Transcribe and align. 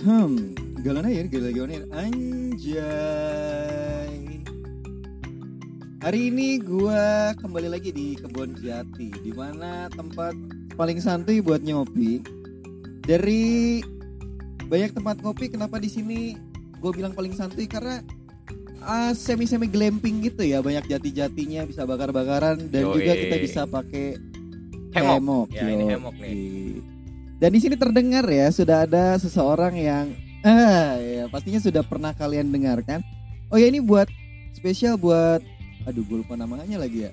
Hmm, 0.00 0.56
galan 0.80 1.04
aja, 1.04 1.28
galan 1.28 1.52
galan 1.52 1.84
anjay. 1.92 2.80
Hari 6.00 6.20
ini 6.32 6.56
gua 6.64 7.36
kembali 7.36 7.68
lagi 7.68 7.92
di 7.92 8.16
Kebon 8.16 8.56
Jati, 8.56 9.12
di 9.20 9.28
mana 9.36 9.92
tempat 9.92 10.32
paling 10.72 11.04
santuy 11.04 11.44
buat 11.44 11.60
nyopi. 11.60 12.24
Dari 13.04 13.84
banyak 14.72 14.96
tempat 14.96 15.20
kopi, 15.20 15.52
kenapa 15.52 15.76
di 15.76 15.92
sini 15.92 16.32
gue 16.80 16.92
bilang 16.96 17.12
paling 17.12 17.36
santuy 17.36 17.68
karena 17.68 18.00
ah, 18.80 19.12
semi-semi 19.12 19.68
glamping 19.68 20.24
gitu 20.24 20.48
ya, 20.48 20.64
banyak 20.64 20.88
jati-jatinya 20.88 21.68
bisa 21.68 21.84
bakar-bakaran 21.84 22.72
dan 22.72 22.88
Yoi. 22.88 22.94
juga 22.96 23.12
kita 23.20 23.36
bisa 23.36 23.60
pakai 23.68 24.16
Hemok. 24.90 25.54
Ya, 25.54 25.70
ini 25.70 25.84
hemok 25.86 26.16
nih. 26.18 26.82
Dan 27.40 27.50
di 27.50 27.58
sini 27.58 27.74
terdengar 27.74 28.28
ya 28.28 28.52
sudah 28.52 28.84
ada 28.84 29.16
seseorang 29.16 29.72
yang 29.74 30.12
ah 30.40 30.96
ya 30.96 31.24
pastinya 31.26 31.56
sudah 31.56 31.80
pernah 31.80 32.12
kalian 32.12 32.52
dengarkan. 32.52 33.00
Oh 33.48 33.56
ya 33.56 33.66
ini 33.66 33.80
buat 33.80 34.06
spesial 34.52 34.94
buat 34.94 35.40
aduh 35.82 36.04
gue 36.04 36.20
lupa 36.20 36.36
namanya 36.36 36.76
lagi 36.76 37.08
ya. 37.08 37.12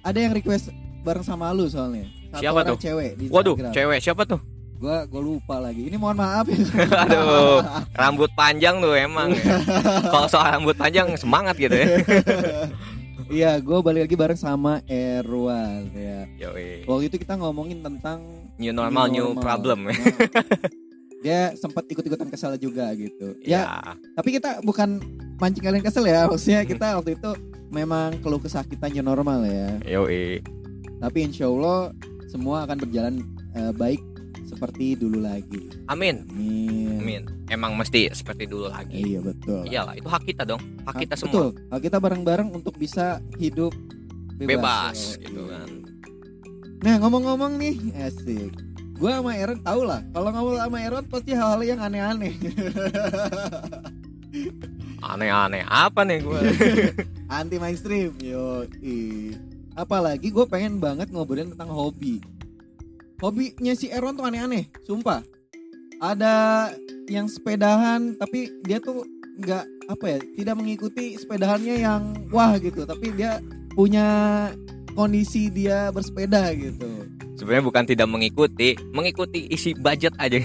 Ada 0.00 0.22
yang 0.22 0.32
request 0.32 0.70
bareng 1.02 1.26
sama 1.26 1.50
lu 1.50 1.66
soalnya. 1.66 2.06
Satu 2.30 2.40
Siapa 2.46 2.60
tuh? 2.62 2.76
cewek 2.78 3.10
di 3.18 3.24
Waduh, 3.26 3.58
Instagram. 3.58 3.74
cewek 3.74 3.98
siapa 3.98 4.22
tuh? 4.22 4.40
Gua 4.80 5.04
gua 5.04 5.20
lupa 5.20 5.60
lagi. 5.60 5.90
Ini 5.90 5.98
mohon 5.98 6.16
maaf 6.16 6.46
ya. 6.48 6.56
Aduh, 7.04 7.60
rambut 7.92 8.30
panjang 8.32 8.80
tuh 8.80 8.94
emang. 8.96 9.34
ya. 9.34 9.58
Kalau 10.14 10.24
soal 10.24 10.56
rambut 10.56 10.72
panjang 10.72 11.10
semangat 11.18 11.58
gitu 11.58 11.74
ya. 11.74 11.86
Iya, 13.30 13.62
gue 13.62 13.78
balik 13.78 14.10
lagi 14.10 14.16
bareng 14.18 14.34
sama 14.34 14.82
Erwan 14.90 15.86
ya. 15.94 16.26
Yoi. 16.34 16.82
Waktu 16.82 17.14
itu 17.14 17.16
kita 17.22 17.38
ngomongin 17.38 17.78
tentang 17.78 18.26
New 18.60 18.70
normal, 18.70 19.08
new, 19.08 19.32
normal. 19.32 19.40
problem. 19.40 19.78
Nah, 19.82 19.96
dia 21.24 21.52
sempat 21.54 21.84
ikut-ikutan 21.86 22.28
kesal 22.28 22.56
juga 22.56 22.92
gitu. 22.92 23.36
Ya, 23.40 23.64
Ya, 23.80 23.96
tapi 24.14 24.36
kita 24.36 24.60
bukan 24.60 25.00
mancing 25.36 25.64
kalian 25.64 25.80
kesel 25.80 26.04
ya. 26.04 26.28
Maksudnya 26.28 26.62
kita 26.62 26.94
waktu 26.94 27.16
itu 27.16 27.30
memang 27.68 28.20
keluh 28.20 28.36
kesah 28.36 28.62
kita 28.62 28.86
new 28.86 29.00
normal 29.00 29.42
ya. 29.42 29.80
yoi. 29.88 30.44
Tapi 30.98 31.18
insya 31.22 31.48
Allah 31.48 31.96
semua 32.26 32.62
akan 32.62 32.76
berjalan 32.78 33.14
eh, 33.54 33.72
baik 33.72 34.00
seperti 34.42 34.92
dulu 34.94 35.20
lagi. 35.20 35.72
Amin. 35.86 36.28
Amin. 36.28 36.98
Amin. 37.00 37.22
Emang 37.48 37.72
mesti 37.74 38.12
seperti 38.12 38.44
dulu 38.44 38.68
lagi. 38.68 39.00
Iya 39.00 39.20
betul. 39.22 39.64
Iyalah, 39.64 39.94
itu 39.94 40.06
hak 40.06 40.22
kita 40.22 40.42
dong. 40.44 40.60
Hak 40.84 41.00
kita 41.00 41.14
Ah, 41.14 41.18
semua. 41.18 41.32
Betul. 41.32 41.48
Hak 41.66 41.80
kita 41.80 41.96
bareng-bareng 41.96 42.48
untuk 42.50 42.76
bisa 42.76 43.18
hidup 43.36 43.72
bebas. 44.36 44.46
Bebas 44.46 44.98
Oh, 45.10 45.20
gitu 45.20 45.40
iya. 45.40 45.52
kan. 45.54 45.68
Nah 46.80 46.96
ngomong-ngomong 46.96 47.60
nih, 47.60 47.76
asik. 48.08 48.56
Gua 48.96 49.20
sama 49.20 49.36
Aaron 49.36 49.60
tau 49.60 49.84
lah. 49.84 50.00
Kalau 50.12 50.30
ngomong 50.32 50.56
sama 50.60 50.76
Aaron 50.80 51.04
pasti 51.08 51.32
hal-hal 51.32 51.60
yang 51.64 51.80
aneh-aneh. 51.80 52.36
Aneh-aneh 55.00 55.64
apa 55.64 56.04
nih 56.04 56.20
gue? 56.20 56.40
Anti 57.32 57.56
mainstream, 57.56 58.12
yo. 58.20 58.68
Apalagi 59.72 60.28
gue 60.28 60.44
pengen 60.44 60.76
banget 60.76 61.08
ngobrolin 61.08 61.56
tentang 61.56 61.72
hobi. 61.72 62.20
Hobinya 63.20 63.72
si 63.72 63.88
Aaron 63.88 64.16
tuh 64.16 64.28
aneh-aneh, 64.28 64.68
sumpah. 64.84 65.24
Ada 66.00 66.68
yang 67.08 67.28
sepedahan, 67.28 68.16
tapi 68.16 68.48
dia 68.64 68.80
tuh 68.80 69.04
nggak 69.40 69.64
apa 69.88 70.04
ya, 70.16 70.18
tidak 70.36 70.54
mengikuti 70.56 71.16
sepedahannya 71.16 71.76
yang 71.80 72.02
wah 72.32 72.56
gitu, 72.60 72.84
tapi 72.84 73.12
dia 73.16 73.40
punya 73.72 74.48
kondisi 74.92 75.48
dia 75.48 75.88
bersepeda 75.90 76.50
gitu. 76.52 76.86
Sebenarnya 77.34 77.64
bukan 77.64 77.84
tidak 77.84 78.04
mengikuti, 78.04 78.76
mengikuti 78.92 79.48
isi 79.48 79.72
budget 79.72 80.12
aja, 80.16 80.36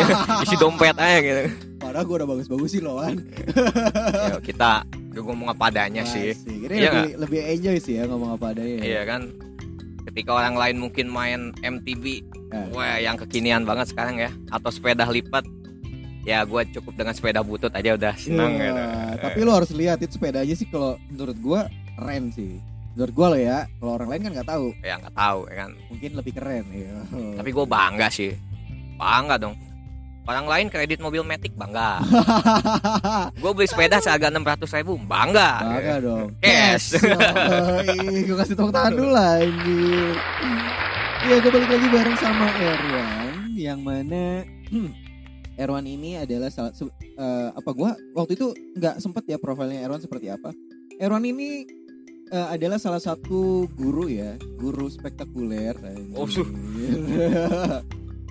isi 0.46 0.54
dompet 0.54 0.94
aja 0.94 1.18
gitu. 1.18 1.42
Padahal 1.82 2.04
gue 2.06 2.16
udah 2.22 2.28
bagus-bagus 2.30 2.70
sih 2.70 2.80
loh 2.80 3.02
kan. 3.02 3.18
Ya, 4.30 4.38
kita 4.38 4.70
gue 5.10 5.22
ngomong 5.22 5.50
apa 5.50 5.70
adanya 5.70 6.06
sih. 6.06 6.30
Asik. 6.30 6.70
Ini 6.70 6.74
Iya 6.74 6.90
lebih, 6.90 7.06
lebih 7.26 7.40
enjoy 7.42 7.76
sih 7.78 7.94
ya 7.98 8.06
ngomong 8.06 8.34
apa 8.34 8.54
adanya. 8.54 8.82
Iya 8.82 9.02
kan. 9.02 9.34
Ketika 10.04 10.30
orang 10.32 10.54
lain 10.54 10.76
mungkin 10.78 11.06
main 11.08 11.40
MTB, 11.58 12.22
Ya. 12.54 12.70
wah 12.70 12.96
yang 13.02 13.18
kekinian 13.18 13.66
banget 13.66 13.90
sekarang 13.90 14.14
ya, 14.16 14.30
atau 14.46 14.70
sepeda 14.70 15.02
lipat, 15.10 15.42
ya 16.22 16.46
gue 16.46 16.62
cukup 16.70 16.94
dengan 16.94 17.10
sepeda 17.10 17.42
butut 17.42 17.74
aja 17.74 17.98
udah 17.98 18.14
senang 18.14 18.54
Iya, 18.54 18.62
gitu. 18.62 18.82
Tapi 19.26 19.38
lo 19.42 19.50
harus 19.52 19.70
lihat 19.74 19.98
itu 19.98 20.14
sepedanya 20.14 20.54
sih 20.54 20.70
kalau 20.70 20.94
menurut 21.10 21.34
gua 21.42 21.60
keren 21.98 22.30
sih. 22.30 22.62
Menurut 22.94 23.12
gua 23.14 23.26
lo 23.34 23.38
ya, 23.38 23.58
kalau 23.82 23.92
orang 23.98 24.08
lain 24.14 24.22
kan 24.22 24.32
nggak 24.38 24.48
tahu, 24.48 24.66
ya 24.86 24.94
nggak 25.02 25.14
tahu 25.18 25.40
ya 25.50 25.54
kan. 25.66 25.70
mungkin 25.90 26.10
lebih 26.14 26.32
keren. 26.38 26.64
Iya. 26.70 26.94
Tapi 27.42 27.50
gue 27.50 27.66
bangga 27.66 28.06
sih, 28.06 28.30
bangga 28.94 29.34
dong. 29.38 29.54
Orang 30.24 30.48
lain 30.48 30.72
kredit 30.72 31.04
mobil 31.04 31.20
metik 31.20 31.52
bangga. 31.52 32.00
Gue 33.44 33.52
beli 33.52 33.68
sepeda 33.68 34.00
seharga 34.00 34.32
enam 34.32 34.40
ratus 34.40 34.72
ribu 34.72 34.96
bangga. 35.04 35.60
Bangga 35.60 35.94
dong. 36.00 36.28
Cash. 36.40 36.96
Yoi, 36.96 38.24
gue 38.24 38.32
kasih 38.32 38.56
tepuk 38.56 38.72
tangan 38.72 38.96
dulu 38.96 39.12
anjir. 39.12 40.16
Iya, 41.28 41.36
gue 41.44 41.50
balik 41.52 41.68
lagi 41.76 41.88
bareng 41.92 42.16
sama 42.16 42.48
Erwan 42.56 43.34
yang 43.52 43.80
mana 43.84 44.42
hmm, 44.72 44.90
Erwan 45.54 45.86
ini 45.86 46.18
adalah 46.18 46.50
salah 46.50 46.74
eh, 46.74 47.48
apa 47.54 47.70
gua 47.70 47.94
waktu 48.18 48.34
itu 48.34 48.50
nggak 48.74 48.98
sempet 48.98 49.22
ya 49.30 49.38
profilnya 49.38 49.86
Erwan 49.86 50.02
seperti 50.02 50.26
apa. 50.32 50.50
Erwan 50.98 51.22
ini 51.22 51.62
eh, 52.28 52.46
adalah 52.50 52.78
salah 52.78 52.98
satu 52.98 53.66
guru 53.72 54.08
ya, 54.08 54.36
guru 54.56 54.86
spektakuler. 54.86 55.74
Oh. 56.14 56.24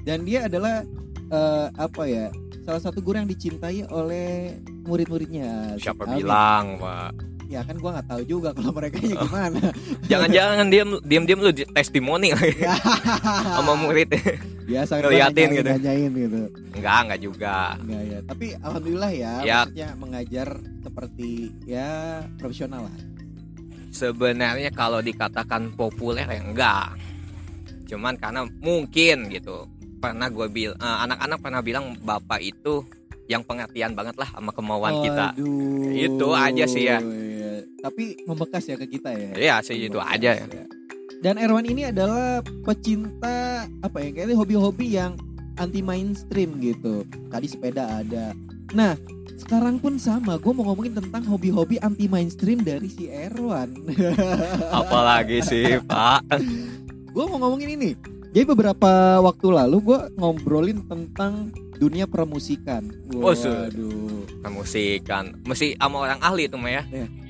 Dan 0.08 0.24
dia 0.24 0.48
adalah 0.48 0.86
eh, 1.30 1.68
apa 1.74 2.04
ya? 2.06 2.30
Salah 2.64 2.80
satu 2.80 3.04
guru 3.04 3.20
yang 3.20 3.28
dicintai 3.28 3.84
oleh 3.92 4.56
murid-muridnya. 4.88 5.76
Siapa 5.76 6.08
Amin. 6.08 6.24
bilang, 6.24 6.80
Pak? 6.80 7.12
Ya 7.52 7.62
kan 7.62 7.78
gua 7.78 8.00
nggak 8.00 8.08
tahu 8.10 8.24
juga 8.26 8.50
kalau 8.56 8.72
mereka 8.74 8.98
nya 8.98 9.16
gimana. 9.20 9.62
Jangan-jangan 10.10 10.68
diam 10.72 10.90
diam 11.06 11.24
diam 11.28 11.40
lu 11.44 11.52
testimoni 11.54 12.34
lagi 12.34 12.66
sama 13.60 13.78
murid. 13.78 14.10
Biasa 14.64 15.04
kan 15.04 15.12
Ngeliatin 15.12 15.48
gitu. 15.52 15.70
nanyain 15.70 16.12
gitu. 16.18 16.42
Enggak, 16.74 17.00
enggak 17.04 17.20
juga. 17.22 17.56
Enggak 17.84 18.04
ya. 18.08 18.20
Tapi 18.26 18.46
alhamdulillah 18.58 19.12
ya, 19.12 19.34
Ya. 19.44 19.60
maksudnya 19.68 19.90
mengajar 20.00 20.48
seperti 20.82 21.30
ya 21.68 21.90
profesional 22.40 22.88
lah. 22.88 22.96
Sebenarnya 23.94 24.74
kalau 24.74 25.06
dikatakan 25.06 25.78
populer 25.78 26.26
ya 26.26 26.42
enggak. 26.42 26.98
Cuman 27.86 28.18
karena 28.18 28.50
mungkin 28.60 29.30
gitu. 29.30 29.70
Pernah 30.02 30.28
gue 30.34 30.50
bilang 30.50 30.76
anak-anak 30.82 31.40
pernah 31.40 31.62
bilang 31.62 31.94
bapak 32.02 32.42
itu 32.42 32.82
yang 33.30 33.46
pengertian 33.46 33.96
banget 33.96 34.20
lah 34.20 34.28
sama 34.34 34.52
kemauan 34.52 35.00
kita. 35.06 35.38
Aduh. 35.38 35.94
Itu 35.94 36.28
aja 36.34 36.66
sih 36.68 36.90
ya. 36.90 37.00
Iya. 37.00 37.70
Tapi 37.80 38.28
membekas 38.28 38.68
ya 38.68 38.76
ke 38.76 38.90
kita 38.90 39.14
ya. 39.14 39.32
Iya 39.38 39.56
sih 39.64 39.78
itu 39.78 39.96
Membekas 39.96 40.18
aja 40.18 40.32
ya. 40.42 40.46
Dan 41.24 41.40
Erwan 41.40 41.64
ini 41.64 41.88
adalah 41.88 42.44
pecinta 42.68 43.64
apa 43.80 43.98
ya? 44.04 44.12
Kayaknya 44.12 44.36
hobi-hobi 44.36 44.88
yang 45.00 45.16
anti 45.56 45.80
mainstream 45.80 46.60
gitu. 46.60 47.08
Tadi 47.32 47.48
sepeda 47.48 48.04
ada. 48.04 48.36
Nah, 48.76 49.00
sekarang 49.44 49.76
pun 49.78 50.00
sama. 50.00 50.40
Gue 50.40 50.56
mau 50.56 50.72
ngomongin 50.72 50.96
tentang 50.96 51.28
hobi-hobi 51.28 51.76
anti 51.84 52.08
mainstream 52.08 52.64
dari 52.64 52.88
si 52.88 53.12
Erwan. 53.12 53.76
Apalagi 54.80 55.44
sih, 55.44 55.84
Pak. 55.84 56.24
gue 57.14 57.24
mau 57.28 57.38
ngomongin 57.44 57.76
ini. 57.76 57.92
Jadi 58.34 58.50
beberapa 58.50 59.22
waktu 59.22 59.46
lalu 59.52 59.78
gue 59.94 60.00
ngobrolin 60.18 60.82
tentang 60.90 61.54
dunia 61.78 62.10
permusikan. 62.10 62.90
Oh, 63.14 63.30
Waduh. 63.30 64.26
Musik 64.50 65.06
kan. 65.06 65.38
Mesti 65.46 65.78
sama 65.78 66.08
orang 66.08 66.20
ahli 66.24 66.48
itu 66.48 66.58
mah 66.58 66.72
ya. 66.72 66.84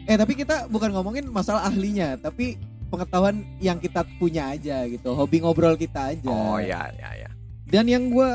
Eh 0.07 0.15
tapi 0.15 0.37
kita 0.37 0.69
bukan 0.71 0.93
ngomongin 0.95 1.27
masalah 1.27 1.67
ahlinya, 1.67 2.15
tapi 2.19 2.59
pengetahuan 2.93 3.41
yang 3.57 3.81
kita 3.81 4.05
punya 4.21 4.53
aja 4.53 4.85
gitu, 4.85 5.15
hobi 5.17 5.41
ngobrol 5.41 5.73
kita 5.73 6.13
aja. 6.13 6.27
Oh 6.29 6.59
ya 6.61 6.91
ya 6.93 7.09
ya. 7.25 7.29
Dan 7.65 7.89
yang 7.89 8.11
gue 8.11 8.29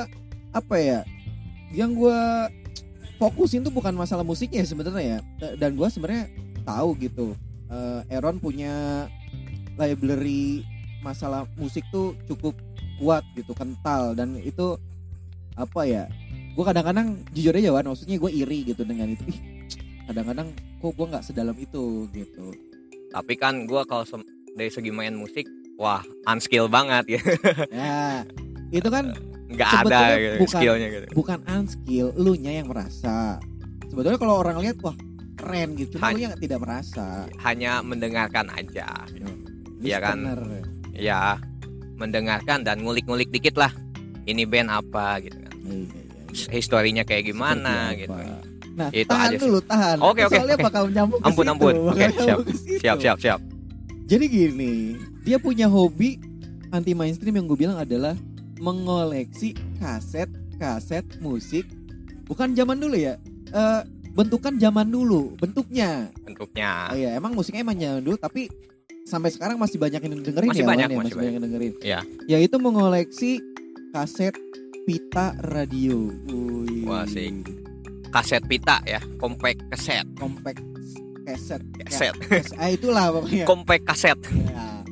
apa 0.50 0.76
ya, 0.81 1.00
yang 1.70 1.94
gue 1.94 2.19
fokusin 3.19 3.67
tuh 3.67 3.75
bukan 3.75 3.93
masalah 3.93 4.23
musiknya 4.23 4.62
sebenarnya 4.65 5.19
ya. 5.19 5.55
Dan 5.59 5.75
gue 5.75 5.88
sebenarnya 5.91 6.31
tahu 6.62 6.94
gitu, 7.03 7.35
eh, 7.69 8.15
Aaron 8.15 8.38
punya 8.38 9.06
library 9.75 10.62
masalah 11.03 11.47
musik 11.59 11.82
tuh 11.91 12.15
cukup 12.26 12.55
kuat 12.99 13.23
gitu, 13.35 13.55
kental 13.55 14.15
dan 14.15 14.38
itu 14.43 14.79
apa 15.59 15.82
ya? 15.87 16.05
Gue 16.55 16.67
kadang-kadang 16.67 17.23
jujur 17.31 17.55
aja 17.55 17.70
Wan, 17.70 17.87
maksudnya 17.87 18.19
gue 18.19 18.31
iri 18.35 18.67
gitu 18.67 18.82
dengan 18.82 19.11
itu. 19.15 19.23
Kadang-kadang 20.11 20.50
kok 20.82 20.93
gue 20.94 21.06
nggak 21.06 21.25
sedalam 21.26 21.55
itu 21.55 22.11
gitu. 22.11 22.55
Tapi 23.09 23.41
kan 23.41 23.65
gua 23.65 23.88
kalau 23.88 24.05
dari 24.53 24.69
segi 24.69 24.93
main 24.93 25.17
musik, 25.17 25.49
wah 25.81 26.05
unskill 26.29 26.69
banget 26.69 27.17
ya. 27.17 27.23
Ya, 27.73 28.03
itu 28.69 28.88
kan 28.93 29.17
Nggak 29.58 29.70
ada 29.82 29.99
gitu, 30.14 30.37
bukan- 30.38 30.60
skillnya 30.62 30.88
gitu. 30.88 31.06
bukan 31.12 31.38
unskill, 31.44 32.06
lu 32.14 32.32
nya 32.34 32.52
yang 32.55 32.66
merasa. 32.66 33.43
Sebetulnya 33.84 34.16
kalau 34.16 34.34
orang 34.38 34.62
lihat 34.62 34.78
wah 34.81 34.94
keren 35.34 35.75
gitu, 35.75 35.99
cuma 35.99 36.08
Han- 36.08 36.14
lu 36.14 36.20
yang 36.22 36.34
tidak 36.37 36.58
merasa. 36.62 37.26
Hanya 37.43 37.82
mendengarkan 37.82 38.46
aja. 38.49 38.87
Iya 39.78 39.99
kan? 39.99 40.16
Listener. 40.19 40.40
Ya 40.94 41.38
mendengarkan 41.94 42.62
dan 42.62 42.81
ngulik-ngulik 42.81 43.28
dikit 43.28 43.55
lah. 43.55 43.75
Ini 44.22 44.44
band 44.44 44.69
apa 44.69 45.19
gitu 45.19 45.38
kan. 45.38 45.55
Iya, 45.58 45.75
iya, 45.75 46.02
iya. 46.28 46.49
historinya 46.52 47.02
kayak 47.02 47.26
gimana 47.26 47.90
gitu. 47.94 48.14
Nah, 48.78 48.94
Itu 48.94 49.10
tahan 49.10 49.26
aja 49.26 49.34
sih. 49.34 49.43
dulu, 49.43 49.58
tahan. 49.60 49.96
Oke, 49.99 50.22
oke, 50.22 50.37
Soalnya 50.38 50.55
oke. 50.55 50.66
bakal 50.70 50.82
nyambung 50.87 51.20
Ampun, 51.20 51.43
situ, 51.43 51.50
ampun. 51.50 51.75
Oke, 51.90 52.05
siap. 52.14 52.38
ke 52.38 52.52
situ. 52.55 52.78
Siap, 52.78 52.96
siap, 53.00 53.19
siap. 53.19 53.40
Jadi 54.06 54.25
gini, 54.28 54.75
dia 55.26 55.37
punya 55.37 55.66
hobi 55.66 56.20
anti 56.70 56.94
mainstream 56.94 57.34
yang 57.34 57.46
gue 57.46 57.58
bilang 57.58 57.75
adalah 57.75 58.14
mengoleksi 58.58 59.55
kaset-kaset 59.78 61.05
musik. 61.19 61.64
Bukan 62.26 62.52
zaman 62.52 62.78
dulu 62.78 62.94
ya. 62.94 63.16
eh, 63.49 63.82
bentukan 64.12 64.58
zaman 64.58 64.90
dulu, 64.90 65.32
bentuknya. 65.38 66.10
Bentuknya. 66.20 66.93
Oh 66.93 66.96
iya, 66.99 67.16
emang 67.16 67.32
musiknya 67.32 67.62
emang 67.62 67.78
zaman 67.78 68.02
dulu, 68.02 68.19
tapi 68.19 68.50
sampai 69.08 69.32
sekarang 69.32 69.56
masih 69.56 69.81
banyak 69.81 70.05
yang 70.05 70.20
dengerin 70.20 70.50
Masih 70.52 70.66
ya, 70.66 70.69
banyak, 70.69 70.88
ya? 70.88 70.93
masih 70.93 71.00
masih 71.00 71.16
banyak 71.16 71.32
yang 71.32 71.44
dengerin. 71.49 71.72
Iya. 71.81 72.00
Yaitu 72.28 72.56
mengoleksi 72.60 73.40
kaset 73.88 74.37
pita 74.84 75.32
radio. 75.40 76.12
Wih. 76.28 76.84
Wah, 76.84 77.08
asik. 77.08 77.46
Kaset 78.08 78.44
pita 78.44 78.81
ya, 78.84 79.00
compact 79.16 79.64
kaset. 79.72 80.05
Compact 80.16 80.60
kaset. 81.25 81.60
Kaset. 81.84 82.12
Ya, 82.28 82.40
ah, 82.56 82.69
itulah 82.69 83.05
pokoknya. 83.12 83.44
Compact 83.44 83.84
kaset. 83.84 84.19
Ya, 84.28 84.84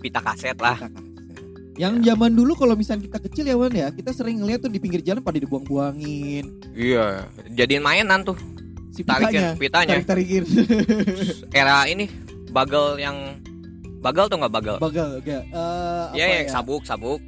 Pita 0.00 0.20
kaset 0.20 0.56
lah. 0.60 0.76
pita 0.76 0.88
kaset. 0.92 1.13
Yang 1.74 2.06
zaman 2.06 2.30
dulu 2.32 2.54
kalau 2.54 2.74
misalnya 2.74 3.02
kita 3.04 3.18
kecil 3.20 3.44
ya 3.44 3.56
Wan 3.58 3.74
ya, 3.74 3.90
kita 3.90 4.14
sering 4.14 4.38
ngeliat 4.38 4.62
tuh 4.62 4.70
di 4.70 4.78
pinggir 4.78 5.02
jalan 5.02 5.18
pada 5.20 5.36
dibuang-buangin. 5.36 6.44
Iya, 6.70 7.26
jadiin 7.50 7.82
mainan 7.82 8.22
tuh. 8.22 8.38
Si 8.94 9.02
Tarikin 9.02 9.58
pitanya, 9.58 9.58
pitanya. 9.58 9.92
tarik-tarikin. 9.98 10.42
Era 11.58 11.82
ini 11.84 12.06
bagel 12.54 12.94
yang 12.96 13.42
bagel 13.98 14.30
tuh 14.30 14.38
nggak 14.38 14.54
bagel? 14.54 14.76
Bagel, 14.78 15.08
enggak. 15.18 15.42
Eh, 15.50 16.04
Iya, 16.14 16.24
apa 16.24 16.34
yang 16.38 16.46
ya? 16.46 16.52
sabuk, 16.54 16.82
sabuk. 16.86 17.18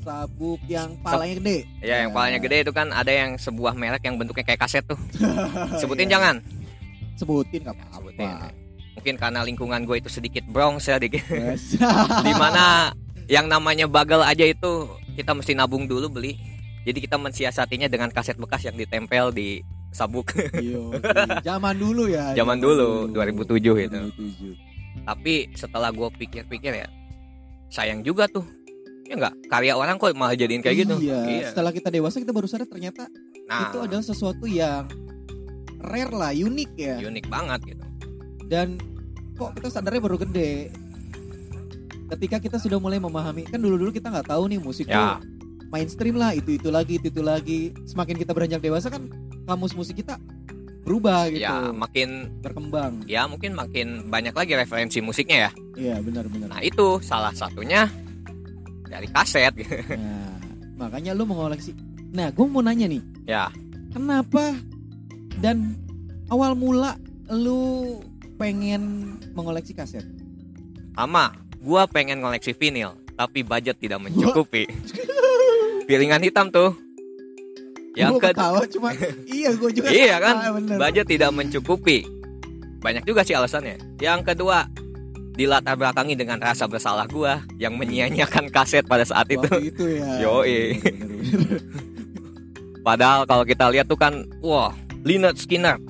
Sabuk 0.00 0.60
yang 0.64 0.96
palanya 1.00 1.34
gede. 1.36 1.58
Ya, 1.80 2.04
yang 2.04 2.12
palanya 2.12 2.40
gede 2.40 2.64
itu 2.64 2.72
kan 2.72 2.88
ada 2.88 3.12
yang 3.12 3.36
sebuah 3.36 3.76
merek 3.76 4.00
yang 4.00 4.16
bentuknya 4.16 4.44
kayak 4.44 4.64
kaset 4.64 4.84
tuh. 4.84 4.96
Sebutin 5.80 6.08
Iya. 6.08 6.16
jangan. 6.16 6.36
Sebutin 7.14 7.60
nggak 7.62 7.76
Sebutin. 7.92 8.24
apa-apa. 8.24 8.48
Mungkin 8.96 9.14
karena 9.20 9.40
lingkungan 9.44 9.80
gue 9.84 9.96
itu 10.00 10.08
sedikit 10.08 10.44
bronx 10.46 10.88
ya 10.88 10.96
dikit. 10.96 11.20
Yes. 11.26 11.76
Di 12.26 12.32
mana 12.32 12.96
yang 13.30 13.46
namanya 13.48 13.88
bagel 13.88 14.20
aja 14.20 14.44
itu 14.44 14.88
kita 15.16 15.32
mesti 15.32 15.52
nabung 15.56 15.88
dulu 15.88 16.10
beli. 16.10 16.36
Jadi 16.84 17.00
kita 17.00 17.16
mensiasatinya 17.16 17.88
dengan 17.88 18.12
kaset 18.12 18.36
bekas 18.36 18.60
yang 18.68 18.76
ditempel 18.76 19.32
di 19.32 19.64
sabuk. 19.88 20.36
Yo, 20.60 20.92
zaman 21.48 21.80
dulu 21.80 22.12
ya. 22.12 22.36
Zaman 22.36 22.60
dulu, 22.60 23.08
2007 23.08 23.88
itu. 23.88 24.00
2007. 25.00 25.08
Tapi 25.08 25.48
setelah 25.56 25.88
gue 25.88 26.08
pikir-pikir 26.12 26.84
ya, 26.84 26.88
sayang 27.72 28.04
juga 28.04 28.28
tuh. 28.28 28.44
Ya 29.08 29.16
enggak, 29.16 29.34
karya 29.48 29.76
orang 29.76 29.96
kok 29.96 30.12
malah 30.16 30.36
jadiin 30.36 30.60
kayak 30.60 30.84
gitu. 30.84 30.96
Iya. 31.00 31.52
Setelah 31.52 31.72
kita 31.72 31.88
dewasa 31.88 32.20
kita 32.20 32.32
baru 32.32 32.48
sadar 32.48 32.68
ternyata 32.68 33.08
Nah, 33.44 33.68
itu 33.68 33.78
adalah 33.84 34.04
sesuatu 34.04 34.48
yang 34.48 34.88
rare 35.84 36.12
lah, 36.16 36.32
unik 36.32 36.70
ya. 36.80 36.96
unik 37.04 37.26
banget 37.28 37.60
gitu. 37.76 37.84
Dan 38.48 38.80
kok 39.36 39.52
kita 39.56 39.68
sadarnya 39.68 40.00
baru 40.00 40.16
gede. 40.16 40.72
Ketika 42.06 42.36
kita 42.38 42.56
sudah 42.58 42.76
mulai 42.76 42.98
memahami, 42.98 43.44
kan 43.44 43.56
dulu-dulu 43.56 43.90
kita 43.90 44.08
nggak 44.08 44.28
tahu 44.28 44.44
nih 44.46 44.60
musik 44.60 44.86
Ya. 44.86 45.16
tuh 45.16 45.28
mainstream 45.68 46.14
lah, 46.14 46.30
itu 46.30 46.54
itu 46.54 46.68
lagi, 46.68 46.96
itu 46.96 47.08
itu 47.08 47.20
lagi. 47.20 47.60
Semakin 47.84 48.14
kita 48.16 48.30
beranjak 48.30 48.60
dewasa 48.60 48.88
kan 48.88 49.08
kamus 49.44 49.72
musik 49.72 49.96
kita 49.96 50.20
berubah 50.84 51.32
gitu, 51.32 51.40
Ya, 51.40 51.72
makin 51.72 52.28
berkembang. 52.38 53.08
ya 53.08 53.24
mungkin 53.24 53.56
makin 53.56 54.06
banyak 54.06 54.30
lagi 54.30 54.52
referensi 54.52 55.00
musiknya 55.00 55.48
ya. 55.48 55.50
Iya 55.74 55.96
benar-benar. 55.98 56.46
Nah, 56.46 56.60
itu 56.60 57.00
salah 57.00 57.32
satunya 57.32 57.88
dari 58.84 59.08
kaset. 59.08 59.56
Nah, 59.96 60.36
makanya 60.78 61.12
lu 61.12 61.24
mengoleksi. 61.24 61.72
Nah, 62.12 62.28
gue 62.30 62.44
mau 62.44 62.60
nanya 62.60 62.84
nih, 62.86 63.02
Ya, 63.24 63.48
kenapa 63.90 64.54
dan 65.40 65.74
awal 66.28 66.52
mula 66.52 67.00
lu 67.26 67.98
pengen 68.36 69.16
mengoleksi 69.32 69.72
kaset? 69.72 70.04
sama 70.94 71.34
gua 71.64 71.88
pengen 71.88 72.20
ngoleksi 72.20 72.52
vinil, 72.52 72.92
tapi 73.16 73.40
budget 73.40 73.80
tidak 73.80 73.98
mencukupi. 73.98 74.68
Piringan 75.88 76.20
hitam 76.20 76.52
tuh. 76.52 76.76
Yang 77.94 78.20
ke 78.20 78.28
ketawa 78.34 78.60
cuma 78.66 78.88
iya 79.38 79.54
gue 79.54 79.70
juga 79.70 79.86
Iya 79.88 80.16
kan? 80.18 80.34
bener. 80.58 80.76
budget 80.76 81.06
tidak 81.06 81.30
mencukupi. 81.30 82.04
Banyak 82.82 83.06
juga 83.06 83.22
sih 83.22 83.32
alasannya. 83.32 83.80
Yang 83.96 84.34
kedua, 84.34 84.66
dilatar 85.32 85.78
belakangi 85.78 86.18
dengan 86.18 86.36
rasa 86.36 86.66
bersalah 86.66 87.06
gua 87.06 87.40
yang 87.56 87.78
menyia-nyiakan 87.78 88.50
kaset 88.50 88.84
pada 88.84 89.06
saat 89.06 89.30
itu. 89.30 89.46
Waktu 89.46 89.70
itu 89.72 89.84
ya. 89.88 90.04
Yoi. 90.26 90.60
Bener, 90.82 91.06
bener, 91.06 91.28
bener. 91.32 91.60
Padahal 92.84 93.24
kalau 93.24 93.48
kita 93.48 93.64
lihat 93.72 93.88
tuh 93.88 93.96
kan, 93.96 94.28
wah, 94.44 94.74
Lynyrd 95.06 95.40
Skinner. 95.40 95.80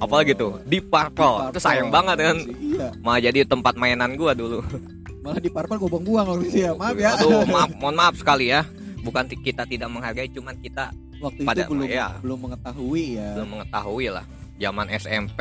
Apalagi 0.00 0.32
tuh, 0.32 0.58
Deep 0.64 0.88
Purple. 0.88 1.52
Itu 1.52 1.60
sayang 1.60 1.88
banget 1.88 2.16
kan. 2.18 2.36
Iya, 2.56 2.88
Malah 2.98 3.20
jadi 3.22 3.44
tempat 3.44 3.76
mainan 3.76 4.16
gua 4.16 4.32
dulu. 4.32 4.64
malah 5.20 5.36
di 5.36 5.52
parpal 5.52 5.76
gue 5.76 5.84
buang-buang 5.86 6.24
kalau 6.24 6.40
gitu 6.40 6.58
ya. 6.58 6.72
Maaf 6.72 6.96
ya. 6.96 7.12
Aduh, 7.14 7.44
maaf, 7.44 7.68
mohon 7.80 7.92
maaf 7.94 8.14
sekali 8.16 8.48
ya. 8.48 8.64
Bukan 9.00 9.28
kita 9.28 9.64
tidak 9.64 9.88
menghargai, 9.88 10.28
cuman 10.28 10.56
kita 10.56 10.88
Waktu 11.20 11.44
pada- 11.44 11.60
itu 11.60 11.76
belum 11.76 11.84
ya. 11.86 12.16
belum 12.18 12.38
mengetahui 12.40 13.20
ya. 13.20 13.28
belum 13.36 13.48
mengetahui 13.54 14.06
lah. 14.10 14.24
Zaman 14.56 14.86
SMP, 14.90 15.40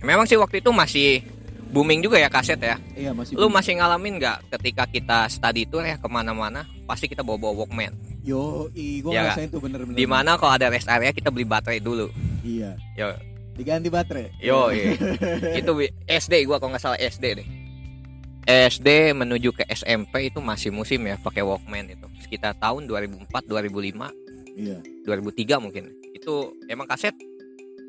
memang 0.00 0.24
sih 0.24 0.36
waktu 0.36 0.60
itu 0.60 0.70
masih 0.70 1.24
booming 1.66 2.00
juga 2.00 2.16
ya 2.16 2.28
kaset 2.28 2.56
ya. 2.56 2.76
Iya 2.92 3.10
masih. 3.12 3.34
Lu 3.34 3.48
masih 3.48 3.76
ngalamin 3.76 4.16
nggak 4.16 4.36
ketika 4.52 4.84
kita 4.86 5.18
study 5.26 5.64
tour 5.64 5.82
ya 5.82 5.96
ke 5.96 6.06
mana-mana, 6.06 6.64
pasti 6.84 7.04
kita 7.04 7.20
bawa 7.20 7.36
bawa 7.38 7.64
Walkman. 7.64 7.92
Yo, 8.20 8.66
i, 8.72 8.98
gue 8.98 9.12
Ya, 9.12 9.28
ngerasain 9.28 9.48
tuh 9.48 9.60
bener-bener. 9.60 9.94
Di 9.94 10.04
mana 10.04 10.34
kalau 10.34 10.52
ada 10.52 10.66
rest 10.66 10.86
area 10.86 11.10
kita 11.10 11.30
beli 11.30 11.44
baterai 11.44 11.78
dulu. 11.78 12.10
Iya. 12.46 12.70
Yo, 12.94 13.08
Diganti 13.56 13.88
baterai. 13.90 14.30
yo, 14.38 14.68
iya. 14.70 14.94
itu 15.58 15.72
SD 16.06 16.46
gua 16.46 16.62
kalau 16.62 16.70
nggak 16.76 16.84
salah 16.84 17.00
SD 17.00 17.42
deh. 17.42 17.48
SD 18.46 19.10
menuju 19.10 19.50
ke 19.50 19.66
SMP 19.66 20.30
itu 20.30 20.38
masih 20.38 20.70
musim 20.70 21.02
ya 21.02 21.18
pakai 21.18 21.42
Walkman 21.42 21.90
itu. 21.90 22.06
Sekitar 22.22 22.54
tahun 22.62 22.86
2004, 22.86 23.26
2005, 23.50 24.14
Iya. 24.54 24.78
2003 25.02 25.58
mungkin. 25.58 25.90
Itu 26.14 26.54
emang 26.70 26.86
kaset 26.86 27.12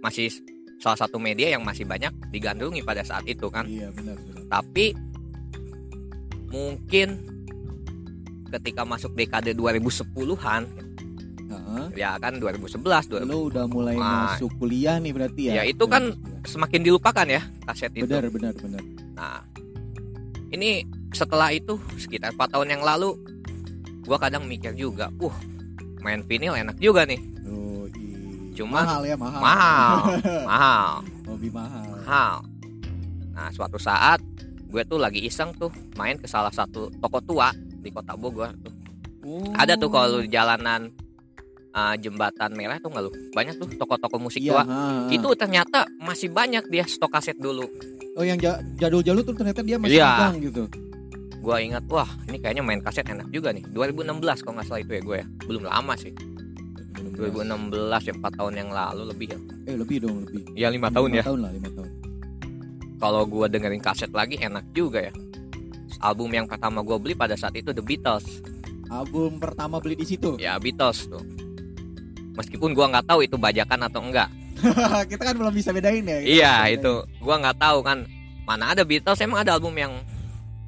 masih 0.01 0.33
salah 0.81 0.97
satu 0.97 1.21
media 1.21 1.53
yang 1.53 1.61
masih 1.61 1.85
banyak 1.85 2.09
digandrungi 2.33 2.81
pada 2.81 3.05
saat 3.05 3.27
itu 3.29 3.45
kan. 3.53 3.69
Iya 3.69 3.93
benar 3.93 4.17
benar. 4.17 4.43
Tapi 4.49 4.97
mungkin 6.47 7.07
ketika 8.47 8.87
masuk 8.87 9.11
dekade 9.13 9.51
2010-an 9.51 10.63
Heeh. 11.57 11.87
ya 11.95 12.15
kan 12.15 12.37
2011 12.37 12.77
2000 13.09 13.25
Lu 13.25 13.49
udah 13.49 13.65
mulai 13.65 13.93
Nah. 13.93 14.33
masuk 14.33 14.53
kuliah 14.57 14.97
nih 14.97 15.11
berarti 15.11 15.41
ya. 15.47 15.53
Ya, 15.59 15.63
itu 15.65 15.83
kan 15.85 16.13
semakin 16.43 16.81
dilupakan 16.81 17.25
ya 17.25 17.41
kaset 17.63 17.91
itu. 17.91 18.05
benar 18.05 18.29
benar 18.29 18.53
benar. 18.53 18.81
Nah, 19.13 19.41
ini 20.49 20.85
setelah 21.09 21.49
itu 21.49 21.75
sekitar 21.95 22.31
4 22.31 22.47
tahun 22.49 22.69
yang 22.69 22.83
lalu 22.83 23.17
gua 24.03 24.17
kadang 24.17 24.45
mikir 24.45 24.71
juga, 24.73 25.11
"Uh, 25.17 25.33
main 25.99 26.21
vinil 26.21 26.53
enak 26.53 26.77
juga 26.77 27.03
nih." 27.03 27.19
Oh, 27.43 27.83
Cuman- 28.53 28.85
mahal 28.85 29.01
ya 29.03 29.15
mahal. 29.15 29.39
Mahal, 29.39 29.95
mahal, 30.49 30.91
Hobi 31.25 31.49
mahal. 31.49 31.85
mahal. 31.97 32.35
Nah, 33.31 33.49
suatu 33.51 33.77
saat 33.77 34.17
gue 34.67 34.83
tuh 34.83 34.97
lagi 34.97 35.21
iseng 35.21 35.53
tuh 35.53 35.69
main 35.93 36.15
ke 36.15 36.25
salah 36.25 36.49
satu 36.49 36.89
toko 36.91 37.19
tua 37.19 37.53
di 37.55 37.87
kota 37.87 38.13
Bogor 38.13 38.49
tuh. 38.57 38.73
Oh. 39.21 39.43
Ada 39.53 39.75
tuh 39.75 39.87
kalau 39.87 40.19
di 40.19 40.27
jalanan 40.27 40.89
uh, 41.77 41.95
jembatan 41.95 42.49
merah 42.51 42.81
tuh 42.81 42.89
nggak 42.89 43.03
lu? 43.05 43.11
Banyak 43.31 43.53
tuh 43.55 43.69
toko-toko 43.77 44.17
musik 44.17 44.41
Iya, 44.41 44.51
tua. 44.51 44.63
ha, 44.63 44.65
ha. 44.65 44.81
Itu 45.07 45.29
ternyata 45.37 45.85
masih 45.97 46.33
banyak 46.33 46.65
dia 46.67 46.83
stok 46.83 47.13
kaset 47.13 47.37
dulu. 47.37 47.69
Oh 48.17 48.25
yang 48.25 48.41
ja- 48.41 48.57
jadul-jadul 48.75 49.21
tuh 49.23 49.37
ternyata 49.37 49.61
dia 49.61 49.77
masih 49.77 50.01
Iya. 50.01 50.09
pegang 50.09 50.35
gitu. 50.41 50.63
Gua 51.37 51.61
ingat, 51.61 51.85
wah 51.87 52.09
ini 52.25 52.41
kayaknya 52.41 52.59
main 52.59 52.81
kaset 52.81 53.05
enak 53.05 53.29
juga 53.29 53.53
nih. 53.53 53.61
2016 53.69 54.41
kalau 54.41 54.57
nggak 54.57 54.67
salah 54.67 54.81
itu 54.81 54.91
ya 54.91 55.01
gue 55.01 55.17
ya. 55.17 55.25
Belum 55.45 55.63
lama 55.63 55.93
sih. 55.93 56.11
2016 57.13 58.01
ya 58.03 58.13
4 58.15 58.33
tahun 58.35 58.53
yang 58.55 58.69
lalu 58.69 59.03
lebih 59.07 59.27
ya. 59.29 59.39
Eh 59.65 59.75
lebih 59.77 59.97
dong 60.01 60.25
lebih. 60.25 60.43
Ya 60.53 60.67
5 60.67 60.89
tahun 60.89 61.07
Lima 61.07 61.17
ya. 61.17 61.23
tahun 61.23 61.39
lah 61.39 61.51
lima 61.51 61.69
tahun. 61.71 61.89
Kalau 62.97 63.21
gua 63.23 63.45
dengerin 63.45 63.77
kaset 63.79 64.09
lagi 64.09 64.35
enak 64.35 64.65
juga 64.71 65.01
ya. 65.03 65.13
Album 65.99 66.29
yang 66.31 66.45
pertama 66.45 66.81
gua 66.81 66.97
beli 66.97 67.13
pada 67.13 67.33
saat 67.33 67.53
itu 67.53 67.69
The 67.69 67.81
Beatles. 67.81 68.41
Album 68.87 69.37
pertama 69.37 69.77
beli 69.77 69.93
di 69.95 70.05
situ. 70.05 70.37
Ya 70.37 70.57
Beatles 70.57 71.05
tuh. 71.05 71.21
Meskipun 72.37 72.71
gua 72.71 72.85
nggak 72.87 73.05
tahu 73.05 73.19
itu 73.21 73.35
bajakan 73.35 73.79
atau 73.83 73.99
enggak. 73.99 74.29
Kita 75.09 75.21
kan 75.23 75.35
belum 75.35 75.53
bisa 75.53 75.73
bedain 75.73 76.01
ya. 76.01 76.17
Iya 76.21 76.53
itu 76.71 76.93
gua 77.17 77.35
nggak 77.37 77.57
tahu 77.57 77.81
kan 77.81 78.05
mana 78.45 78.71
ada 78.71 78.85
Beatles 78.85 79.19
emang 79.19 79.41
ada 79.41 79.57
album 79.57 79.73
yang 79.73 79.91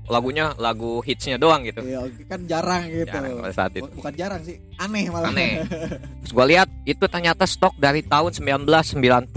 lagunya 0.09 0.57
lagu 0.57 0.99
hitsnya 0.99 1.37
doang 1.37 1.61
gitu. 1.61 1.85
Iya, 1.85 2.01
kan 2.25 2.41
jarang 2.43 2.89
gitu. 2.89 3.05
Jarang 3.05 3.39
pada 3.39 3.53
saat 3.53 3.71
itu. 3.77 3.85
Bu- 3.85 4.01
Bukan 4.01 4.13
jarang 4.17 4.41
sih, 4.41 4.57
aneh 4.75 5.05
malah. 5.05 5.29
Aneh. 5.29 5.61
Terus 6.25 6.33
gua 6.33 6.49
lihat 6.49 6.65
itu 6.83 7.05
ternyata 7.05 7.45
stok 7.45 7.77
dari 7.77 8.01
tahun 8.01 8.33
1991. 8.33 9.29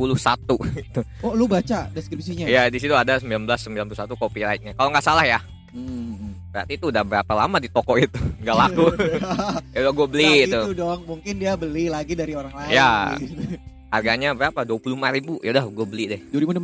Oh, 1.21 1.37
lu 1.37 1.45
baca 1.45 1.93
deskripsinya? 1.93 2.49
ya 2.49 2.73
di 2.73 2.81
situ 2.81 2.97
ada 2.97 3.21
1991 3.21 4.17
copyrightnya. 4.17 4.73
Kalau 4.73 4.89
nggak 4.89 5.05
salah 5.05 5.29
ya. 5.29 5.45
Hmm, 5.77 6.17
hmm. 6.17 6.32
Berarti 6.53 6.77
itu 6.77 6.93
udah 6.93 7.03
berapa 7.03 7.33
lama 7.33 7.57
di 7.57 7.69
toko 7.73 7.97
itu? 7.97 8.21
Nggak 8.45 8.57
laku. 8.57 8.87
Ya 9.75 9.89
udah 9.89 9.93
gue 9.97 10.07
beli 10.07 10.29
Nah, 10.29 10.37
itu. 10.45 10.61
itu 10.69 10.73
dong 10.77 11.01
mungkin 11.09 11.35
dia 11.41 11.57
beli 11.57 11.89
lagi 11.89 12.13
dari 12.13 12.37
orang 12.37 12.53
lain. 12.53 12.71
Ya. 12.71 13.17
harganya 13.95 14.37
berapa? 14.37 14.61
Dua 14.63 14.77
puluh 14.77 15.01
ribu. 15.01 15.41
Ya 15.41 15.57
udah 15.57 15.65
gue 15.65 15.87
beli 15.89 16.05
deh. 16.13 16.21
2016 16.29 16.61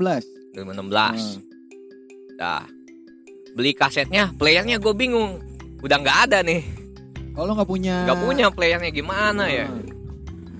2016 0.52 0.60
Hmm. 0.60 1.40
dah. 2.36 2.64
Beli 3.56 3.72
kasetnya 3.72 4.28
playernya 4.36 4.76
gue 4.76 4.92
bingung. 4.92 5.40
Udah 5.80 5.96
nggak 5.98 6.18
ada 6.28 6.38
nih. 6.44 6.60
Kalau 7.32 7.56
nggak 7.56 7.70
punya 7.70 7.96
nggak 8.04 8.20
punya 8.20 8.46
playernya 8.52 8.90
gimana 8.92 9.48
ya? 9.48 9.66
Hmm. 9.66 9.88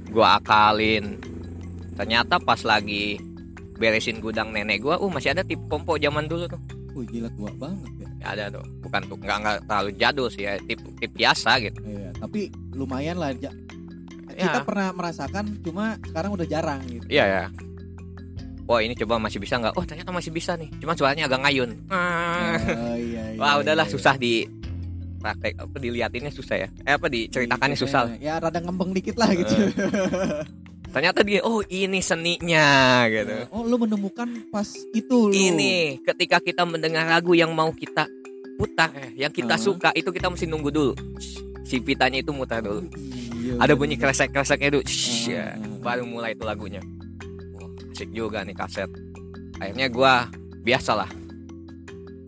gue 0.08 0.24
akalin. 0.24 1.20
Ternyata 1.94 2.40
pas 2.40 2.64
lagi 2.64 3.20
beresin 3.76 4.18
gudang 4.18 4.50
nenek 4.50 4.80
gue 4.80 4.94
uh 4.94 5.10
masih 5.12 5.36
ada 5.36 5.44
tip 5.44 5.60
kompo 5.68 6.00
zaman 6.00 6.24
dulu 6.24 6.48
tuh. 6.48 6.60
Wih, 6.96 7.04
gila 7.06 7.28
tua 7.36 7.52
banget 7.54 7.92
Ya, 8.00 8.07
ada 8.20 8.50
tuh. 8.50 8.64
Bukan 8.80 9.00
tuh 9.04 9.16
nggak 9.16 9.36
nggak 9.38 9.56
terlalu 9.64 9.90
jadul 9.94 10.28
sih 10.28 10.42
ya 10.42 10.58
tip 10.60 10.78
tip 10.96 11.10
biasa 11.12 11.50
gitu. 11.60 11.78
Iya, 11.80 12.10
tapi 12.16 12.40
lumayan 12.72 13.16
lah 13.16 13.30
ja- 13.34 13.54
Ya. 14.30 14.46
kita 14.46 14.62
pernah 14.62 14.92
merasakan 14.92 15.58
cuma 15.60 15.98
sekarang 16.04 16.30
udah 16.30 16.46
jarang 16.46 16.78
gitu. 16.86 17.06
Iya 17.08 17.24
ya 17.26 17.44
wah 18.64 18.78
ini 18.78 18.92
coba 18.94 19.16
masih 19.18 19.40
bisa 19.40 19.56
nggak? 19.56 19.74
Oh 19.74 19.82
ternyata 19.82 20.12
masih 20.12 20.28
bisa 20.28 20.52
nih. 20.54 20.68
Cuma 20.76 20.92
suaranya 20.92 21.24
agak 21.24 21.40
ngayun. 21.40 21.74
Ah. 21.88 22.54
Oh, 22.54 22.94
iya, 22.94 23.24
iya, 23.32 23.40
wah 23.40 23.56
udahlah 23.56 23.82
iya. 23.82 23.90
susah 23.90 24.14
di 24.14 24.44
praktek 25.18 25.56
apa 25.56 25.76
diliatinnya 25.76 26.30
susah 26.30 26.56
ya. 26.56 26.68
Eh 26.84 26.94
apa 26.94 27.08
diceritakannya 27.08 27.74
Iya, 27.74 27.82
susah. 27.82 28.02
lah. 28.04 28.14
ya 28.20 28.34
rada 28.36 28.60
ngembeng 28.60 28.92
dikit 28.92 29.16
lah 29.16 29.32
gitu 29.32 29.50
ternyata 30.98 31.22
dia 31.22 31.38
oh 31.40 31.62
ini 31.64 32.02
seninya 32.02 32.66
gitu 33.06 33.46
oh 33.48 33.62
lu 33.62 33.78
menemukan 33.78 34.26
pas 34.50 34.66
itu 34.90 35.30
lu 35.30 35.32
ini 35.32 36.02
ketika 36.02 36.42
kita 36.42 36.66
mendengar 36.66 37.06
lagu 37.06 37.32
yang 37.32 37.54
mau 37.54 37.70
kita 37.70 38.10
putar 38.58 38.90
eh, 38.92 39.14
yang 39.16 39.30
kita 39.30 39.54
Ah. 39.54 39.62
suka 39.62 39.94
itu 39.94 40.10
kita 40.10 40.26
mesti 40.26 40.44
nunggu 40.44 40.68
dulu 40.68 40.92
si 41.62 41.78
pitanya 41.78 42.18
itu 42.18 42.34
mutar 42.34 42.58
dulu 42.58 42.82
Iya, 43.38 43.54
ada 43.54 43.70
bener. 43.70 43.78
bunyi 43.78 43.94
kresek 43.94 44.28
kreseknya 44.28 44.68
itu 44.68 44.80
Shhh, 44.82 45.30
ya. 45.30 45.54
Ah, 45.54 45.62
ah. 45.62 45.78
baru 45.78 46.02
mulai 46.02 46.34
itu 46.34 46.42
lagunya 46.42 46.82
Wah, 47.54 47.70
asik 47.88 48.10
juga 48.10 48.42
nih 48.42 48.52
kaset 48.52 48.90
akhirnya 49.56 49.86
gua 49.86 50.26
biasalah 50.60 51.06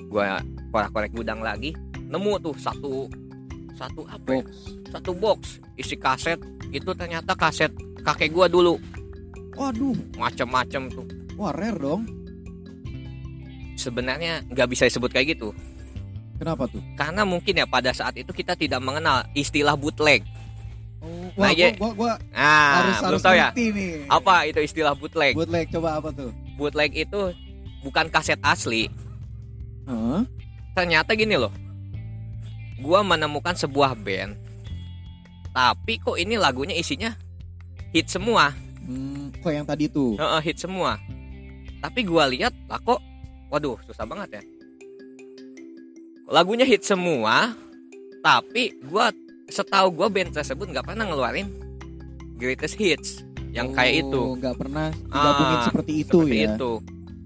gua 0.07 0.39
korek-korek 0.71 1.11
gudang 1.12 1.43
lagi 1.43 1.75
nemu 2.07 2.39
tuh 2.41 2.55
satu 2.55 3.11
satu 3.75 4.07
apa 4.07 4.23
ya? 4.31 4.39
Box. 4.39 4.47
satu 4.89 5.11
box 5.12 5.41
isi 5.75 5.99
kaset 5.99 6.39
itu 6.71 6.95
ternyata 6.95 7.35
kaset 7.35 7.75
kakek 8.02 8.33
gua 8.33 8.47
dulu. 8.49 8.76
Waduh. 9.57 9.97
Macam-macam 10.16 10.88
tuh. 10.88 11.07
Wah 11.37 11.52
rare 11.52 11.78
dong. 11.78 12.02
Sebenarnya 13.76 14.45
nggak 14.49 14.69
bisa 14.69 14.85
disebut 14.88 15.09
kayak 15.12 15.37
gitu. 15.37 15.57
Kenapa 16.40 16.69
tuh? 16.69 16.80
Karena 16.97 17.25
mungkin 17.28 17.61
ya 17.61 17.66
pada 17.69 17.92
saat 17.92 18.16
itu 18.16 18.33
kita 18.33 18.57
tidak 18.57 18.80
mengenal 18.80 19.25
istilah 19.37 19.76
bootleg. 19.76 20.25
Oh, 21.00 21.33
Nah, 21.40 21.49
wah, 21.49 21.52
iya. 21.57 21.73
gua, 21.80 21.97
gua, 21.97 22.12
gua 22.12 22.12
nah 22.28 22.85
harus 22.85 22.97
harus 23.00 23.21
tahu 23.25 23.37
ya. 23.37 23.49
nih. 23.57 24.04
Apa 24.09 24.45
itu 24.45 24.61
istilah 24.61 24.92
bootleg? 24.92 25.33
Bootleg 25.33 25.73
coba 25.73 25.97
apa 25.97 26.12
tuh? 26.12 26.28
Bootleg 26.61 26.92
itu 26.92 27.33
bukan 27.80 28.09
kaset 28.12 28.40
asli. 28.45 28.88
Hah? 29.88 30.25
ternyata 30.76 31.16
gini 31.16 31.35
loh. 31.40 31.52
Gua 32.80 33.00
menemukan 33.04 33.52
sebuah 33.57 33.97
band 33.97 34.50
tapi 35.50 35.99
kok 35.99 36.14
ini 36.14 36.38
lagunya 36.38 36.78
isinya 36.78 37.11
hit 37.90 38.06
semua. 38.06 38.54
Hmm, 38.80 39.30
kok 39.38 39.50
yang 39.50 39.66
tadi 39.66 39.87
tuh? 39.87 40.16
Heeh, 40.16 40.40
hit 40.42 40.59
semua. 40.59 40.97
Tapi 41.80 42.00
gua 42.04 42.28
lihat 42.28 42.52
lah 42.66 42.80
kok? 42.80 43.00
Waduh 43.49 43.78
susah 43.87 44.06
banget 44.06 44.40
ya. 44.40 44.42
Lagunya 46.30 46.62
hit 46.62 46.87
semua 46.87 47.54
tapi 48.20 48.76
gua 48.85 49.11
setahu 49.49 49.90
gua 49.90 50.06
band 50.06 50.30
tersebut 50.30 50.70
nggak 50.70 50.87
pernah 50.87 51.09
ngeluarin 51.09 51.49
greatest 52.37 52.76
hits 52.76 53.25
yang 53.50 53.75
kayak 53.75 54.06
itu. 54.06 54.20
Oh, 54.20 54.38
nggak 54.38 54.54
pernah 54.54 54.94
digabungin 54.94 55.59
Ah, 55.59 55.64
seperti 55.66 55.92
itu 56.06 56.12
seperti 56.14 56.37
ya? 56.38 56.54
itu. 56.54 56.73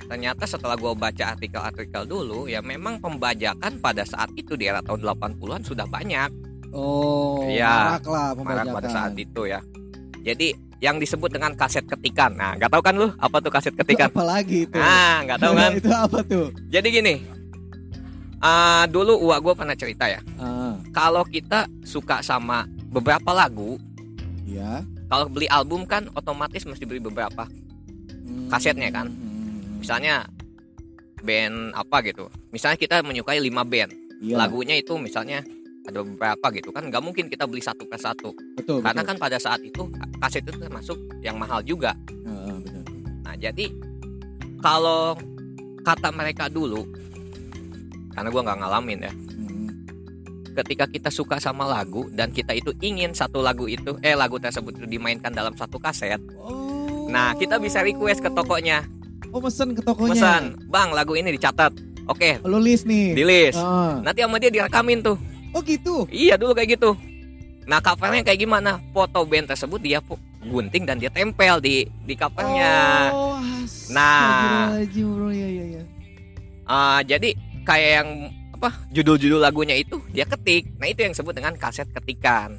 Ternyata 0.04 0.44
setelah 0.48 0.76
gua 0.80 0.92
baca 0.96 1.24
artikel-artikel 1.36 2.02
dulu 2.08 2.48
ya 2.48 2.64
memang 2.64 2.96
pembajakan 3.00 3.82
pada 3.82 4.06
saat 4.08 4.32
itu 4.32 4.56
di 4.56 4.64
era 4.64 4.80
tahun 4.80 5.04
80-an 5.04 5.60
sudah 5.60 5.84
banyak. 5.84 6.30
Oh 6.72 7.44
Iya, 7.44 8.00
marak 8.00 8.06
lah 8.08 8.26
marak 8.32 8.36
pembajakan 8.40 8.74
pada 8.74 8.88
saat 8.88 9.12
itu 9.14 9.42
ya. 9.44 9.60
Jadi 10.24 10.48
yang 10.80 10.96
disebut 10.96 11.28
dengan 11.28 11.52
kaset 11.52 11.84
ketikan. 11.84 12.32
Nah, 12.32 12.56
nggak 12.56 12.68
tahu 12.68 12.82
kan 12.82 12.94
lu 12.94 13.08
apa 13.14 13.36
tuh 13.38 13.48
kaset 13.48 13.70
itu 13.70 13.78
ketikan? 13.78 14.08
apa 14.08 14.24
lagi 14.24 14.64
itu 14.64 14.76
Ah, 14.76 15.20
nggak 15.22 15.38
tahu 15.38 15.52
kan? 15.54 15.70
itu 15.78 15.90
apa 15.90 16.18
tuh 16.22 16.46
Jadi 16.66 16.88
gini. 16.90 17.14
ah, 18.40 18.84
dulu 18.86 19.16
uak 19.22 19.38
gua 19.40 19.54
pernah 19.54 19.72
cerita 19.72 20.04
ya. 20.06 20.20
ah 20.36 20.76
Kalau 20.90 21.24
kita 21.24 21.64
suka 21.82 22.20
sama 22.20 22.64
beberapa 22.86 23.30
lagu, 23.30 23.76
ya 24.44 24.80
kalau 25.06 25.26
beli 25.26 25.46
album 25.46 25.84
kan 25.84 26.08
otomatis 26.12 26.62
mesti 26.62 26.84
beli 26.84 26.98
beberapa. 26.98 27.44
Hmm, 27.44 28.48
Kasetnya 28.48 28.88
kan? 28.90 29.08
hmm, 29.08 29.80
Misalnya 29.80 30.24
band 31.20 31.72
apa 31.72 32.00
gitu. 32.02 32.28
Misalnya 32.50 32.76
kita 32.76 33.00
menyukai 33.00 33.38
5 33.38 33.64
band. 33.64 33.90
iya, 34.20 34.36
lagunya 34.36 34.74
itu 34.74 34.96
misalnya 34.96 35.40
ada 35.84 36.00
beberapa 36.00 36.46
gitu 36.50 36.72
kan 36.72 36.88
nggak 36.88 37.02
mungkin 37.02 37.28
kita 37.28 37.44
beli 37.44 37.60
satu 37.60 37.84
per 37.84 38.00
satu 38.00 38.32
betul 38.56 38.80
karena 38.80 39.00
betul. 39.00 39.10
kan 39.12 39.16
pada 39.20 39.36
saat 39.36 39.60
itu 39.60 39.84
kaset 40.18 40.40
itu 40.40 40.56
termasuk 40.56 40.96
yang 41.20 41.36
mahal 41.36 41.60
juga 41.60 41.92
ah, 42.24 42.56
benar. 42.56 42.84
nah 43.20 43.34
jadi 43.36 43.68
kalau 44.58 45.12
kata 45.84 46.08
mereka 46.08 46.48
dulu 46.48 46.88
karena 48.10 48.28
gua 48.28 48.42
nggak 48.42 48.58
ngalamin 48.58 49.00
ya 49.02 49.12
Hmm. 49.34 49.66
ketika 50.54 50.86
kita 50.86 51.10
suka 51.10 51.36
sama 51.36 51.66
lagu 51.66 52.06
dan 52.08 52.30
kita 52.30 52.54
itu 52.54 52.70
ingin 52.78 53.10
satu 53.10 53.42
lagu 53.42 53.66
itu 53.66 53.98
eh 54.00 54.14
lagu 54.14 54.38
tersebut 54.38 54.78
itu 54.78 54.86
dimainkan 54.88 55.34
dalam 55.34 55.52
satu 55.52 55.76
kaset 55.76 56.22
Oh. 56.38 57.10
nah 57.10 57.34
kita 57.34 57.58
bisa 57.58 57.82
request 57.82 58.22
ke 58.22 58.30
tokonya 58.30 58.86
Oh 59.34 59.42
mesen 59.42 59.74
ke 59.74 59.82
tokonya. 59.82 60.14
pesan 60.14 60.42
bang 60.64 60.94
lagu 60.94 61.12
ini 61.12 61.28
dicatat 61.28 61.74
oke 62.06 62.40
list 62.56 62.86
nih. 62.86 63.12
di 63.12 63.24
list 63.26 63.58
nanti 64.00 64.22
sama 64.22 64.38
dia 64.38 64.48
direkamin 64.48 65.02
tuh 65.02 65.18
Oh 65.54 65.62
gitu. 65.62 66.04
Iya 66.10 66.34
dulu 66.34 66.52
kayak 66.52 66.74
gitu. 66.74 66.90
Nah 67.64 67.78
covernya 67.78 68.20
kayak 68.20 68.40
gimana? 68.40 68.82
Foto 68.90 69.22
band 69.22 69.48
tersebut 69.48 69.78
dia 69.78 70.02
pu- 70.02 70.20
gunting 70.44 70.84
dan 70.84 70.98
dia 70.98 71.08
tempel 71.08 71.56
di 71.56 71.86
di 72.04 72.14
covernya. 72.14 73.08
Oh, 73.08 73.40
Nah. 73.88 74.74
bro. 74.84 75.30
Iya, 75.30 75.48
iya, 75.48 75.64
iya. 75.70 75.82
Ah, 76.64 77.00
jadi 77.00 77.32
kayak 77.62 77.90
yang 77.94 78.08
apa 78.52 78.70
judul-judul 78.90 79.40
lagunya 79.40 79.72
itu 79.74 80.00
dia 80.10 80.26
ketik. 80.26 80.74
Nah 80.76 80.86
itu 80.86 81.00
yang 81.00 81.12
disebut 81.12 81.32
dengan 81.32 81.54
kaset 81.54 81.88
ketikan. 81.90 82.58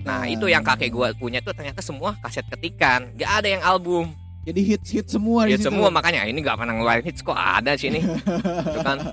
Nah 0.00 0.24
itu 0.24 0.48
yang 0.48 0.64
kakek 0.64 0.88
gua 0.88 1.12
punya 1.12 1.44
tuh 1.44 1.52
ternyata 1.52 1.84
semua 1.84 2.16
kaset 2.18 2.46
ketikan. 2.48 3.12
Gak 3.18 3.44
ada 3.44 3.48
yang 3.50 3.60
album. 3.60 4.16
Jadi 4.40 4.60
hits 4.64 4.88
hits 4.88 5.12
semua 5.12 5.44
Hits 5.44 5.60
semua 5.60 5.92
makanya 5.92 6.24
ini 6.24 6.40
gak 6.40 6.56
pernah 6.56 6.72
ngeluarin 6.72 7.04
hits 7.04 7.20
kok 7.20 7.36
ada 7.36 7.76
sini. 7.76 8.00
Itu 8.64 8.80
kan. 8.80 9.12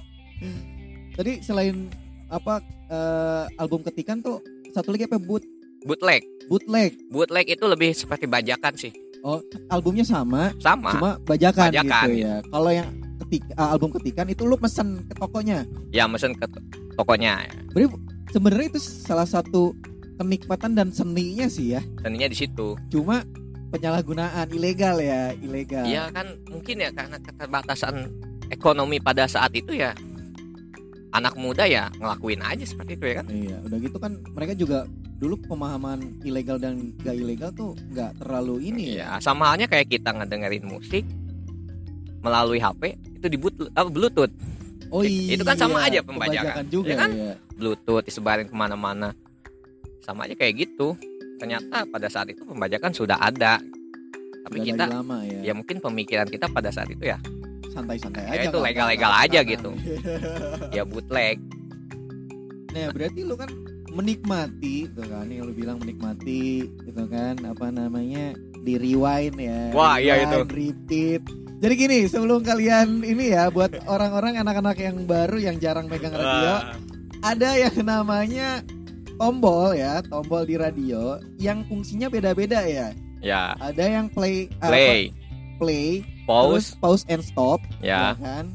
Tadi 1.12 1.44
selain 1.44 1.92
apa 2.28 2.60
eh, 2.88 3.44
album 3.58 3.84
ketikan 3.84 4.20
tuh 4.20 4.44
satu 4.72 4.92
lagi 4.92 5.08
apa 5.08 5.18
boot 5.18 5.44
Bootleg. 5.88 6.26
bootleg. 6.52 6.92
Bootleg 7.08 7.46
itu 7.48 7.64
lebih 7.64 7.96
seperti 7.96 8.28
bajakan 8.28 8.74
sih. 8.76 8.92
Oh, 9.24 9.40
albumnya 9.72 10.04
sama, 10.04 10.52
Sama. 10.60 10.92
cuma 10.94 11.12
bajakan, 11.24 11.72
Bajakan, 11.72 12.06
gitu 12.08 12.12
ya. 12.28 12.36
Kalau 12.44 12.72
yang 12.74 12.90
ketik 13.24 13.44
ah, 13.56 13.72
album 13.72 13.90
ketikan 13.96 14.28
itu 14.28 14.44
lu 14.44 14.60
pesen 14.60 15.06
ke 15.08 15.14
tokonya. 15.16 15.64
Ya 15.96 16.06
mesen 16.10 16.36
ke 16.36 16.44
to- 16.50 16.64
tokonya. 17.00 17.46
Sebenarnya 18.30 18.68
itu 18.74 18.80
salah 18.84 19.26
satu 19.26 19.72
kenikmatan 20.20 20.76
dan 20.76 20.92
seninya 20.92 21.48
sih 21.48 21.78
ya. 21.78 21.82
Seninya 22.04 22.28
di 22.28 22.36
situ. 22.36 22.76
Cuma 22.92 23.24
penyalahgunaan 23.72 24.48
ilegal 24.52 25.00
ya, 25.00 25.32
ilegal. 25.40 25.88
Iya 25.88 26.12
kan 26.12 26.36
mungkin 26.52 26.84
ya 26.84 26.90
karena 26.92 27.18
keterbatasan 27.20 28.12
ekonomi 28.50 29.00
pada 29.00 29.28
saat 29.28 29.52
itu 29.56 29.76
ya 29.76 29.92
anak 31.16 31.34
muda 31.40 31.64
ya 31.64 31.88
ngelakuin 31.96 32.44
aja 32.44 32.66
seperti 32.68 33.00
itu 33.00 33.06
ya 33.08 33.16
kan. 33.24 33.26
Iya, 33.32 33.58
udah 33.64 33.78
gitu 33.80 33.98
kan 33.98 34.12
mereka 34.36 34.54
juga 34.58 34.80
dulu 35.18 35.36
pemahaman 35.50 36.22
ilegal 36.22 36.62
dan 36.62 36.94
gak 37.02 37.16
ilegal 37.18 37.50
tuh 37.56 37.74
nggak 37.96 38.22
terlalu 38.22 38.70
ini 38.70 38.84
ya. 39.00 39.18
Iya, 39.18 39.24
sama 39.24 39.54
halnya 39.54 39.68
kayak 39.72 39.88
kita 39.88 40.14
ngedengerin 40.14 40.66
musik 40.68 41.04
melalui 42.22 42.60
HP 42.60 42.98
itu 43.18 43.28
di 43.32 43.38
apa, 43.74 43.90
Bluetooth. 43.90 44.34
Oh 44.92 45.04
iya. 45.04 45.36
Itu 45.36 45.44
kan 45.44 45.58
sama 45.60 45.84
aja 45.84 46.00
pembajakan, 46.04 46.64
juga 46.72 46.96
ya 46.96 46.98
kan? 47.00 47.10
ya. 47.12 47.34
Bluetooth 47.56 48.04
disebarin 48.08 48.48
ke 48.48 48.56
mana-mana. 48.56 49.12
Sama 50.04 50.28
aja 50.28 50.36
kayak 50.36 50.64
gitu. 50.68 50.96
Ternyata 51.38 51.84
pada 51.88 52.08
saat 52.08 52.32
itu 52.32 52.48
pembajakan 52.48 52.92
sudah 52.96 53.20
ada. 53.20 53.60
Tapi 54.48 54.64
Udah 54.64 54.68
kita 54.72 54.86
lama 54.88 55.18
ya. 55.28 55.52
ya 55.52 55.54
mungkin 55.54 55.84
pemikiran 55.84 56.28
kita 56.32 56.48
pada 56.48 56.72
saat 56.72 56.88
itu 56.88 57.04
ya 57.04 57.20
santai-santai 57.78 58.26
Ya, 58.26 58.34
aja. 58.34 58.50
itu 58.50 58.58
legal-legal 58.58 59.12
aja 59.14 59.40
gitu. 59.46 59.70
ya 60.76 60.82
bootleg. 60.82 61.38
Nah, 62.74 62.90
berarti 62.90 63.22
lu 63.22 63.38
kan 63.38 63.50
menikmati 63.94 64.90
tuh 64.94 65.06
kan 65.06 65.26
yang 65.30 65.50
lu 65.50 65.54
bilang 65.54 65.78
menikmati 65.82 66.66
gitu 66.86 67.04
kan 67.10 67.38
apa 67.46 67.70
namanya 67.70 68.34
di 68.66 68.78
rewind 68.78 69.38
ya. 69.38 69.72
Wah, 69.74 69.98
iya 69.98 70.26
itu. 70.26 70.38
Rewind, 70.42 70.54
repeat. 70.54 71.22
Jadi 71.58 71.74
gini, 71.74 72.00
sebelum 72.06 72.46
kalian 72.46 73.02
ini 73.02 73.34
ya 73.34 73.50
buat 73.50 73.74
orang-orang 73.90 74.38
anak-anak 74.38 74.78
yang 74.78 75.10
baru 75.10 75.38
yang 75.42 75.58
jarang 75.58 75.90
megang 75.90 76.14
radio, 76.14 76.70
ada 77.26 77.50
yang 77.58 77.74
namanya 77.82 78.62
tombol 79.18 79.74
ya, 79.74 80.06
tombol 80.06 80.46
di 80.46 80.54
radio 80.54 81.18
yang 81.42 81.66
fungsinya 81.66 82.14
beda-beda 82.14 82.62
ya. 82.62 82.94
ya 83.26 83.58
Ada 83.58 83.90
yang 83.90 84.06
play, 84.14 84.46
apa, 84.62 84.70
play 84.70 85.02
play, 85.58 86.06
pause 86.28 86.52
terus 86.52 86.68
pause 86.78 87.04
and 87.08 87.24
stop, 87.24 87.60
ya 87.80 88.14
kan. 88.14 88.52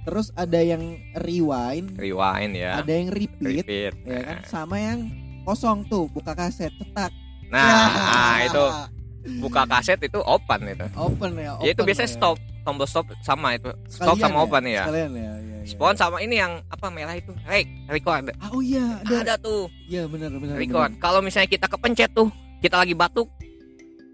Terus 0.00 0.32
ada 0.32 0.56
yang 0.56 0.80
rewind, 1.20 1.92
rewind 1.94 2.52
ya 2.54 2.78
ada 2.78 2.88
yang 2.88 3.10
repeat, 3.10 3.66
repeat 3.66 3.94
ya 4.02 4.20
kan. 4.22 4.38
Sama 4.44 4.76
yang 4.76 5.10
kosong 5.42 5.84
tuh, 5.84 6.08
buka 6.08 6.32
kaset, 6.32 6.70
cetak. 6.72 7.12
nah 7.46 7.60
Ya. 7.60 7.76
ah, 8.08 8.36
itu 8.40 8.64
buka 9.42 9.66
kaset 9.66 9.98
itu 9.98 10.16
open 10.20 10.60
itu 10.66 10.86
open 10.94 11.30
ya. 11.34 11.52
ya 11.58 11.68
itu 11.68 11.76
open 11.76 11.84
biasanya 11.84 12.08
ya. 12.08 12.14
stop 12.14 12.36
tombol 12.60 12.86
stop 12.86 13.04
sama 13.20 13.52
itu 13.52 13.68
stop 13.84 14.14
Sekalian 14.14 14.22
sama 14.22 14.32
ya? 14.32 14.40
open 14.40 14.62
ya 14.64 14.82
Sekalian 14.86 15.10
ya. 15.10 15.20
ya, 15.20 15.32
ya. 15.36 15.58
Spawn 15.66 15.92
sama 15.94 16.16
ini 16.18 16.34
yang 16.36 16.64
apa 16.64 16.86
merah 16.88 17.12
itu 17.12 17.34
rek 17.42 17.68
record 17.86 18.32
Ah, 18.34 18.48
oh 18.48 18.62
iya, 18.62 19.02
ada. 19.02 19.16
ada 19.20 19.34
tuh 19.36 19.68
Iya 19.84 20.06
benar 20.06 20.32
benar. 20.32 20.56
record 20.56 20.90
kalau 20.96 21.20
misalnya 21.20 21.50
kita 21.50 21.66
kepencet 21.66 22.10
tuh 22.10 22.32
kita 22.58 22.76
lagi 22.76 22.94
batuk 22.94 23.28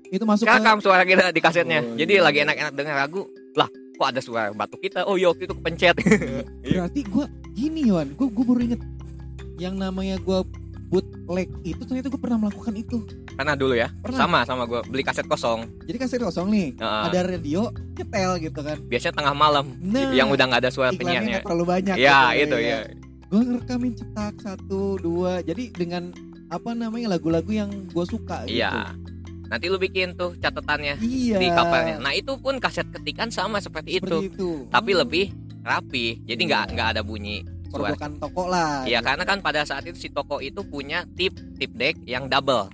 Itu 0.09 0.23
masuk 0.23 0.45
ke 0.45 0.53
rekam 0.53 0.79
suara 0.79 1.03
kita 1.03 1.29
di 1.29 1.39
kasetnya 1.39 1.81
Oh, 1.81 1.95
jadi 1.95 2.13
iya. 2.13 2.23
lagi 2.23 2.39
enak-enak 2.43 2.73
dengar 2.73 2.97
lagu 2.99 3.27
lah 3.53 3.69
kok 3.69 4.07
ada 4.07 4.21
suara 4.21 4.51
batuk 4.51 4.79
kita 4.79 5.03
oh 5.03 5.15
iya 5.15 5.27
waktu 5.27 5.45
itu 5.45 5.55
kepencet 5.55 5.97
Berarti 6.65 7.01
gua 7.05 7.25
gini 7.51 7.89
Wan, 7.89 8.13
gua 8.13 8.29
gua 8.29 8.45
baru 8.47 8.61
inget 8.63 8.81
yang 9.57 9.75
namanya 9.75 10.19
gua 10.19 10.45
bootleg 10.87 11.49
itu 11.63 11.81
ternyata 11.81 12.07
gua 12.07 12.21
pernah 12.21 12.39
melakukan 12.39 12.75
itu. 12.75 13.03
karena 13.33 13.53
dulu 13.53 13.75
ya 13.75 13.93
Pernah. 13.99 14.17
sama 14.17 14.39
sama 14.45 14.63
gue 14.65 14.81
beli 14.87 15.03
kaset 15.03 15.25
kosong 15.25 15.69
Jadi 15.85 15.97
kaset 15.99 16.17
kosong 16.19 16.49
nih, 16.49 16.73
Heeh. 16.73 17.03
ada 17.05 17.21
radio 17.23 17.69
nyetel 17.93 18.33
gitu 18.41 18.61
kan. 18.61 18.81
biasanya 18.83 19.15
tengah 19.15 19.35
malam 19.35 19.77
Nah, 19.79 20.09
yang 20.11 20.29
udah 20.29 20.45
nggak 20.47 20.63
ada 20.63 20.71
suara 20.71 20.89
iklannya 20.89 20.97
penyiarnya 21.21 21.33
nggak 21.35 21.45
terlalu 21.45 21.65
banyak. 21.67 21.97
ya 21.99 22.21
gitu, 22.33 22.55
itu 22.55 22.59
ya 22.63 22.79
Gua 23.27 23.41
ngerekamin 23.43 23.93
cetak 23.93 24.35
satu 24.39 24.81
dua, 24.97 25.43
jadi 25.43 25.69
dengan 25.69 26.15
apa 26.47 26.71
namanya 26.73 27.13
lagu-lagu 27.13 27.51
yang 27.51 27.69
gua 27.91 28.05
suka 28.05 28.45
gitu. 28.45 28.57
iya 28.57 28.95
nanti 29.47 29.67
lu 29.67 29.77
bikin 29.77 30.13
tuh 30.13 30.35
catatannya 30.37 30.99
Iya. 30.99 31.37
di 31.37 31.49
covernya 31.49 31.97
nah 31.99 32.11
itu 32.11 32.35
pun 32.37 32.57
kaset 32.57 32.87
ketikan 32.91 33.29
sama 33.29 33.59
seperti 33.59 33.99
itu 33.99 34.07
Seperti 34.21 34.27
itu. 34.33 34.51
tapi 34.69 34.91
Oh, 34.93 34.99
lebih 34.99 35.25
rapi 35.61 36.23
jadi 36.23 36.39
Iya. 36.39 36.49
nggak 36.49 36.65
nggak 36.73 36.89
ada 36.91 37.03
bunyi 37.03 37.43
produkan 37.67 38.17
toko 38.17 38.47
lah. 38.47 38.83
Iya 38.83 38.99
gitu. 38.99 39.07
karena 39.07 39.25
kan 39.25 39.39
pada 39.41 39.61
saat 39.63 39.85
itu 39.85 39.99
si 39.99 40.09
toko 40.09 40.39
itu 40.39 40.63
punya 40.63 41.05
tip 41.13 41.35
tip 41.55 41.71
deck 41.73 41.99
yang 42.03 42.27
double 42.27 42.71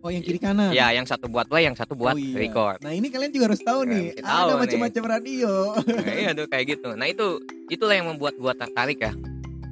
Oh 0.00 0.08
yang 0.08 0.22
kiri 0.22 0.38
kanan. 0.38 0.70
ya 0.70 0.90
yang 0.90 1.02
satu 1.02 1.26
buat 1.26 1.44
play 1.44 1.62
yang 1.62 1.74
satu 1.74 1.92
buat 1.92 2.14
Oh, 2.14 2.16
iya. 2.16 2.38
record 2.40 2.78
Nah 2.78 2.90
ini 2.90 3.06
kalian 3.06 3.28
juga 3.28 3.50
harus 3.50 3.58
tahu 3.60 3.82
Kalian 3.82 4.14
nih, 4.14 4.22
tahu 4.22 4.46
ada 4.46 4.54
macam-macam 4.56 5.02
radio. 5.10 5.52
nah, 5.74 6.14
iya 6.14 6.30
tuh 6.32 6.46
kayak 6.46 6.64
gitu 6.70 6.90
nah 6.92 7.04
itu 7.04 7.26
itulah 7.66 7.92
yang 7.92 8.06
membuat 8.06 8.34
gua 8.36 8.52
tertarik 8.52 8.98
ya 8.98 9.12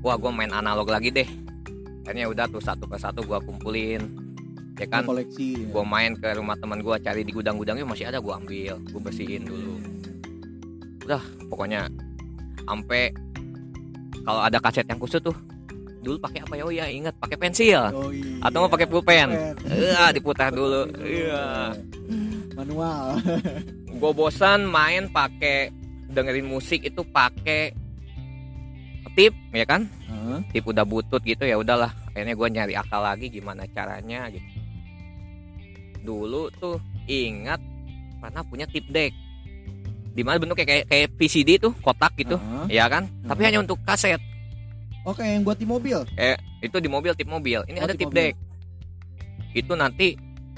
wah 0.00 0.14
gua 0.14 0.30
main 0.30 0.50
analog 0.50 0.84
lagi 0.84 1.08
deh 1.08 1.28
akhirnya 2.02 2.26
udah 2.26 2.46
tuh 2.46 2.58
satu 2.58 2.84
persatu 2.84 3.22
gua 3.22 3.38
kumpulin 3.38 4.04
ya 4.74 4.86
kan 4.86 5.02
koleksi. 5.04 5.54
ya. 5.56 5.70
gua 5.70 5.84
main 5.84 6.12
ke 6.14 6.28
rumah 6.34 6.56
teman 6.58 6.82
gua 6.82 6.98
cari 6.98 7.22
di 7.22 7.30
gudang-gudangnya 7.30 7.86
masih 7.86 8.10
ada 8.10 8.18
gua 8.18 8.38
ambil 8.38 8.78
gua 8.90 9.00
bersihin 9.00 9.46
dulu 9.46 9.78
udah 11.04 11.22
pokoknya 11.46 11.86
sampai 12.64 13.12
kalau 14.24 14.40
ada 14.40 14.58
kaset 14.58 14.88
yang 14.88 14.96
kusut 14.96 15.20
tuh 15.20 15.36
dulu 16.00 16.16
pakai 16.20 16.40
apa 16.40 16.54
ya 16.54 16.62
oh 16.64 16.72
iya 16.72 16.86
ingat 16.88 17.16
pakai 17.16 17.36
pensil 17.36 17.80
Oh, 17.92 18.08
iya. 18.08 18.40
atau 18.44 18.60
mau 18.60 18.68
pakai 18.68 18.84
pulpen. 18.84 19.56
Iya, 19.64 20.12
diputar 20.12 20.52
dulu. 20.52 20.84
Iya. 21.00 21.72
Manual. 22.60 23.16
Gue 24.00 24.12
bosan 24.12 24.68
main 24.68 25.08
pakai 25.08 25.72
dengerin 26.12 26.44
musik 26.44 26.84
itu 26.84 27.00
pakai 27.08 27.72
tip, 29.16 29.32
ya 29.56 29.64
kan? 29.64 29.88
Hah? 30.04 30.44
Tip 30.52 30.68
udah 30.68 30.84
butut 30.84 31.24
gitu 31.24 31.48
ya 31.48 31.56
udahlah. 31.56 31.88
Akhirnya 32.12 32.36
gue 32.36 32.48
nyari 32.52 32.74
akal 32.76 33.00
lagi 33.00 33.32
gimana 33.32 33.64
caranya 33.72 34.28
gitu. 34.28 34.44
Dulu 36.04 36.52
tuh 36.54 36.76
ingat 37.04 37.58
pernah 38.20 38.40
punya 38.42 38.64
tip 38.64 38.84
deck. 38.86 39.12
Di 40.14 40.22
mana 40.22 40.38
bentuknya 40.38 40.62
kayak 40.62 40.84
kayak 40.86 41.08
VCD 41.16 41.58
tuh 41.58 41.74
kotak 41.76 42.14
gitu, 42.14 42.36
Hah? 42.36 42.68
ya 42.68 42.86
kan? 42.86 43.08
Tapi 43.24 43.40
Hmm. 43.40 43.48
hanya 43.48 43.60
untuk 43.60 43.80
kaset. 43.82 44.20
Oke, 45.02 45.20
yang 45.20 45.42
buat 45.42 45.58
di 45.58 45.66
mobil. 45.66 46.00
Eh, 46.14 46.32
itu 46.60 46.76
di 46.78 46.86
mobil 46.86 47.12
tip 47.12 47.26
mobil. 47.26 47.60
Ini 47.66 47.78
Oh, 47.78 47.84
ada 47.84 47.92
tip 47.92 48.08
deck. 48.08 48.38
Itu 49.50 49.74
nanti 49.74 50.14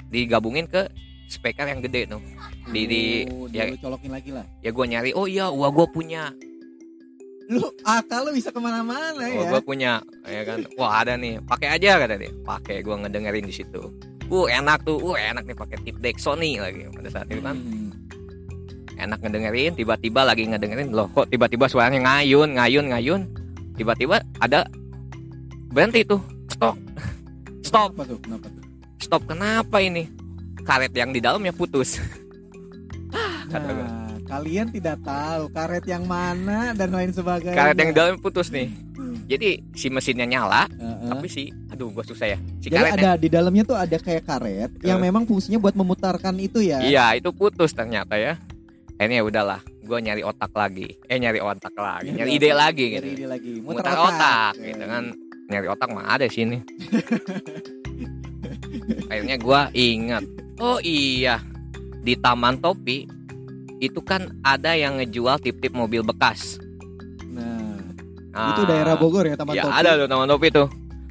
digabungin 0.07 0.65
ke 0.65 0.87
speaker 1.27 1.65
yang 1.65 1.81
gede 1.81 2.07
tuh. 2.07 2.21
Di 2.65 2.81
di 2.85 3.01
Oh, 3.25 3.49
ya, 3.49 3.67
colokin 3.77 4.07
lagi 4.09 4.31
lah. 4.31 4.45
ya 4.61 4.69
gue 4.69 4.85
nyari. 4.85 5.11
Oh 5.11 5.25
iya, 5.25 5.49
wah 5.49 5.67
gue 5.67 5.87
punya. 5.87 6.31
Lu 7.47 7.63
akal 7.81 8.27
lu 8.27 8.35
bisa 8.35 8.51
ke 8.51 8.59
mana-mana 8.59 9.23
Oh, 9.25 9.41
ya. 9.41 9.49
gue 9.49 9.61
punya, 9.61 9.91
ya 10.23 10.41
kan. 10.43 10.67
Wah 10.75 11.01
ada 11.01 11.15
nih, 11.15 11.39
pakai 11.41 11.67
aja 11.73 11.95
kata 11.97 12.15
dia. 12.15 12.31
Pakai 12.41 12.79
gue 12.79 12.91
ngedengerin 12.93 13.43
di 13.43 13.55
situ. 13.55 13.83
Uh 14.27 14.45
enak 14.51 14.83
tuh, 14.83 14.99
uh 14.99 15.15
enak 15.15 15.47
nih 15.47 15.57
pakai 15.57 15.77
tip 15.87 15.97
deck 16.03 16.19
Sony 16.19 16.59
lagi 16.59 16.87
pada 16.91 17.09
saat 17.11 17.27
itu 17.31 17.39
kan. 17.39 17.55
Hmm. 17.55 17.89
Enak 18.97 19.21
ngedengerin, 19.21 19.77
tiba-tiba 19.77 20.25
lagi 20.25 20.49
ngedengerin 20.49 20.89
loh 20.89 21.05
kok 21.13 21.29
tiba-tiba 21.29 21.69
suaranya 21.69 22.01
ngayun, 22.01 22.57
ngayun, 22.57 22.85
ngayun. 22.91 23.21
Tiba-tiba 23.77 24.25
ada 24.41 24.65
berhenti 25.69 26.01
tuh, 26.01 26.17
stop, 26.49 26.75
stop, 27.61 27.93
Apa 27.93 28.03
tuh? 28.09 28.17
Kenapa 28.25 28.47
tuh? 28.49 28.63
stop. 29.07 29.23
Kenapa 29.23 29.77
ini? 29.79 30.09
Karet 30.67 30.91
yang 30.91 31.15
di 31.15 31.23
dalamnya 31.23 31.55
putus. 31.55 32.03
Kata 33.47 33.69
gua. 33.71 33.87
Nah, 33.87 34.19
kalian 34.27 34.67
tidak 34.75 34.99
tahu 34.99 35.47
karet 35.55 35.85
yang 35.87 36.03
mana 36.03 36.75
dan 36.75 36.91
lain 36.91 37.15
sebagainya. 37.15 37.55
Karet 37.55 37.75
yang 37.79 37.89
di 37.93 37.95
dalamnya 37.95 38.19
putus 38.19 38.51
nih. 38.51 38.67
Jadi 39.27 39.59
si 39.75 39.87
mesinnya 39.87 40.23
nyala, 40.23 40.65
Heeh. 40.69 41.05
tapi 41.05 41.27
si, 41.27 41.51
aduh 41.67 41.91
gue 41.91 42.01
susah 42.01 42.27
ya. 42.29 42.37
Si 42.57 42.67
Jadi 42.67 42.79
karetnya, 42.79 42.95
ada 42.95 43.09
di 43.15 43.27
dalamnya 43.27 43.63
tuh 43.65 43.75
ada 43.75 43.93
kayak 43.93 44.23
karet 44.23 44.69
yang 44.81 44.97
Eh. 44.97 45.03
memang 45.03 45.23
fungsinya 45.23 45.57
buat 45.57 45.73
memutarkan 45.73 46.33
itu 46.37 46.61
ya. 46.61 46.79
iya 46.79 47.05
itu 47.11 47.29
putus 47.29 47.71
ternyata 47.71 48.15
ya. 48.15 48.35
Akhirnya 48.95 49.21
udahlah, 49.21 49.59
gue 49.61 49.97
nyari 49.99 50.21
otak 50.23 50.51
lagi. 50.51 50.87
Eh 51.05 51.17
nyari 51.17 51.37
otak 51.37 51.75
lagi, 51.75 52.09
nyari 52.09 52.29
ide 52.33 52.49
lagi 52.49 52.85
Nyari 52.87 52.97
gitu. 52.97 53.07
ide 53.13 53.25
lagi. 53.27 53.51
Muter 53.59 53.85
otak, 53.85 54.51
gitu 54.55 54.81
kan. 54.81 55.03
Nyari 55.47 55.67
otak 55.67 55.87
mah 55.91 56.05
ada 56.07 56.23
di 56.23 56.33
sini. 56.33 56.57
Akhirnya 59.07 59.35
gue 59.37 59.61
ingat, 59.73 60.23
oh 60.57 60.79
iya 60.79 61.39
di 61.99 62.15
Taman 62.15 62.57
Topi 62.57 63.05
itu 63.77 64.01
kan 64.01 64.33
ada 64.41 64.73
yang 64.73 64.97
ngejual 64.97 65.37
tip-tip 65.37 65.71
mobil 65.71 66.01
bekas. 66.01 66.57
Nah, 68.37 68.43
Ah, 68.43 68.53
itu 68.53 68.63
daerah 68.63 68.93
Bogor 68.93 69.25
ya 69.25 69.33
Taman 69.33 69.49
ya 69.51 69.65
Topi. 69.65 69.73
ada 69.75 69.91
tuh 69.95 70.07
Taman 70.07 70.27
Topi 70.29 70.47
tuh 70.51 70.67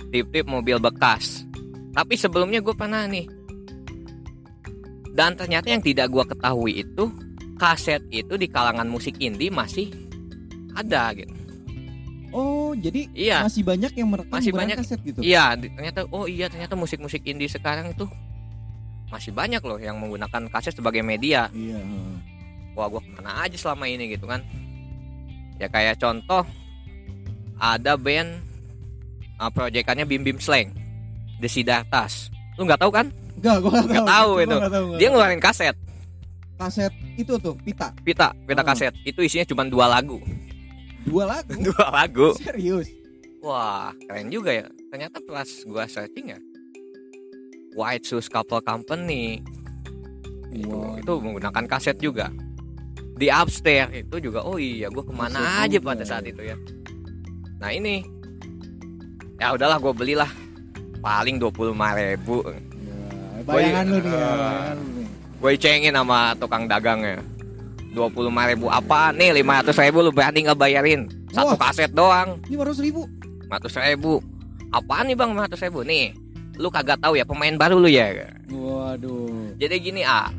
tip-tip 0.09 0.47
mobil 0.47 0.79
bekas. 0.79 1.43
Tapi 1.91 2.15
sebelumnya 2.15 2.63
gue 2.63 2.71
pernah 2.71 3.03
nih. 3.05 3.27
Dan 5.11 5.35
ternyata 5.35 5.67
yang 5.67 5.81
tidak 5.81 6.07
gue 6.07 6.25
ketahui 6.25 6.73
itu 6.79 7.05
kaset 7.57 8.05
itu 8.11 8.37
di 8.37 8.47
kalangan 8.47 8.85
musik 8.85 9.17
indie 9.19 9.49
masih 9.49 9.89
ada 10.71 11.11
gitu. 11.17 11.33
Oh, 12.31 12.77
jadi 12.77 13.09
Iya, 13.11 13.43
masih 13.43 13.65
banyak 13.65 13.93
yang 13.97 14.07
merekam 14.07 14.29
Masih 14.31 14.53
banyak. 14.53 14.77
kaset 14.77 15.01
gitu. 15.01 15.19
iya. 15.19 15.57
Ternyata 15.57 16.05
oh 16.07 16.29
iya 16.29 16.47
ternyata 16.47 16.77
musik-musik 16.77 17.25
indie 17.25 17.49
sekarang 17.49 17.91
itu 17.91 18.05
masih 19.09 19.33
banyak 19.33 19.63
loh 19.63 19.79
yang 19.79 19.97
menggunakan 19.97 20.47
kaset 20.47 20.77
sebagai 20.77 21.01
media. 21.01 21.49
Iya. 21.51 21.81
Wah 22.77 22.87
gue 22.87 23.01
ke 23.01 23.11
mana 23.11 23.43
aja 23.43 23.57
selama 23.57 23.89
ini 23.89 24.13
gitu 24.13 24.29
kan. 24.29 24.45
Ya 25.57 25.67
kayak 25.67 25.97
contoh 25.97 26.45
ada 27.57 27.97
band 27.97 28.41
uh, 29.37 29.49
proyekannya 29.49 30.05
Bim 30.05 30.23
Bim 30.23 30.39
Slang, 30.39 30.73
The 31.41 31.49
Siddharthas. 31.49 32.29
Lu 32.57 32.65
nggak 32.65 32.81
tahu 32.81 32.93
kan? 32.93 33.07
Enggak, 33.37 33.57
gua 33.61 33.71
tahu. 33.75 33.87
Nggak 33.89 34.07
tahu 34.07 34.31
itu. 34.37 34.57
nggak 34.57 34.73
tahu, 34.73 34.85
nggak 34.89 34.99
Dia 34.99 35.09
ngeluarin 35.13 35.41
kaset, 35.41 35.77
kaset 36.57 36.93
itu 37.17 37.33
tuh 37.37 37.53
pita 37.61 37.93
pita, 38.01 38.33
pita 38.45 38.63
Oh. 38.63 38.67
kaset. 38.67 38.93
Itu 39.05 39.21
isinya 39.21 39.45
cuma 39.45 39.63
dua 39.65 39.87
lagu, 39.87 40.17
dua 41.05 41.25
lagu. 41.29 41.53
dua 41.69 41.87
lagu. 41.93 42.29
Serius. 42.37 42.89
Wah, 43.45 43.93
keren 44.09 44.27
juga 44.29 44.51
ya. 44.51 44.67
Ternyata 44.89 45.21
pas 45.23 45.47
gua 45.65 45.85
searching 45.85 46.33
ya, 46.33 46.39
White 47.77 48.05
Shoes 48.05 48.27
Couple 48.27 48.61
Company 48.61 49.45
itu 50.49 50.73
Wow. 50.73 50.97
itu 50.97 51.13
menggunakan 51.21 51.65
kaset 51.69 52.01
juga. 52.01 52.33
Di 53.17 53.29
upstairs 53.29 53.93
itu 53.93 54.17
juga. 54.23 54.41
Oh 54.41 54.57
iya, 54.57 54.89
gua 54.89 55.05
ke 55.05 55.13
mana 55.13 55.37
Kaset 55.37 55.61
aja 55.63 55.77
juga 55.77 55.87
pada 55.87 56.01
ya. 56.01 56.09
saat 56.09 56.25
itu 56.25 56.43
ya. 56.43 56.57
Nah 57.57 57.71
ini, 57.73 58.05
ya 59.41 59.57
udahlah 59.57 59.81
gue 59.81 59.93
belilah 59.97 60.31
paling 61.01 61.41
dua 61.41 61.53
puluh 61.53 61.73
ribu. 61.73 62.45
Ya, 62.45 63.41
bayangan 63.45 63.85
lu 63.89 63.99
nih 64.01 64.13
ya, 64.13 64.31
nih. 64.75 65.07
Gue 65.41 65.53
cengin 65.57 65.95
sama 65.97 66.33
tukang 66.37 66.69
dagangnya. 66.69 67.21
Dua 67.97 68.13
puluh 68.13 68.29
ribu 68.29 68.69
apa 68.69 69.13
nih? 69.17 69.41
Lima 69.41 69.65
ratus 69.65 69.81
ribu 69.81 70.05
lu 70.05 70.13
berani 70.13 70.45
nggak 70.45 70.59
bayarin? 70.59 71.09
Satu 71.33 71.57
Wah. 71.57 71.69
kaset 71.69 71.93
doang. 71.93 72.41
Lima 72.49 72.69
ratus 72.69 72.81
ribu. 72.85 73.09
ratus 73.47 73.79
ribu 73.79 74.19
apaan 74.75 75.07
nih 75.07 75.17
bang 75.17 75.31
ratus 75.35 75.63
ribu 75.63 75.87
nih 75.87 76.11
lu 76.59 76.73
kagak 76.73 76.99
tahu 76.99 77.15
ya 77.15 77.23
pemain 77.23 77.55
baru 77.55 77.79
lu 77.79 77.87
ya 77.87 78.11
Waduh. 78.51 79.55
jadi 79.61 79.77
gini 79.79 80.03
ah. 80.03 80.31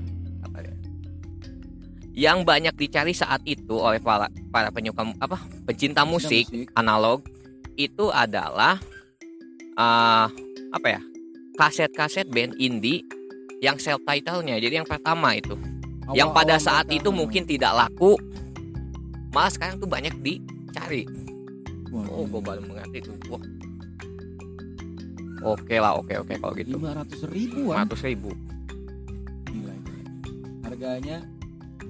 Yang 2.18 2.42
banyak 2.42 2.74
dicari 2.74 3.14
saat 3.14 3.46
itu 3.46 3.78
oleh 3.78 4.02
para 4.02 4.26
para 4.50 4.74
penyuka 4.74 5.06
apa 5.22 5.38
pecinta 5.70 6.02
musik 6.02 6.50
musik. 6.50 6.66
analog 6.74 7.22
itu 7.78 8.10
adalah 8.10 8.82
eh 9.78 10.26
apa 10.74 10.88
ya 10.90 11.02
kaset-kaset 11.62 12.26
band 12.34 12.58
indie 12.58 13.06
yang 13.62 13.78
self 13.78 14.02
titlenya 14.02 14.58
jadi 14.58 14.82
yang 14.82 14.90
pertama 14.90 15.38
itu. 15.38 15.54
Yang 16.16 16.30
pada 16.34 16.56
saat 16.58 16.90
mereka- 16.90 17.06
itu 17.06 17.10
mungkin 17.14 17.44
tidak 17.46 17.86
laku 17.86 18.18
malah 19.30 19.54
sekarang 19.54 19.78
tuh 19.78 19.86
banyak 19.86 20.18
dicari. 20.26 21.06
Wah, 21.94 22.08
oh 22.10 22.26
gue 22.26 22.42
baru 22.42 22.66
mengerti 22.66 23.06
tuh. 23.06 23.14
Wah. 23.30 23.44
Oke 25.54 25.78
lah 25.78 25.94
oke 26.02 26.18
oke 26.18 26.34
kalau 26.42 26.54
gitu. 26.58 26.82
Lima 26.82 26.98
ratus 26.98 27.22
ribuan? 27.30 27.86
Ratus 27.86 28.02
ribu. 28.02 28.34
Gila 29.46 29.74
harganya 30.66 31.22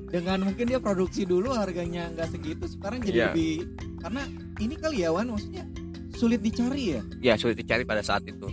dengan 0.08 0.40
mungkin 0.48 0.66
dia 0.72 0.80
produksi 0.80 1.28
dulu 1.28 1.52
harganya 1.52 2.08
nggak 2.16 2.32
segitu 2.32 2.64
sekarang 2.72 3.04
jadi 3.04 3.18
Iya. 3.18 3.26
lebih 3.32 3.56
karena 4.00 4.24
ini 4.64 4.76
kali 4.80 4.98
ya 5.04 5.10
Wan 5.12 5.28
maksudnya 5.36 5.68
sulit 6.16 6.40
dicari 6.42 6.98
ya? 6.98 7.02
Ya 7.22 7.34
sulit 7.36 7.60
dicari 7.60 7.84
pada 7.84 8.02
saat 8.02 8.24
itu. 8.26 8.48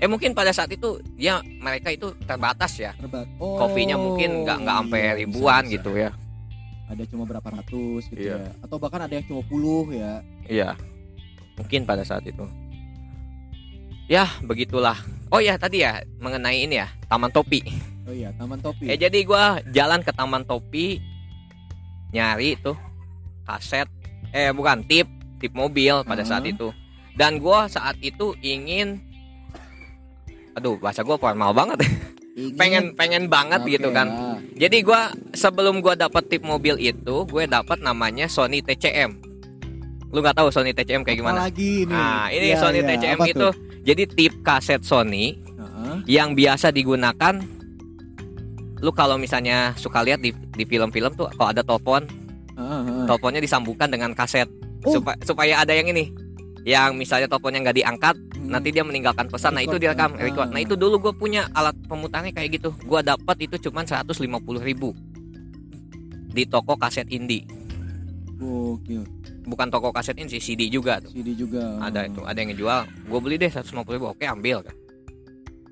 Eh 0.00 0.08
mungkin 0.08 0.32
pada 0.32 0.48
saat 0.48 0.72
itu 0.72 0.96
ya 1.20 1.44
mereka 1.60 1.92
itu 1.92 2.14
terbatas 2.24 2.72
ya. 2.80 2.96
Terbat 2.96 3.28
oh, 3.36 3.60
kopinya 3.60 4.00
mungkin 4.00 4.46
nggak 4.48 4.58
nggak 4.64 4.76
sampai 4.80 5.00
iya, 5.02 5.12
bisa, 5.12 5.20
ribuan 5.20 5.62
bisa. 5.66 5.72
gitu 5.76 5.90
ya. 5.92 6.10
Ada 6.88 7.02
cuma 7.06 7.22
berapa 7.28 7.48
ratus 7.60 8.02
gitu 8.08 8.22
Iya. 8.30 8.36
ya. 8.48 8.52
Atau 8.64 8.76
bahkan 8.80 9.04
ada 9.04 9.12
yang 9.12 9.26
cuma 9.28 9.42
puluh 9.44 9.92
ya. 9.92 10.24
Iya. 10.48 10.78
Mungkin 11.60 11.84
pada 11.84 12.00
saat 12.06 12.24
itu. 12.24 12.46
Ya 14.08 14.24
begitulah. 14.42 14.96
Oh 15.30 15.38
ya 15.38 15.54
tadi 15.60 15.84
ya 15.84 16.00
mengenai 16.18 16.64
ini 16.64 16.80
ya 16.80 16.88
taman 17.06 17.30
topi 17.30 17.62
oh 18.02 18.12
iya 18.12 18.30
taman 18.32 18.58
topi 18.58 18.84
ya 18.86 18.96
jadi 18.98 19.18
gua 19.22 19.44
jalan 19.68 20.00
ke 20.00 20.10
taman 20.10 20.42
topi 20.42 20.98
nyari 22.10 22.56
tuh 22.56 22.74
kaset 23.44 23.86
eh 24.30 24.50
bukan 24.50 24.82
tip 24.82 25.06
tip 25.36 25.52
mobil 25.52 26.02
pada 26.02 26.22
saat 26.22 26.42
Uh-huh. 26.42 26.52
itu 26.52 26.68
dan 27.14 27.36
gua 27.36 27.66
saat 27.66 27.98
itu 27.98 28.32
ingin 28.40 28.98
aduh 30.52 30.76
bahasa 30.76 31.00
gua 31.00 31.16
formal 31.16 31.52
banget 31.52 31.78
Ingin- 32.32 32.54
pengen 32.54 32.84
pengen 32.94 33.24
banget 33.26 33.60
Oke, 33.60 33.70
gitu 33.72 33.90
kan 33.90 34.06
ya. 34.06 34.66
jadi 34.66 34.78
gua 34.80 35.00
sebelum 35.32 35.78
gua 35.78 35.94
dapat 35.94 36.26
tip 36.26 36.42
mobil 36.42 36.76
itu 36.76 37.16
gue 37.24 37.44
dapat 37.44 37.78
namanya 37.80 38.26
Sony 38.26 38.58
TCM 38.58 39.18
lu 40.08 40.18
nggak 40.18 40.36
tahu 40.36 40.48
Sony 40.48 40.70
TCM 40.70 41.02
kayak 41.02 41.18
gimana 41.18 41.46
Apalagi 41.46 41.84
ini 41.84 41.92
nah 41.92 42.26
ini 42.28 42.46
Iya, 42.48 42.56
Sony 42.56 42.80
iya. 42.80 42.86
TCM 42.88 43.14
Apa 43.16 43.26
itu 43.28 43.38
tuh? 43.40 43.52
jadi 43.80 44.02
tip 44.08 44.32
kaset 44.42 44.80
Sony 44.80 45.38
Heeh. 45.38 45.96
yang 46.08 46.34
biasa 46.34 46.70
digunakan 46.70 47.38
lu 48.80 48.90
kalau 48.90 49.14
misalnya 49.14 49.72
suka 49.74 50.00
lihat 50.00 50.18
di 50.18 50.32
di 50.32 50.64
film-film 50.64 51.12
tuh 51.12 51.28
kalau 51.32 51.48
ada 51.48 51.60
telepon 51.60 52.04
heeh. 52.52 53.04
teleponnya 53.04 53.40
disambungkan 53.40 53.86
dengan 53.86 54.12
kaset 54.12 54.48
Oh. 54.80 54.96
supaya 54.96 55.16
supaya 55.20 55.54
ada 55.60 55.72
yang 55.72 55.88
ini 55.88 56.08
yang 56.62 56.96
misalnya 56.96 57.28
teleponnya 57.28 57.60
nggak 57.62 57.76
diangkat 57.76 58.16
Hmm. 58.32 58.48
nanti 58.50 58.72
dia 58.72 58.80
meninggalkan 58.80 59.28
pesan 59.28 59.52
nah 59.52 59.60
itu 59.60 59.76
Record, 59.76 59.84
direkam 59.84 60.10
kan? 60.10 60.24
record 60.24 60.48
nah 60.48 60.56
Ah. 60.56 60.64
itu 60.64 60.74
dulu 60.74 60.96
gue 60.98 61.12
punya 61.12 61.44
alat 61.52 61.76
pemutarnya 61.84 62.32
kayak 62.32 62.56
gitu 62.56 62.72
gue 62.74 63.00
dapat 63.02 63.36
itu 63.38 63.60
cuman 63.60 63.84
150.000 63.84 64.16
ribu 64.58 64.96
di 66.26 66.44
toko 66.44 66.72
kaset 66.74 67.04
indie 67.06 67.44
Gokil. 68.34 69.04
bukan 69.44 69.68
toko 69.68 69.92
kaset 69.92 70.16
ini 70.16 70.28
sih 70.30 70.40
CD 70.40 70.72
juga 70.72 70.96
tuh 70.96 71.12
CD 71.12 71.36
juga. 71.36 71.76
ada 71.78 72.08
itu 72.08 72.24
ada 72.24 72.32
yang 72.34 72.48
ngejual 72.48 72.80
gue 73.04 73.18
beli 73.20 73.36
deh 73.36 73.50
150.000 73.50 73.68
ribu 73.92 74.06
oke 74.08 74.24
ambil 74.24 74.64
kan 74.64 74.76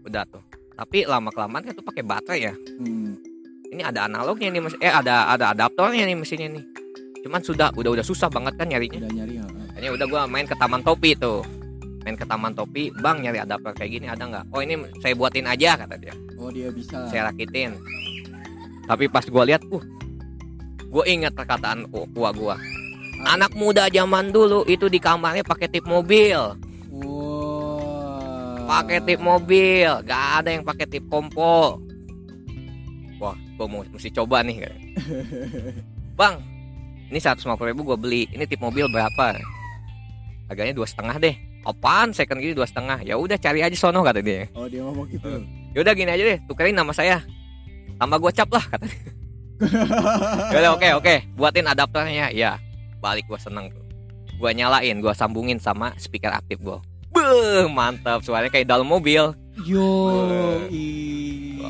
udah 0.05 0.25
tuh 0.29 0.43
tapi 0.79 1.03
lama 1.03 1.35
kelamaan 1.35 1.67
kan 1.67 1.75
tuh 1.75 1.83
pakai 1.83 2.07
baterai 2.07 2.41
ya. 2.47 2.55
Hmm. 2.79 3.19
ini 3.69 3.83
ada 3.85 4.07
analognya 4.09 4.49
nih 4.49 4.63
mas. 4.65 4.73
Eh 4.81 4.89
ada 4.89 5.29
ada 5.29 5.53
adaptornya 5.53 6.07
nih 6.07 6.17
mesinnya 6.17 6.49
nih. 6.49 6.65
Cuman 7.21 7.43
sudah 7.43 7.69
udah 7.75 7.99
udah 7.99 8.05
susah 8.07 8.31
banget 8.31 8.57
kan 8.57 8.71
nyarinya. 8.71 9.05
Udah 9.05 9.13
nyari 9.13 9.35
heeh. 9.43 9.67
Akhirnya 9.75 9.91
udah 9.93 10.07
gua 10.09 10.23
main 10.25 10.47
ke 10.49 10.57
Taman 10.57 10.81
Topi 10.81 11.13
tuh. 11.19 11.45
Main 12.07 12.17
ke 12.17 12.25
Taman 12.25 12.57
Topi 12.57 12.89
bang 12.97 13.21
nyari 13.21 13.45
adaptor 13.45 13.77
kayak 13.77 13.91
gini 13.93 14.07
ada 14.09 14.25
nggak? 14.25 14.45
Oh 14.55 14.65
ini 14.65 14.81
saya 15.05 15.13
buatin 15.13 15.51
aja 15.51 15.77
kata 15.77 16.01
dia. 16.01 16.15
Oh 16.41 16.49
dia 16.49 16.73
bisa. 16.73 17.11
saya 17.13 17.29
rakitin. 17.29 17.77
Tapi 18.89 19.05
pas 19.13 19.27
gua 19.29 19.45
lihat 19.45 19.67
uh 19.69 19.85
gue 20.89 21.05
ingat 21.05 21.37
perkataan 21.37 21.85
tua 22.17 22.33
gua. 22.33 22.57
Anak 23.29 23.53
muda 23.53 23.93
zaman 23.93 24.33
dulu 24.33 24.65
itu 24.65 24.89
di 24.89 24.97
kamarnya 24.97 25.45
pakai 25.45 25.69
tip 25.69 25.85
mobil. 25.85 26.57
Pakai 28.69 29.01
tip 29.01 29.25
mobil. 29.25 29.89
Gak 30.05 30.45
ada 30.45 30.49
yang 30.53 30.63
pakai 30.69 30.85
tip 30.85 31.09
kompo 31.09 31.81
wah 33.19 33.35
gua 33.59 33.67
mau 33.67 33.83
mesti 33.83 34.15
coba 34.15 34.47
nih 34.47 34.63
bang 36.19 36.39
ini 37.09 37.19
150 37.19 37.49
ribu 37.73 37.89
gue 37.89 37.97
beli. 37.97 38.23
Ini 38.37 38.45
tip 38.45 38.61
mobil 38.61 38.85
berapa? 38.85 39.33
Harganya 40.45 40.77
dua 40.77 40.85
setengah 40.85 41.17
deh. 41.17 41.33
Apaan? 41.65 42.13
Second 42.13 42.37
gini 42.37 42.53
dua 42.53 42.69
setengah. 42.69 43.01
Ya 43.01 43.17
udah 43.17 43.41
cari 43.41 43.65
aja 43.65 43.73
sono 43.73 44.05
kata 44.05 44.21
dia. 44.21 44.45
Oh 44.53 44.69
dia 44.69 44.85
ngomong 44.85 45.09
gitu. 45.09 45.41
ya 45.73 45.81
udah 45.81 45.95
gini 45.97 46.13
aja 46.13 46.21
deh. 46.21 46.39
Tukerin 46.45 46.77
nama 46.77 46.93
saya. 46.93 47.25
Tambah 47.97 48.21
gue 48.21 48.33
cap 48.37 48.53
lah 48.53 48.61
kata 48.61 48.85
dia. 48.93 49.03
Ya 50.53 50.59
udah 50.69 50.73
oke 50.77 50.89
oke. 51.01 51.15
Buatin 51.33 51.65
adaptornya 51.65 52.29
ya 52.29 52.61
balik 53.01 53.25
gue 53.25 53.41
seneng 53.41 53.73
tuh. 53.73 53.81
Gue 54.37 54.53
nyalain 54.53 55.01
gue 55.01 55.15
sambungin 55.17 55.57
sama 55.57 55.97
speaker 55.97 56.29
aktif 56.29 56.61
gue 56.61 56.77
Beuh, 57.19 57.67
mantap. 57.67 58.23
Suaranya 58.23 58.51
kayak 58.53 58.71
dalam 58.71 58.87
mobil. 58.87 59.35
Yo. 59.67 59.91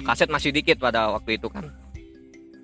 Kaset 0.04 0.28
masih 0.28 0.52
dikit 0.52 0.76
pada 0.80 1.12
waktu 1.16 1.40
itu 1.40 1.48
kan. 1.48 1.64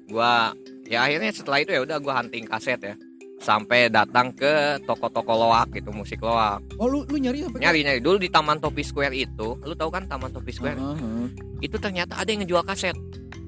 Gua 0.09 0.53
ya 0.85 1.09
akhirnya 1.09 1.33
setelah 1.33 1.64
itu 1.64 1.73
ya 1.73 1.81
udah 1.81 1.97
gua 2.01 2.20
hunting 2.20 2.44
kaset 2.44 2.81
ya. 2.81 2.94
Sampai 3.40 3.92
datang 3.92 4.33
ke 4.33 4.81
toko-toko 4.88 5.37
loak 5.37 5.77
gitu 5.77 5.92
musik 5.92 6.20
loak. 6.25 6.61
Oh 6.81 6.88
lu 6.88 7.05
lu 7.09 7.16
nyari 7.20 7.44
sampai 7.44 7.61
nyari 7.61 7.81
nyari. 7.85 8.01
Dulu 8.01 8.16
di 8.20 8.29
Taman 8.29 8.61
Topi 8.61 8.85
Square 8.85 9.16
itu 9.16 9.57
lu 9.64 9.75
tahu 9.77 9.92
kan 9.92 10.05
Taman 10.09 10.33
Topi 10.33 10.53
Square? 10.53 10.81
Heeh, 10.81 10.97
heeh. 11.01 11.29
itu 11.64 11.77
ternyata 11.81 12.20
ada 12.20 12.29
yang 12.29 12.44
ngejual 12.44 12.64
kaset. 12.64 12.97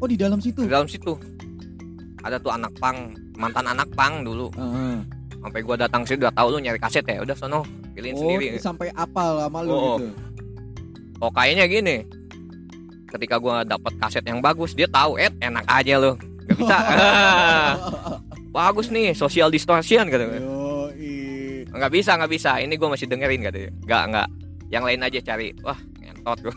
Oh 0.00 0.08
di 0.08 0.16
dalam 0.16 0.40
situ. 0.40 0.64
di 0.64 0.72
dalam 0.72 0.88
situ. 0.88 1.16
Ada 2.20 2.40
tuh 2.40 2.52
anak 2.52 2.72
pang 2.76 3.16
mantan 3.36 3.68
anak 3.68 3.88
pang 3.96 4.24
dulu. 4.24 4.52
Heeh. 4.56 4.96
sampai 5.40 5.62
gua 5.62 5.78
datang 5.78 6.02
sini 6.02 6.26
udah 6.26 6.34
tahu 6.34 6.48
lu 6.56 6.58
nyari 6.60 6.80
kaset 6.80 7.04
ya. 7.04 7.20
Udah 7.24 7.36
sono 7.36 7.64
pilihin 7.96 8.14
Oh 8.14 8.20
sendiri. 8.20 8.46
sampai 8.60 8.92
apal 8.92 9.40
sama 9.40 9.64
lu 9.64 9.72
Oh. 9.72 9.96
gitu. 9.96 10.12
oh 11.18 11.30
kayaknya 11.32 11.64
gini. 11.64 11.96
Ketika 13.08 13.40
gua 13.40 13.64
dapat 13.64 13.96
kaset 13.96 14.20
yang 14.22 14.38
bagus 14.38 14.76
dia 14.76 14.84
tahu 14.84 15.16
eh 15.16 15.32
enak 15.40 15.64
aja 15.64 15.96
lu. 15.96 16.12
Nggak 16.46 16.56
bisa. 16.60 16.76
Bagus 18.56 18.88
nih 18.88 19.12
social 19.12 19.48
distortion 19.48 20.08
gitu 20.08 20.24
nggak 21.68 21.92
bisa 21.92 22.16
nggak 22.16 22.32
bisa. 22.32 22.56
Ini 22.56 22.72
gue 22.72 22.88
masih 22.88 23.04
dengerin 23.04 23.44
katanya 23.44 23.68
nggak 23.84 24.02
nggak. 24.08 24.28
Yang 24.72 24.84
lain 24.88 25.00
aja 25.04 25.18
cari. 25.22 25.48
Wah 25.60 25.76
ngentot 26.00 26.38
gue 26.40 26.52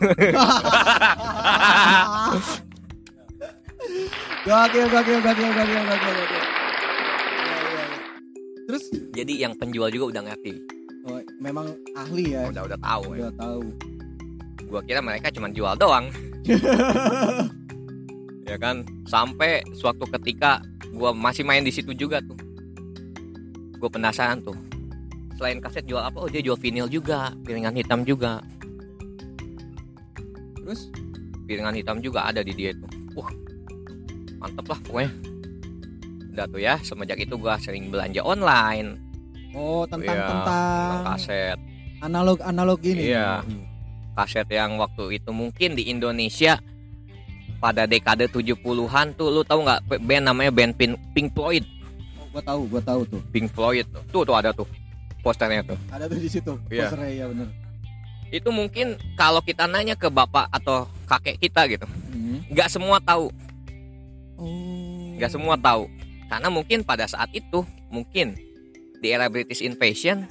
Gokil 4.40 4.86
gokil 4.88 5.18
gokil 5.20 5.50
gokil 5.52 5.82
gokil 5.84 6.12
gokil. 6.16 6.40
Iya, 6.40 7.56
iya, 7.60 7.84
iya. 7.84 7.86
Terus? 8.64 8.84
Jadi 9.12 9.32
yang 9.36 9.52
penjual 9.56 9.88
juga 9.90 10.16
udah 10.16 10.22
ngerti 10.30 10.79
oh, 11.06 11.20
memang 11.40 11.72
ahli 11.96 12.34
ya. 12.36 12.50
udah 12.50 12.62
udah 12.66 12.80
tahu 12.80 13.04
ya. 13.16 13.20
Udah 13.28 13.34
tahu. 13.38 13.62
gue 14.70 14.80
kira 14.86 15.00
mereka 15.02 15.32
cuma 15.32 15.48
jual 15.50 15.74
doang. 15.78 16.10
Ya 18.50 18.58
kan? 18.58 18.82
Sampai 19.06 19.62
suatu 19.78 20.10
ketika 20.10 20.58
gue 20.90 21.10
masih 21.14 21.46
main 21.46 21.62
di 21.62 21.70
situ 21.70 21.94
juga 21.94 22.18
tuh. 22.18 22.34
Gue 23.78 23.86
penasaran 23.86 24.42
tuh. 24.42 24.58
Selain 25.38 25.62
kaset 25.62 25.86
jual 25.86 26.02
apa? 26.02 26.18
Oh 26.18 26.26
dia 26.26 26.42
jual 26.42 26.58
vinil 26.58 26.90
juga. 26.90 27.30
Piringan 27.46 27.78
hitam 27.78 28.02
juga. 28.02 28.42
Terus? 30.58 30.90
Piringan 31.46 31.78
hitam 31.78 32.02
juga 32.02 32.26
ada 32.26 32.42
di 32.42 32.50
dia 32.50 32.74
itu 32.74 32.90
wah 33.14 33.30
mantep 34.38 34.66
lah 34.66 34.80
pokoknya. 34.82 35.10
Udah 36.30 36.46
tuh 36.46 36.60
ya 36.62 36.74
semenjak 36.82 37.18
itu 37.22 37.34
gua 37.38 37.58
sering 37.58 37.90
belanja 37.90 38.22
online 38.22 39.09
oh 39.52 39.82
tentang 39.84 40.12
Iya, 40.12 40.26
tentang 40.26 40.42
tentang 40.46 41.04
kaset 41.06 41.58
analog 42.00 42.38
analog 42.40 42.80
ini. 42.82 43.10
Iya. 43.10 43.42
kaset 44.12 44.48
yang 44.48 44.76
waktu 44.76 45.16
itu 45.16 45.30
mungkin 45.30 45.74
di 45.74 45.88
Indonesia 45.88 46.58
pada 47.56 47.84
dekade 47.84 48.24
70-an 48.26 48.56
tuh 49.14 49.28
lu 49.28 49.42
tahu 49.42 49.62
nggak 49.62 49.80
band 49.98 50.24
namanya 50.26 50.50
band 50.50 50.72
Pink, 50.74 50.96
Pink 51.12 51.28
Floyd 51.30 51.64
Oh, 52.16 52.26
gua 52.30 52.42
tahu, 52.42 52.60
gua 52.68 52.80
tahu 52.80 53.00
tuh. 53.06 53.20
Pink 53.28 53.48
Floyd 53.50 53.84
tuh 53.86 54.02
tuh, 54.08 54.22
tuh 54.22 54.34
ada 54.34 54.50
tuh 54.50 54.64
posternya 55.20 55.60
tuh 55.62 55.76
Ada 55.88 56.04
tuh 56.06 56.16
di 56.16 56.26
situ. 56.26 56.52
Iya. 56.68 56.88
Posternya 56.88 57.10
ya 57.10 57.26
bener. 57.26 57.48
itu 58.30 58.46
mungkin 58.48 58.86
kalau 59.14 59.42
kita 59.42 59.66
nanya 59.66 59.92
ke 59.92 60.06
bapak 60.06 60.46
atau 60.50 60.86
kakek 61.04 61.36
kita 61.40 61.66
gitu 61.66 61.86
Hmm. 62.10 62.38
nggak 62.46 62.68
semua 62.68 62.96
tahu 62.98 63.26
Oh. 64.36 65.14
nggak 65.14 65.30
semua 65.30 65.54
tahu 65.54 65.90
karena 66.26 66.48
mungkin 66.48 66.78
pada 66.80 67.04
saat 67.04 67.28
itu 67.30 67.60
mungkin 67.88 68.38
di 69.00 69.08
era 69.10 69.26
British 69.26 69.64
Invasion 69.64 70.28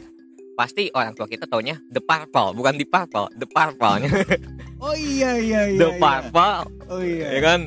pasti 0.54 0.92
orang 0.94 1.16
tua 1.16 1.26
kita 1.26 1.48
taunya 1.50 1.80
The 1.90 2.04
Purple 2.04 2.54
bukan 2.54 2.76
di 2.76 2.86
Purple 2.86 3.28
The 3.36 3.48
Purple 3.48 3.96
Oh 4.80 4.96
iya 4.96 5.36
iya 5.36 5.62
iya. 5.68 5.80
The 5.80 5.90
iya. 5.92 6.00
Purple 6.00 6.58
Oh 6.88 7.02
iya. 7.04 7.28
ya 7.36 7.42
kan 7.44 7.60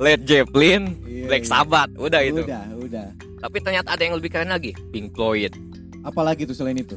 Led 0.00 0.22
Zeppelin 0.24 0.94
Iya, 1.04 1.26
Black 1.26 1.44
iya. 1.46 1.50
Sabbath 1.50 1.90
udah 1.98 2.20
itu 2.22 2.42
Udah, 2.46 2.64
udah. 2.78 3.06
tapi 3.42 3.56
ternyata 3.58 3.94
ada 3.94 4.02
yang 4.02 4.14
lebih 4.18 4.30
keren 4.30 4.50
lagi 4.50 4.72
Pink 4.92 5.14
Floyd 5.14 5.52
Apalagi 6.00 6.48
tuh 6.48 6.56
selain 6.56 6.80
itu? 6.80 6.96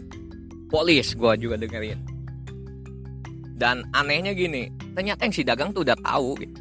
Polis 0.71 1.13
gue 1.13 1.34
juga 1.38 1.60
dengerin. 1.60 1.99
Dan 3.54 3.86
anehnya 3.93 4.34
gini, 4.34 4.71
ternyata 4.95 5.28
yang 5.28 5.36
si 5.36 5.43
dagang 5.45 5.69
tuh 5.76 5.86
udah 5.86 5.97
tahu 6.02 6.39
gitu. 6.39 6.60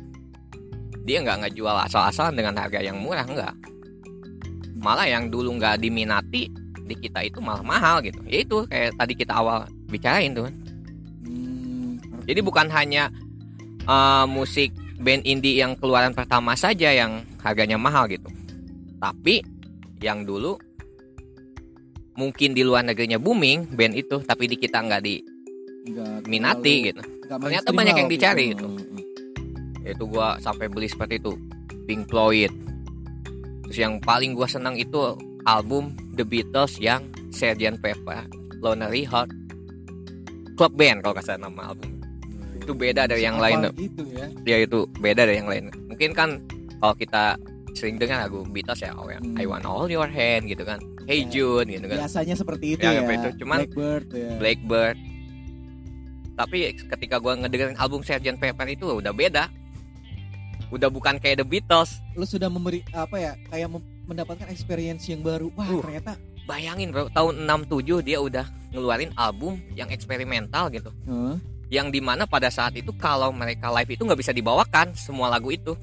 Dia 1.03 1.23
nggak 1.25 1.49
ngejual 1.49 1.77
asal-asalan 1.88 2.35
dengan 2.37 2.55
harga 2.59 2.79
yang 2.83 2.99
murah 3.01 3.27
nggak. 3.27 3.55
Malah 4.79 5.07
yang 5.07 5.31
dulu 5.31 5.55
nggak 5.59 5.83
diminati 5.83 6.51
di 6.83 6.95
kita 6.99 7.23
itu 7.23 7.38
malah 7.38 7.62
mahal 7.62 8.03
gitu. 8.03 8.18
Ya 8.27 8.42
itu 8.42 8.66
kayak 8.66 8.99
tadi 8.99 9.12
kita 9.14 9.33
awal 9.33 9.64
bicarain 9.88 10.35
tuh. 10.35 10.47
kan. 10.51 10.55
Hmm, 11.23 11.90
Jadi 12.27 12.40
bukan 12.42 12.66
hanya 12.71 13.09
eh, 13.83 14.25
musik 14.27 14.71
band 15.03 15.27
indie 15.27 15.59
yang 15.59 15.75
keluaran 15.75 16.14
pertama 16.14 16.55
saja 16.55 16.90
yang 16.95 17.27
harganya 17.42 17.75
mahal 17.75 18.07
gitu. 18.07 18.27
Tapi 19.03 19.42
yang 19.99 20.23
dulu 20.23 20.59
mungkin 22.12 22.53
di 22.53 22.62
luar 22.62 22.85
negerinya 22.85 23.16
booming 23.16 23.73
band 23.73 23.95
itu, 23.97 24.21
tapi 24.23 24.47
di 24.47 24.55
kita 24.61 24.79
nggak 24.85 25.03
diminati 25.03 26.92
gitu. 26.92 27.03
Ternyata 27.27 27.73
banyak 27.73 27.97
yang 27.97 28.11
dicari 28.11 28.53
itu. 28.53 28.62
itu. 28.62 28.66
Hmm, 28.68 29.88
Itu 29.88 30.05
gua 30.07 30.38
sampai 30.38 30.71
beli 30.71 30.87
seperti 30.87 31.18
itu. 31.18 31.35
Pink 31.88 32.07
Floyd. 32.07 32.53
Terus 33.66 33.79
yang 33.81 33.99
paling 33.99 34.37
gua 34.37 34.47
senang 34.47 34.79
itu 34.79 35.16
album 35.44 35.85
The 36.12 36.22
Beatles 36.22 36.78
yang 36.78 37.05
Sgt. 37.28 37.78
Pepper 37.78 38.26
Lonely 38.59 39.02
Heart 39.02 39.31
Club 40.52 40.72
Band 40.74 41.00
kalau 41.00 41.14
kasar 41.14 41.37
nama 41.37 41.70
album. 41.70 41.98
Itu 42.55 42.72
beda 42.72 43.05
dari 43.05 43.22
yang 43.22 43.37
Apa 43.37 43.44
lain. 43.48 43.59
gitu 43.74 44.02
ya. 44.07 44.26
dia 44.40 44.57
itu 44.61 44.87
beda 44.94 45.26
dari 45.26 45.37
yang 45.37 45.46
lain 45.46 45.66
mungkin 45.85 46.11
kan 46.12 46.38
kalau 46.78 46.94
kita 46.94 47.35
sering 47.72 47.96
dengar 47.96 48.22
lagu 48.22 48.44
Beatles 48.44 48.78
ya 48.78 48.92
oh 48.92 49.07
ya 49.07 49.18
Hmm. 49.18 49.35
I 49.35 49.44
want 49.44 49.64
all 49.64 49.87
your 49.87 50.07
hand 50.07 50.46
gitu 50.46 50.62
kan 50.62 50.78
Hey 51.02 51.26
Ya. 51.26 51.31
June 51.33 51.66
gitu 51.66 51.83
kan 51.85 51.98
Biasanya 51.98 52.37
seperti 52.37 52.76
itu 52.76 52.85
Ya, 52.85 52.94
ya. 52.94 53.02
itu. 53.02 53.28
Cuman- 53.38 53.66
Blackbird 53.66 54.07
ya. 54.12 54.31
Blackbird 54.38 54.96
tapi 56.33 56.59
ketika 56.72 57.18
gua 57.18 57.37
ngedengerin 57.37 57.76
album 57.76 58.00
Sgt. 58.00 58.37
Pepper 58.37 58.66
itu 58.66 58.87
udah 58.88 59.11
beda 59.11 59.50
udah 60.68 60.88
bukan 60.88 61.18
kayak 61.18 61.37
The 61.37 61.46
Beatles 61.46 61.98
Lu 62.14 62.24
sudah 62.24 62.46
memberi 62.46 62.81
apa 62.90 63.16
ya? 63.16 63.33
Kayak 63.46 63.68
mem- 63.70 63.88
mendapatkan 64.12 64.48
experience 64.48 65.05
yang 65.07 65.20
baru. 65.20 65.48
Wah, 65.53 65.66
Uh. 65.66 65.81
ternyata 65.81 66.12
bayangin 66.42 66.90
bro 66.90 67.07
tahun 67.09 67.46
67 67.46 68.03
dia 68.03 68.18
udah 68.18 68.44
ngeluarin 68.70 69.14
album 69.14 69.57
yang 69.72 69.87
eksperimental 69.88 70.68
gitu 70.68 70.90
Heeh. 71.05 71.37
yang 71.70 71.88
di 71.88 72.03
mana 72.03 72.27
pada 72.27 72.48
saat 72.48 72.75
itu 72.75 72.90
kalau 72.94 73.31
mereka 73.31 73.70
live 73.70 73.90
itu 73.90 74.03
nggak 74.03 74.18
bisa 74.18 74.33
dibawakan 74.33 74.90
semua 74.92 75.31
lagu 75.31 75.48
itu 75.48 75.79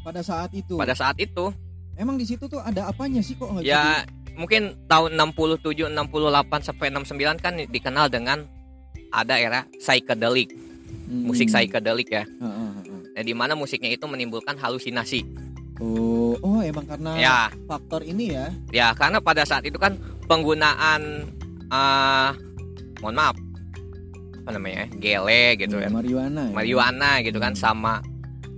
pada 0.00 0.22
saat 0.22 0.48
itu. 0.52 0.78
pada 0.78 0.94
saat 0.94 1.18
itu 1.18 1.50
Emang 1.98 2.16
di 2.16 2.24
situ 2.24 2.46
tuh 2.46 2.56
ada 2.56 2.86
apanya 2.86 3.20
sih 3.20 3.34
kok 3.34 3.50
nggak 3.50 3.60
ya 3.62 4.06
mungkin 4.32 4.78
tahun 4.86 5.18
67 5.18 5.90
68 5.90 6.00
sampai 6.62 6.86
69 6.88 7.36
kan 7.36 7.52
dikenal 7.60 8.06
dengan 8.08 8.46
ada 9.10 9.36
era 9.36 9.60
psychedelic 9.76 10.54
Hmm. 11.10 11.26
musik 11.26 11.46
psychedelic 11.46 12.06
ya 12.08 12.22
Heeh, 12.22 12.46
heeh. 12.78 13.00
nah, 13.10 13.22
di 13.22 13.34
mana 13.34 13.52
musiknya 13.52 13.90
itu 13.90 14.06
menimbulkan 14.06 14.54
halusinasi 14.54 15.26
Oh, 15.80 16.36
oh 16.40 16.60
emang 16.60 16.84
karena 16.84 17.10
ya 17.16 17.38
faktor 17.64 18.04
ini 18.04 18.36
ya. 18.36 18.52
ya 18.68 18.92
karena 18.92 19.16
pada 19.18 19.42
saat 19.42 19.64
itu 19.64 19.80
kan 19.80 19.96
penggunaan 20.28 21.24
eh 21.66 22.30
mohon 23.00 23.16
maaf 23.16 23.36
apa 24.40 24.50
namanya 24.52 24.84
gele 24.94 25.56
gitu 25.56 25.76
Hmm, 25.76 25.84
kan 25.88 25.92
Marijuana. 25.96 26.42
ya. 26.42 26.52
marijuana 26.52 27.10
gitu 27.20 27.38
kan 27.38 27.52
sama 27.52 28.04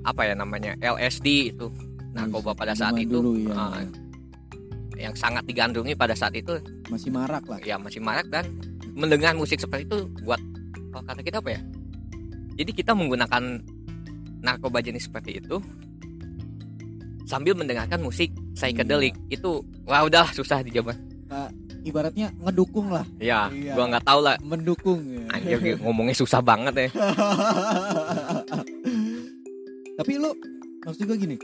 apa 0.03 0.27
ya 0.27 0.35
namanya 0.35 0.75
LSD 0.79 1.55
itu 1.55 1.71
narkoba 2.11 2.53
pada 2.53 2.75
saat 2.75 2.99
itu 2.99 3.23
dulu 3.23 3.39
ya. 3.39 3.55
eh, 3.79 3.87
yang 4.99 5.15
sangat 5.15 5.47
digandrungi 5.47 5.95
pada 5.95 6.13
saat 6.13 6.35
itu 6.35 6.59
masih 6.89 7.11
marak 7.11 7.47
lah. 7.47 7.63
ya 7.63 7.79
masih 7.79 7.99
marak 7.99 8.27
dan 8.29 8.51
mendengar 8.93 9.33
musik 9.33 9.59
seperti 9.59 9.87
itu 9.87 9.99
buat 10.23 10.43
kalau 10.91 11.07
kata 11.07 11.23
kita 11.23 11.39
apa 11.39 11.51
ya 11.55 11.61
jadi 12.53 12.71
kita 12.75 12.93
menggunakan 12.93 13.63
narkoba 14.43 14.83
jenis 14.83 15.07
seperti 15.07 15.39
itu 15.39 15.63
sambil 17.25 17.55
mendengarkan 17.55 18.03
musik 18.03 18.31
psychedelic 18.55 19.15
itu 19.29 19.63
wah 19.85 20.03
udah 20.05 20.31
susah 20.33 20.63
dijawab 20.63 20.97
Ibaratnya 21.83 22.31
ngedukung 22.39 22.95
lah, 22.95 23.03
ya 23.19 23.51
Iya. 23.51 23.75
gua 23.75 23.91
nggak 23.91 24.07
tahu 24.07 24.21
lah 24.23 24.39
mendukung 24.39 25.03
ya. 25.03 25.27
anjir 25.35 25.75
ngomongnya 25.83 26.15
susah 26.15 26.39
banget 26.39 26.75
ya 26.79 26.89
Tapi 29.99 30.13
lu 30.17 30.31
maksud 30.83 31.05
gue 31.05 31.19
gini. 31.21 31.37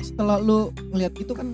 Setelah 0.00 0.40
lu 0.40 0.72
ngeliat 0.92 1.12
gitu 1.14 1.36
kan 1.36 1.52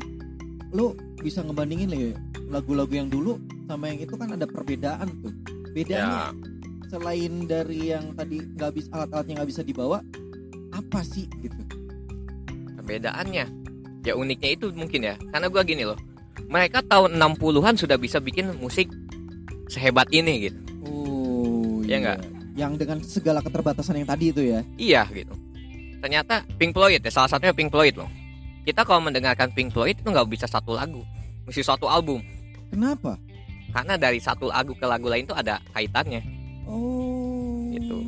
lu 0.73 0.95
bisa 1.21 1.43
ngebandingin 1.45 1.89
lah 1.91 1.99
ya 2.01 2.11
lagu-lagu 2.49 2.93
yang 2.93 3.09
dulu 3.11 3.37
sama 3.69 3.93
yang 3.93 4.01
itu 4.05 4.15
kan 4.15 4.29
ada 4.33 4.47
perbedaan 4.47 5.09
tuh. 5.21 5.35
Bedanya 5.73 6.33
ya 6.33 6.51
selain 6.93 7.49
dari 7.49 7.89
yang 7.89 8.13
tadi 8.13 8.45
nggak 8.45 8.73
bisa 8.77 8.89
alat-alatnya 8.93 9.41
nggak 9.41 9.51
bisa 9.51 9.63
dibawa 9.65 10.05
apa 10.77 11.01
sih 11.01 11.25
gitu. 11.41 11.57
Perbedaannya 12.93 13.45
ya 14.05 14.13
uniknya 14.13 14.51
itu 14.53 14.69
mungkin 14.77 15.01
ya 15.09 15.15
karena 15.33 15.49
gua 15.49 15.65
gini 15.65 15.89
loh 15.89 15.97
mereka 16.53 16.85
tahun 16.85 17.17
60-an 17.17 17.81
sudah 17.81 17.97
bisa 17.97 18.21
bikin 18.21 18.53
musik 18.61 18.93
sehebat 19.73 20.13
ini 20.13 20.53
gitu 20.53 20.61
Oh, 20.83 21.81
Iya 21.87 21.97
nggak? 22.03 22.19
Yang 22.53 22.73
dengan 22.85 22.99
segala 23.01 23.39
keterbatasan 23.41 24.03
yang 24.03 24.09
tadi 24.11 24.35
itu 24.35 24.43
ya. 24.45 24.61
Iya 24.77 25.03
gitu. 25.15 25.33
Ternyata 26.03 26.43
Pink 26.59 26.75
Floyd 26.75 26.99
ya 26.99 27.11
salah 27.15 27.31
satunya 27.31 27.55
Pink 27.55 27.71
Floyd 27.71 27.95
loh. 27.95 28.11
Kita 28.67 28.83
kalau 28.83 29.01
mendengarkan 29.07 29.55
Pink 29.55 29.71
Floyd 29.71 29.97
itu 29.97 30.11
nggak 30.11 30.27
bisa 30.27 30.51
satu 30.51 30.75
lagu, 30.75 31.07
mesti 31.47 31.63
satu 31.63 31.87
album. 31.87 32.21
Kenapa? 32.75 33.17
Karena 33.71 33.95
dari 33.95 34.19
satu 34.19 34.51
lagu 34.51 34.75
ke 34.75 34.85
lagu 34.85 35.07
lain 35.07 35.25
itu 35.25 35.33
ada 35.33 35.63
kaitannya. 35.73 36.21
Oh. 36.67 37.71
Gitu. 37.73 37.99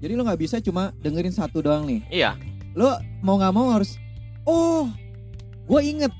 Jadi 0.00 0.12
lo 0.14 0.22
nggak 0.24 0.40
bisa 0.40 0.56
cuma 0.62 0.94
dengerin 1.02 1.34
satu 1.34 1.60
doang 1.60 1.84
nih. 1.84 2.00
Iya, 2.08 2.38
Lo 2.74 2.98
mau 3.22 3.38
nggak 3.38 3.54
mau 3.54 3.70
harus. 3.74 3.96
Oh, 4.44 4.90
gue 5.70 5.80
inget. 5.80 6.12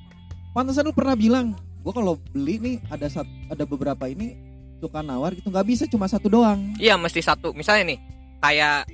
Pantesan 0.55 0.87
lo 0.87 0.95
pernah 0.95 1.19
bilang, 1.19 1.59
gue 1.83 1.93
kalau 1.93 2.17
beli 2.31 2.57
nih 2.62 2.77
ada 2.88 3.11
sat, 3.11 3.27
ada 3.51 3.67
beberapa 3.67 4.07
ini 4.07 4.38
suka 4.79 5.01
nawar 5.03 5.35
gitu. 5.35 5.51
nggak 5.51 5.67
bisa 5.67 5.85
cuma 5.88 6.07
satu 6.07 6.29
doang. 6.31 6.61
iya 6.79 6.95
mesti 6.95 7.21
satu. 7.25 7.57
Misalnya 7.57 7.97
nih, 7.97 7.99
kayak 8.45 8.85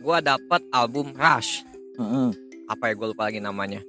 gua 0.00 0.24
dapat 0.24 0.64
album 0.72 1.12
Rush, 1.12 1.60
Heeh. 2.00 2.28
apa 2.70 2.84
ya 2.88 2.92
gue 2.96 3.06
lupa 3.12 3.28
lagi 3.28 3.40
namanya. 3.40 3.84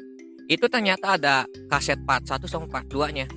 Itu 0.48 0.68
ternyata 0.72 1.20
ada 1.20 1.44
kaset 1.68 2.00
part 2.08 2.24
1 2.24 2.48
sama 2.48 2.68
part 2.72 2.88
2-nya. 2.88 3.28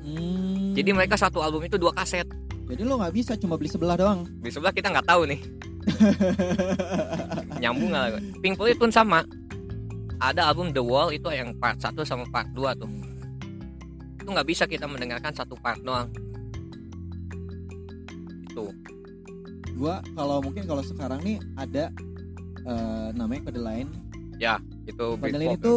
Hmm. 0.00 0.72
Jadi 0.72 0.92
mereka 0.92 1.16
satu 1.16 1.40
album 1.40 1.64
itu 1.64 1.76
dua 1.76 1.92
kaset. 1.92 2.24
Jadi 2.66 2.82
lo 2.82 2.98
nggak 3.00 3.14
bisa 3.14 3.32
cuma 3.36 3.56
beli 3.56 3.68
sebelah 3.68 3.96
doang. 3.96 4.24
Di 4.40 4.50
sebelah 4.52 4.72
kita 4.72 4.88
nggak 4.92 5.06
tahu 5.08 5.28
nih. 5.28 5.40
Nyambung 7.62 7.90
lagu. 7.94 8.18
Pink 8.42 8.58
Floyd 8.58 8.78
pun 8.78 8.90
sama. 8.90 9.22
Ada 10.16 10.48
album 10.48 10.72
The 10.72 10.80
Wall 10.80 11.12
itu 11.12 11.28
yang 11.28 11.52
part 11.60 11.76
1 11.78 11.92
sama 12.08 12.24
part 12.32 12.48
2 12.56 12.80
tuh. 12.80 12.88
Itu 14.16 14.28
nggak 14.32 14.48
bisa 14.48 14.64
kita 14.64 14.88
mendengarkan 14.88 15.32
satu 15.36 15.54
part 15.60 15.78
doang. 15.84 16.08
Itu. 18.48 18.72
Gua 19.76 20.00
kalau 20.16 20.40
mungkin 20.40 20.64
kalau 20.64 20.80
sekarang 20.80 21.20
nih 21.20 21.36
ada 21.60 21.92
eh, 22.64 23.08
namanya 23.12 23.52
kode 23.52 23.60
lain. 23.60 23.88
Itu 24.88 25.20
Kode 25.20 25.36
lain 25.36 25.52
Britpop. 25.56 25.60
itu 25.60 25.74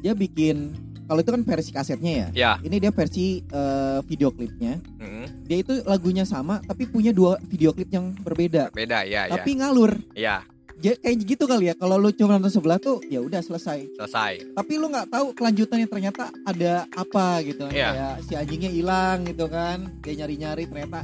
dia 0.00 0.12
bikin 0.14 0.72
kalau 1.08 1.18
itu 1.18 1.30
kan 1.30 1.42
versi 1.42 1.70
kasetnya 1.72 2.12
ya. 2.12 2.26
Ya. 2.30 2.52
Ini 2.60 2.76
dia 2.78 2.92
versi 2.92 3.40
eh, 3.42 3.98
video 4.04 4.28
klipnya. 4.28 4.76
Mm, 4.98 5.26
Dia 5.42 5.58
itu 5.58 5.80
lagunya 5.82 6.22
sama 6.22 6.60
tapi 6.60 6.84
punya 6.84 7.10
dua 7.10 7.40
video 7.42 7.72
klip 7.72 7.88
yang 7.88 8.12
berbeda. 8.14 8.68
beda 8.70 9.02
ya 9.02 9.26
Tapi 9.26 9.56
ngalur. 9.56 9.96
ya. 10.12 10.44
Ya, 10.78 10.94
Ja- 10.94 11.00
kayak 11.00 11.16
gitu 11.26 11.44
kali 11.44 11.66
ya. 11.66 11.74
Kalau 11.74 11.96
lu 11.96 12.12
cuma 12.12 12.36
nonton 12.36 12.52
sebelah 12.52 12.78
tuh 12.78 13.02
ya 13.02 13.18
udah 13.18 13.40
selesai. 13.40 13.88
selesai. 13.96 14.54
Tapi 14.54 14.72
lu 14.76 14.86
nggak 14.86 15.08
tahu 15.08 15.34
kelanjutannya 15.34 15.88
ternyata 15.88 16.30
ada 16.44 16.86
apa 16.92 17.42
gitu. 17.42 17.66
Iya. 17.66 17.88
Kayak 17.90 18.14
si 18.22 18.32
anjingnya 18.36 18.70
hilang 18.70 19.26
gitu 19.26 19.48
kan. 19.48 19.90
Dia 19.98 20.14
nyari-nyari 20.14 20.68
ternyata 20.68 21.02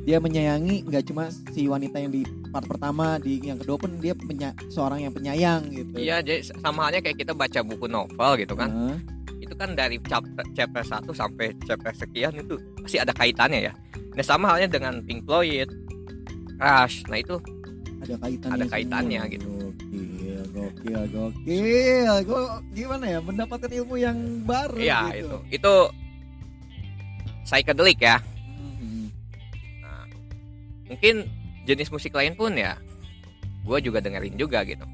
dia 0.00 0.16
menyayangi 0.16 0.86
nggak 0.86 1.04
cuma 1.04 1.26
si 1.28 1.66
wanita 1.66 1.98
yang 1.98 2.08
di 2.08 2.22
part 2.48 2.64
pertama 2.64 3.18
di 3.18 3.42
yang 3.42 3.58
kedua 3.58 3.76
pun 3.76 3.98
dia 3.98 4.14
penya- 4.14 4.54
seorang 4.68 5.02
yang 5.02 5.12
penyayang 5.12 5.66
gitu. 5.68 5.92
Iya, 5.96 6.22
jadi 6.22 6.46
sama 6.46 6.86
halnya 6.86 7.00
kayak 7.00 7.18
kita 7.18 7.32
baca 7.32 7.60
buku 7.60 7.84
novel 7.84 8.32
gitu 8.38 8.54
kan. 8.54 8.70
Heeh. 8.70 8.96
Itu 9.50 9.58
kan 9.58 9.74
dari 9.74 9.98
chapter, 10.06 10.46
chapter 10.54 10.82
1 10.86 11.10
sampai 11.10 11.50
chapter 11.66 11.90
sekian 11.90 12.30
itu 12.38 12.54
pasti 12.78 13.02
ada 13.02 13.10
kaitannya 13.10 13.66
ya. 13.66 13.74
Nah, 14.14 14.22
sama 14.22 14.54
halnya 14.54 14.70
dengan 14.70 15.02
Pink 15.02 15.26
Floyd, 15.26 15.66
Rush. 16.54 17.02
Nah, 17.10 17.18
itu 17.18 17.34
ada 17.98 18.14
kaitannya 18.14 18.54
Ada 18.54 18.62
semua. 18.62 18.74
kaitannya 18.78 19.20
gitu. 19.26 19.48
gokil 19.50 20.42
gokil 20.54 21.02
gokil 21.10 22.14
gue 22.22 22.42
gimana 22.72 23.04
ya 23.06 23.18
mendapatkan 23.18 23.70
ilmu 23.70 23.94
yang 23.98 24.18
baru 24.42 24.78
Iya 24.78 25.00
gitu. 25.18 25.18
itu 25.50 25.58
itu 25.58 25.74
psychedelic 27.42 27.98
ya. 27.98 28.22
Mhm. 28.78 29.04
Nah, 29.82 30.06
mungkin 30.86 31.14
jenis 31.66 31.90
musik 31.90 32.14
lain 32.14 32.38
pun 32.38 32.54
ya, 32.54 32.78
gue 33.66 33.78
juga 33.82 33.98
dengerin 33.98 34.38
juga 34.38 34.62
gitu. 34.62 34.86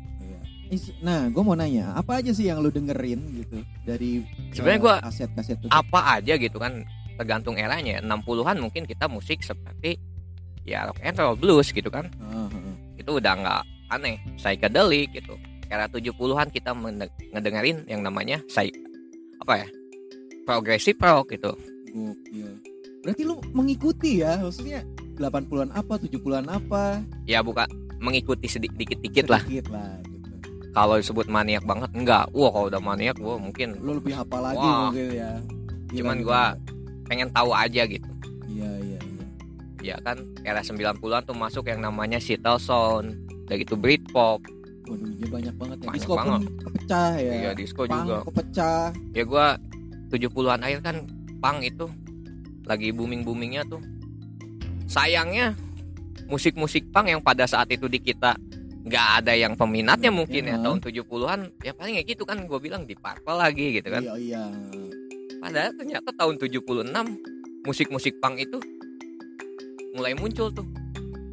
Nah 1.02 1.31
gue 1.31 1.42
mau 1.42 1.55
nanya 1.55 1.94
apa 1.94 2.18
aja 2.18 2.35
sih 2.35 2.50
yang 2.50 2.59
lu 2.59 2.70
dengerin 2.70 3.20
gitu 3.42 3.62
dari 3.87 4.26
Sebenarnya 4.50 4.79
eh, 4.79 4.83
gua 4.83 4.94
kaset 5.02 5.31
kaset 5.33 5.57
itu 5.62 5.68
Apa 5.70 6.18
aja 6.18 6.35
gitu 6.35 6.59
kan, 6.59 6.83
tergantung 7.16 7.57
eranya 7.57 8.02
60-an 8.02 8.57
mungkin 8.61 8.85
kita 8.85 9.07
musik 9.07 9.40
seperti 9.40 9.96
ya 10.66 10.90
rock 10.90 10.98
and 11.00 11.16
roll 11.16 11.38
blues 11.38 11.70
gitu 11.70 11.87
kan 11.88 12.11
heeh. 12.11 12.98
itu 12.98 13.11
udah 13.22 13.33
nggak 13.38 13.62
aneh 13.94 14.18
psychedelic 14.35 15.14
gitu 15.14 15.38
era 15.70 15.87
70-an 15.87 16.50
kita 16.50 16.74
ngedengerin 17.31 17.87
yang 17.87 18.02
namanya 18.02 18.42
psy 18.50 18.74
apa 19.38 19.62
ya 19.62 19.68
progressive 20.42 20.98
rock 20.98 21.38
gitu 21.38 21.55
Gokil. 21.96 22.50
Berarti 23.00 23.22
lu 23.24 23.40
mengikuti 23.57 24.20
ya, 24.20 24.37
maksudnya 24.42 24.85
80-an 25.16 25.72
apa, 25.72 25.94
70-an 25.96 26.46
apa, 26.50 27.00
ya 27.24 27.40
bukan 27.40 27.64
mengikuti 27.96 28.44
sedikit 28.50 28.76
dikit-dikit 28.76 29.33
lah 29.33 29.40
sedikit 29.40 29.72
lah. 29.72 29.96
Kalau 30.77 30.95
disebut 30.95 31.25
maniak 31.27 31.65
banget 31.65 31.89
enggak 31.91 32.29
wah 32.31 32.53
kalau 32.53 32.69
udah 32.69 32.79
maniak 32.79 33.17
gua 33.17 33.35
mungkin 33.37 33.81
Lu 33.81 33.97
lebih 33.97 34.12
hafal 34.12 34.45
lagi 34.45 34.61
Wah. 34.61 34.93
mungkin 34.93 35.07
ya. 35.11 35.33
Gila, 35.89 35.97
Cuman 35.97 36.17
gila. 36.19 36.27
gua- 36.27 36.55
pengen 37.07 37.29
tahu 37.31 37.51
aja 37.51 37.83
gitu 37.87 38.11
Iya, 38.47 38.71
iya, 38.83 38.99
iya. 39.01 39.25
ya 39.81 40.03
kan 40.03 40.19
era 40.43 40.61
90-an 40.61 40.99
tuh 41.23 41.33
masuk 41.33 41.65
yang 41.65 41.81
namanya 41.81 42.19
Seattle 42.19 42.59
Sound 42.59 43.15
udah 43.47 43.57
gitu 43.57 43.75
Britpop 43.75 44.43
Waduh, 44.85 45.11
iya 45.12 45.27
banyak 45.27 45.55
banget 45.57 45.77
ya. 45.77 45.85
Banyak 45.85 45.97
Disco 45.97 46.12
pun 46.15 46.35
kepecah 46.61 47.11
ya. 47.17 47.33
ya 47.41 47.51
disco 47.55 47.83
Punk 47.83 47.95
juga 47.97 48.17
kepecah. 48.25 48.83
ya 49.11 49.23
gua 49.23 49.47
70-an 50.09 50.61
akhir 50.61 50.79
kan 50.83 50.97
pang 51.37 51.59
itu 51.59 51.87
lagi 52.62 52.91
booming-boomingnya 52.91 53.62
tuh 53.65 53.79
sayangnya 54.87 55.55
musik-musik 56.27 56.91
pang 56.91 57.07
yang 57.07 57.19
pada 57.19 57.47
saat 57.47 57.67
itu 57.69 57.87
di 57.87 57.99
kita 57.99 58.35
nggak 58.87 59.07
ada 59.18 59.33
yang 59.35 59.53
peminatnya 59.53 60.09
mungkin 60.09 60.46
ya 60.46 60.55
Ya. 60.55 60.62
tahun 60.62 60.79
70-an 60.79 61.40
ya 61.61 61.72
paling 61.75 61.94
ya 61.96 62.05
gitu 62.05 62.22
kan 62.22 62.38
gue 62.40 62.59
bilang 62.59 62.87
di 62.87 62.94
Purple 62.94 63.35
lagi 63.35 63.75
gitu 63.75 63.90
kan 63.90 63.99
Iya, 63.99 64.14
iya. 64.16 64.42
padahal 65.37 65.75
ternyata 65.75 66.09
tahun 66.12 66.35
76 66.38 66.87
musik-musik 67.62 68.14
pang 68.16 68.38
itu 68.38 68.62
mulai 69.92 70.14
muncul 70.14 70.49
tuh 70.49 70.66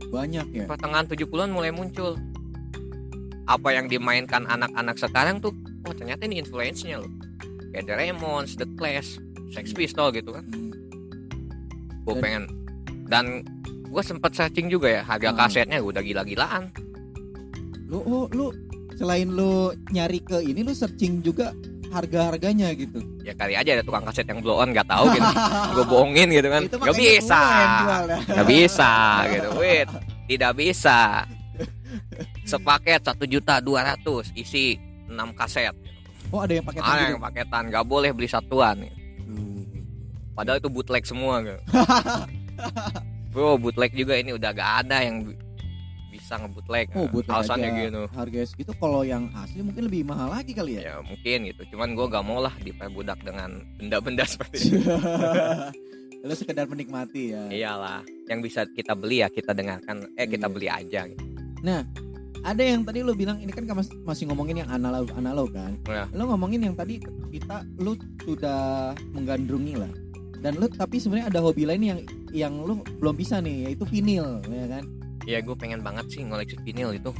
Banyak 0.09 0.45
ya. 0.51 0.65
pertengahan 0.65 1.05
70-an 1.05 1.49
mulai 1.49 1.69
muncul 1.69 2.17
apa 3.45 3.69
yang 3.69 3.85
dimainkan 3.85 4.45
anak-anak 4.45 4.97
sekarang 4.97 5.37
tuh 5.37 5.53
oh 5.83 5.93
ternyata 5.93 6.23
ini 6.23 6.39
influence-nya 6.39 6.97
loh 6.97 7.11
kayak 7.69 7.85
The 7.85 7.93
Ramones, 7.95 8.55
The 8.55 8.65
Clash, 8.71 9.17
Sex 9.51 9.73
Pistols 9.73 10.09
gitu 10.11 10.31
kan 10.31 10.45
Hmm. 10.47 10.73
gue 12.03 12.15
pengen 12.17 12.43
dan 13.05 13.45
gue 13.85 14.01
sempet 14.01 14.33
searching 14.33 14.67
juga 14.67 14.89
ya 14.91 15.01
harga 15.01 15.29
Hmm. 15.29 15.37
kasetnya 15.37 15.77
udah 15.79 16.01
gila-gilaan 16.01 16.73
Lu 17.93 18.01
oh, 18.01 18.25
lu 18.33 18.49
selain 18.97 19.29
lu 19.29 19.69
nyari 19.93 20.17
ke 20.25 20.41
ini 20.41 20.65
lu 20.65 20.73
searching 20.73 21.21
juga 21.21 21.53
harga-harganya 21.93 22.73
gitu. 22.73 23.05
ya 23.21 23.37
kali 23.37 23.53
aja 23.53 23.77
ada 23.77 23.85
tukang 23.85 24.01
kaset 24.01 24.25
yang 24.25 24.41
blow 24.41 24.57
on 24.57 24.73
nggak 24.73 24.89
tahu 24.89 25.13
gitu 25.13 25.29
gue 25.77 25.85
bohongin 25.85 26.27
gitu 26.33 26.49
kan 26.49 26.63
kayaknya 26.65 26.93
bisa 26.97 27.41
dah. 28.09 28.19
nggak 28.33 28.47
bisa 28.49 28.91
gitu 29.29 29.49
wait 29.61 29.87
tidak 30.25 30.51
bisa 30.57 30.97
sepaket 32.49 33.05
satu 33.05 33.29
juta 33.29 33.61
dua 33.61 33.93
ratus 33.93 34.33
isi 34.33 34.81
6 35.05 35.13
kaset 35.37 35.77
Oh, 36.33 36.41
ada 36.41 36.57
yang 36.57 36.65
pakai 36.65 36.81
ada 36.81 36.97
gitu. 36.97 37.11
yang 37.13 37.21
paketan 37.21 37.63
nggak 37.69 37.85
boleh 37.85 38.09
beli 38.09 38.25
satuan 38.25 38.75
gitu. 38.81 38.97
Hmm. 39.29 39.61
padahal 40.33 40.57
itu 40.57 40.69
bootleg 40.73 41.05
semua 41.05 41.45
gitu. 41.45 41.61
bro 43.37 43.53
bootleg 43.61 43.93
juga 43.93 44.17
ini 44.17 44.33
udah 44.33 44.49
gak 44.49 44.71
ada 44.85 44.97
yang 45.05 45.29
bisa 46.33 46.41
nge-bootleg 46.41 46.85
Oh, 46.91 47.05
bootleg 47.05 47.29
alasannya 47.31 47.69
aja. 47.69 47.81
gitu 47.85 48.01
Harga 48.09 48.39
segitu 48.43 48.71
kalau 48.75 49.01
yang 49.05 49.29
asli 49.35 49.61
mungkin 49.61 49.85
lebih 49.85 50.01
mahal 50.03 50.33
lagi 50.33 50.51
kali 50.51 50.81
ya. 50.81 50.81
ya 50.81 50.95
mungkin 50.99 51.45
gitu 51.45 51.61
cuman 51.69 51.93
gue 51.93 52.05
gak 52.09 52.25
mau 52.25 52.41
lah 52.41 52.53
diperbudak 52.57 53.21
dengan 53.21 53.61
benda-benda 53.77 54.25
seperti 54.33 54.57
itu 54.73 54.81
Lu 56.23 56.33
sekedar 56.33 56.65
menikmati 56.65 57.35
ya. 57.35 57.43
iyalah 57.51 57.99
yang 58.25 58.39
bisa 58.39 58.63
kita 58.65 58.95
beli 58.95 59.19
ya 59.19 59.27
kita 59.27 59.51
dengarkan 59.51 60.07
eh 60.15 60.25
kita 60.25 60.47
Iya. 60.47 60.49
beli 60.49 60.67
aja 60.67 61.01
gitu. 61.05 61.23
Ada 62.43 62.59
yang 62.65 62.83
tadi 62.83 62.99
lu 62.99 63.11
bilang 63.11 63.39
ini 63.39 63.51
kan 63.51 63.63
mas- 63.69 63.91
masih 64.03 64.27
ngomongin 64.27 64.59
yang 64.59 64.69
analog 64.69 65.07
analog 65.13 65.51
kan. 65.51 65.75
Ya. 65.85 66.07
Lu 66.11 66.23
ngomongin 66.25 66.59
yang 66.61 66.75
tadi 66.75 66.99
kita 67.29 67.63
lu 67.77 67.95
sudah 68.19 68.91
menggandrungi 69.11 69.75
lah. 69.75 69.91
Dan 70.39 70.59
lu 70.59 70.67
tapi 70.67 70.99
sebenarnya 70.99 71.27
ada 71.27 71.39
hobi 71.39 71.63
lain 71.63 71.83
yang 71.85 71.99
yang 72.31 72.53
lu 72.57 72.79
belum 72.97 73.15
bisa 73.15 73.39
nih 73.39 73.67
yaitu 73.67 73.83
vinil 73.83 74.43
ya 74.45 74.67
kan. 74.69 74.83
Ya 75.23 75.39
gue 75.39 75.55
pengen 75.55 75.79
banget 75.79 76.05
sih 76.09 76.21
ngoleksi 76.21 76.59
vinil 76.61 76.91
itu 76.91 77.11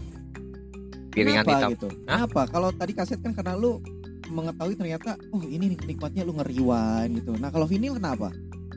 piringan 1.11 1.45
Kenapa 1.45 1.57
hitam 1.57 1.69
gitu? 1.77 1.87
Hah? 2.09 2.25
Kenapa? 2.25 2.41
Kalau 2.49 2.69
tadi 2.71 2.91
kaset 2.91 3.19
kan 3.21 3.31
karena 3.31 3.53
lu 3.53 3.79
mengetahui 4.27 4.73
ternyata 4.73 5.13
oh 5.29 5.41
ini 5.41 5.71
nih 5.71 5.79
nikmatnya 5.87 6.25
lu 6.25 6.33
ngeriwan 6.33 7.05
gitu. 7.13 7.37
Nah, 7.37 7.49
kalau 7.49 7.63
vinil 7.63 7.95
kenapa? 7.95 8.33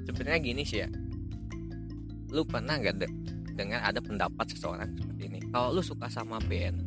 sebenarnya 0.07 0.39
gini 0.39 0.63
sih 0.63 0.79
ya 0.81 0.89
lu 2.31 2.47
pernah 2.47 2.79
nggak 2.79 2.95
de- 2.97 3.15
dengar 3.53 3.83
ada 3.83 3.99
pendapat 3.99 4.47
seseorang 4.49 4.95
seperti 4.95 5.23
ini 5.27 5.39
kalau 5.51 5.75
lu 5.75 5.83
suka 5.83 6.07
sama 6.07 6.39
band 6.39 6.79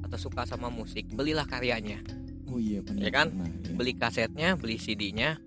atau 0.00 0.14
suka 0.14 0.46
sama 0.46 0.70
musik 0.70 1.10
belilah 1.10 1.42
karyanya 1.42 1.98
Oh 2.46 2.60
iya 2.60 2.84
benar. 2.84 3.00
Ya 3.00 3.10
kan? 3.10 3.26
benar, 3.32 3.48
iya. 3.50 3.74
beli 3.74 3.92
kasetnya 3.96 4.48
beli 4.54 4.76
CD-nya 4.76 5.42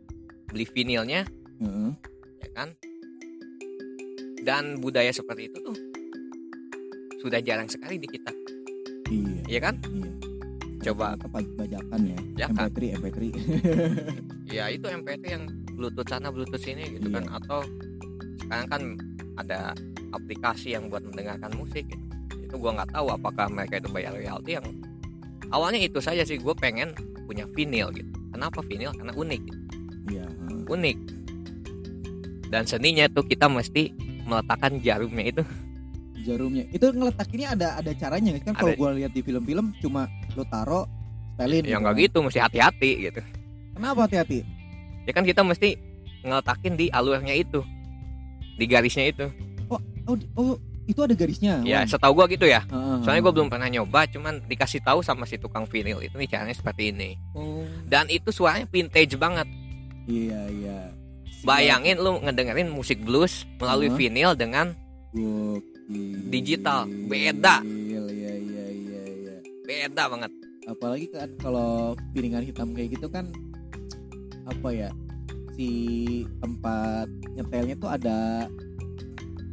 beli 0.49 0.65
vinilnya 0.65 1.23
Heeh. 1.61 1.91
ya 2.41 2.49
kan 2.51 2.69
dan 4.43 4.77
budaya 4.77 5.09
seperti 5.09 5.47
itu 5.47 5.57
tuh 5.63 5.77
sudah 7.25 7.41
jarang 7.41 7.65
sekali 7.65 7.97
di 7.97 8.05
kita 8.05 8.29
Iya. 9.05 9.41
ya 9.49 9.59
kan 9.59 9.75
Iya. 9.83 10.11
Coba. 10.85 11.17
Apa 11.17 11.41
bajakan 11.57 11.99
ya? 12.05 12.17
Ya 12.37 12.47
kan? 12.53 12.69
MP3 12.69 13.01
MP3. 13.01 13.17
ya 14.45 14.69
itu 14.69 14.85
MP3 14.85 15.17
yang 15.25 15.43
bluetooth 15.73 16.05
sana 16.05 16.29
bluetooth 16.29 16.61
sini 16.61 16.85
gitu 16.93 17.09
Iya. 17.09 17.15
kan 17.17 17.25
atau 17.33 17.59
sekarang 18.37 18.67
kan 18.69 18.81
ada 19.35 19.73
aplikasi 20.13 20.77
yang 20.77 20.87
buat 20.87 21.01
mendengarkan 21.01 21.49
musik 21.57 21.89
gitu. 21.89 22.05
itu 22.37 22.55
gua 22.55 22.77
nggak 22.77 22.93
tahu 22.93 23.07
apakah 23.09 23.49
mereka 23.49 23.81
itu 23.81 23.89
bayar 23.89 24.13
royalti 24.13 24.51
yang 24.53 24.65
awalnya 25.49 25.81
itu 25.81 25.97
saja 25.97 26.21
sih 26.21 26.37
gue 26.37 26.53
pengen 26.53 26.93
punya 27.25 27.49
vinil 27.51 27.89
gitu 27.89 28.05
kenapa 28.29 28.61
vinil 28.61 28.93
karena 28.93 29.11
unik 29.11 29.41
gitu. 29.41 29.59
Iya. 30.13 30.25
unik 30.69 30.97
dan 32.47 32.63
seninya 32.63 33.09
tuh 33.09 33.25
kita 33.25 33.49
mesti 33.49 33.89
meletakkan 34.23 34.77
jarumnya 34.79 35.25
itu 35.25 35.41
Jarumnya. 36.25 36.65
Itu 36.67 36.89
ngeletakinnya 36.89 37.53
ada 37.53 37.67
ada 37.77 37.91
caranya 37.93 38.33
kan 38.41 38.53
kalau 38.53 38.73
gua 38.73 38.91
lihat 38.91 39.13
di 39.13 39.21
film-film 39.21 39.77
cuma 39.77 40.09
lu 40.33 40.41
taro 40.43 40.89
spelin 41.31 41.61
ya 41.63 41.77
nggak 41.77 41.95
gitu 42.01 42.17
mesti 42.19 42.39
hati-hati 42.39 42.91
gitu 43.05 43.21
Kenapa 43.71 44.03
hati-hati? 44.03 44.41
ya 45.03 45.11
kan 45.11 45.21
kita 45.21 45.41
mesti 45.41 45.77
ngeletakin 46.21 46.73
di 46.73 46.89
alurnya 46.89 47.35
itu 47.35 47.61
di 48.55 48.65
garisnya 48.65 49.05
itu 49.05 49.25
Oh, 49.67 50.13
di- 50.13 50.29
oh 50.33 50.53
itu 50.83 50.97
ada 50.97 51.11
garisnya. 51.11 51.61
ya 51.61 51.81
Oh. 51.81 51.85
setahu 51.87 52.13
gua 52.15 52.25
gitu 52.25 52.45
ya 52.45 52.61
Heeh, 52.63 52.97
soalnya 53.01 53.21
gue 53.21 53.33
belum 53.33 53.49
pernah 53.49 53.65
nyoba 53.67 54.05
cuman 54.07 54.41
dikasih 54.43 54.79
tahu 54.79 55.01
sama 55.01 55.25
si 55.25 55.35
tukang 55.35 55.65
vinil 55.65 55.97
itu 55.99 56.13
nih 56.15 56.25
caranya 56.27 56.53
seperti 56.53 56.89
ini 56.89 57.17
Oh, 57.31 57.65
dan 57.83 58.05
itu 58.07 58.29
suaranya 58.29 58.65
vintage 58.65 59.13
banget 59.15 59.45
iya 60.05 60.41
iya. 60.47 60.77
bayangin 61.41 61.97
lu 61.97 62.17
ngedengerin 62.19 62.65
musik 62.67 62.97
blues 62.99 63.45
melalui 63.55 63.89
Heeh. 63.89 63.97
vinil 63.99 64.31
dengan 64.33 64.73
Gokil. 65.11 65.74
Digital. 66.27 66.89
Beda. 67.05 67.61
Iya 67.61 68.01
iya 68.07 68.33
iya 68.35 68.65
iya 68.71 69.01
iya. 69.07 69.35
beda 69.61 70.03
banget 70.07 70.31
Apalagi 70.65 71.05
kan 71.07 71.29
kalau 71.37 71.69
piringan 72.11 72.41
hitam 72.41 72.71
kayak 72.71 72.93
gitu 72.93 73.05
kan 73.05 73.29
apa 74.43 74.69
ya? 74.69 74.89
Si 75.53 75.69
tempat 76.37 77.05
nyetelnya 77.31 77.75
tuh 77.75 77.87
ada 77.87 78.49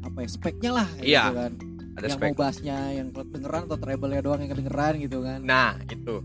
apa 0.03 0.19
ya 0.19 0.29
speknya 0.29 0.71
lah 0.73 0.89
Iya, 0.99 1.23
gitu 1.23 1.37
kan. 1.39 1.53
ada 1.93 2.05
yang 2.05 2.17
spek 2.17 2.29
mau 2.29 2.39
bassnya 2.39 2.79
yang 2.91 3.09
kedengeran 3.11 3.63
atau 3.65 3.79
treble-nya 3.79 4.21
doang 4.21 4.41
yang 4.41 4.51
kedengeran 4.51 4.93
gitu 4.99 5.19
kan. 5.21 5.39
nah 5.41 5.73
itu 5.87 6.21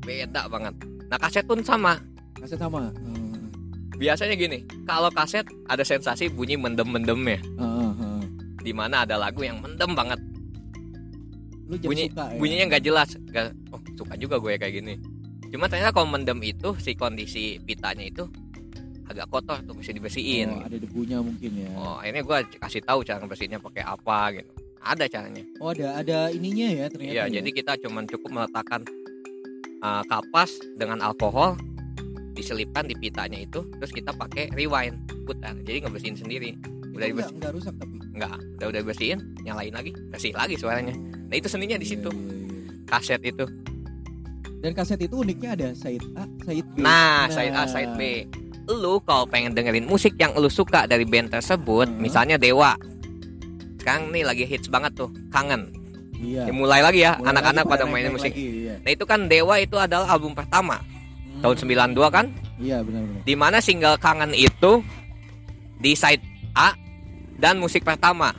beda 0.00 0.46
banget 0.46 0.74
nah 1.06 1.16
kaset 1.16 1.42
pun 1.42 1.60
sama 1.60 1.98
Kaset 2.36 2.56
sama. 2.56 2.90
Heeh. 2.90 3.40
biasanya 3.96 4.34
gini 4.34 4.58
kalau 4.84 5.08
kaset 5.08 5.46
ada 5.64 5.80
sensasi 5.80 6.28
bunyi 6.28 6.54
mendem-mendem 6.54 7.20
ya 7.22 7.40
Heeh, 7.40 7.90
heeh. 7.96 8.09
Di 8.60 8.72
mana 8.72 9.02
ada 9.02 9.16
lagu 9.16 9.40
yang 9.40 9.58
mendem 9.58 9.90
banget 9.90 10.20
Lu 11.64 11.78
bunyi 11.78 12.10
suka 12.10 12.24
ya. 12.26 12.36
bunyinya 12.36 12.64
nggak 12.68 12.82
jelas 12.82 13.08
nggak 13.16 13.44
oh 13.70 13.80
suka 13.94 14.14
juga 14.16 14.36
gue 14.36 14.52
kayak 14.56 14.74
gini 14.74 14.94
cuma 15.48 15.66
ternyata 15.66 15.90
kalau 15.92 16.08
mendem 16.08 16.38
itu 16.40 16.74
si 16.76 16.94
kondisi 16.94 17.58
pitanya 17.58 18.04
itu 18.04 18.26
agak 19.06 19.26
kotor 19.26 19.58
tuh 19.60 19.74
mesti 19.74 19.90
dibersihin 19.90 20.50
Oh, 20.52 20.62
ada 20.62 20.76
debunya 20.76 21.18
mungkin 21.18 21.50
ya. 21.56 21.70
oh 21.74 21.98
akhirnya 21.98 22.22
gue 22.22 22.36
kasih 22.56 22.80
tahu 22.80 23.02
cara 23.02 23.22
bersihinnya 23.22 23.58
pakai 23.58 23.82
apa 23.82 24.18
gitu 24.32 24.50
ada 24.80 25.04
caranya 25.06 25.42
Oh, 25.58 25.70
ada 25.70 25.94
ada 25.96 26.18
ininya 26.28 26.68
ya 26.68 26.86
ternyata. 26.86 27.12
iya 27.12 27.24
ya. 27.24 27.38
jadi 27.38 27.48
kita 27.52 27.72
cuman 27.80 28.06
cukup 28.06 28.30
meletakkan 28.32 28.82
uh, 29.80 30.02
kapas 30.04 30.50
dengan 30.74 30.98
alkohol 31.00 31.58
diselipkan 32.32 32.86
di 32.86 32.94
pitanya 32.94 33.36
itu 33.36 33.62
terus 33.76 33.90
kita 33.90 34.10
pakai 34.12 34.50
rewind 34.50 34.94
putar 35.22 35.54
jadi 35.60 35.82
ngebersihin 35.82 36.14
sendiri 36.16 36.54
udah 36.92 37.06
dibersihin 37.06 37.38
nggak 37.38 37.52
rusak 37.52 37.74
tapi. 37.74 37.96
nggak 38.10 38.30
udah 38.56 38.66
udah 38.68 38.82
bersihin 38.82 39.18
nyalain 39.40 39.70
lagi 39.70 39.90
bersih 40.08 40.32
lagi 40.32 40.54
suaranya 40.54 40.94
nah 41.26 41.34
itu 41.34 41.46
seninya 41.46 41.74
di 41.74 41.84
situ 41.84 42.08
Iya, 42.08 42.20
iya, 42.20 42.36
iya. 42.42 42.86
kaset 42.86 43.22
itu 43.22 43.46
Dan 44.60 44.72
kaset 44.72 45.00
itu 45.00 45.16
uniknya 45.16 45.56
ada 45.56 45.68
side 45.72 46.04
A, 46.14 46.28
side 46.42 46.68
B. 46.68 46.76
nah 46.78 47.24
side 47.26 47.50
A 47.50 47.64
side 47.64 47.94
B 47.94 48.28
lu 48.68 49.00
kalau 49.00 49.24
pengen 49.24 49.50
dengerin 49.50 49.82
musik 49.82 50.14
yang 50.14 50.30
lu 50.32 50.46
suka 50.46 50.84
dari 50.84 51.02
band 51.02 51.26
tersebut, 51.28 51.88
Hmm. 51.88 51.98
misalnya 51.98 52.36
Dewa. 52.36 52.78
Sekarang 53.76 54.10
nih 54.10 54.22
lagi 54.22 54.44
hits 54.44 54.68
banget 54.68 54.94
tuh, 54.94 55.10
Kangen. 55.28 55.74
Iya. 56.14 56.46
Ya, 56.46 56.52
mulai 56.52 56.78
lagi 56.78 57.00
ya 57.00 57.16
anak-anak 57.18 57.64
pada 57.64 57.82
naik 57.82 58.12
musik. 58.12 58.30
lagi, 58.30 58.46
iya. 58.62 58.74
Nah, 58.78 58.90
itu 58.92 59.02
kan 59.02 59.26
Dewa 59.26 59.56
itu 59.56 59.74
adalah 59.74 60.06
album 60.06 60.36
pertama 60.36 60.78
Hmm. 60.78 61.40
tahun 61.40 61.56
92 61.56 62.08
kan? 62.08 62.26
Iya 62.54 62.84
benar-benar. 62.84 63.24
di 63.24 63.34
mana 63.34 63.58
single 63.58 63.96
Kangen 63.96 64.36
itu 64.36 64.84
di 65.74 65.96
side 65.96 66.20
A 66.52 66.74
dan 67.36 67.56
musik 67.56 67.82
pertama. 67.82 68.34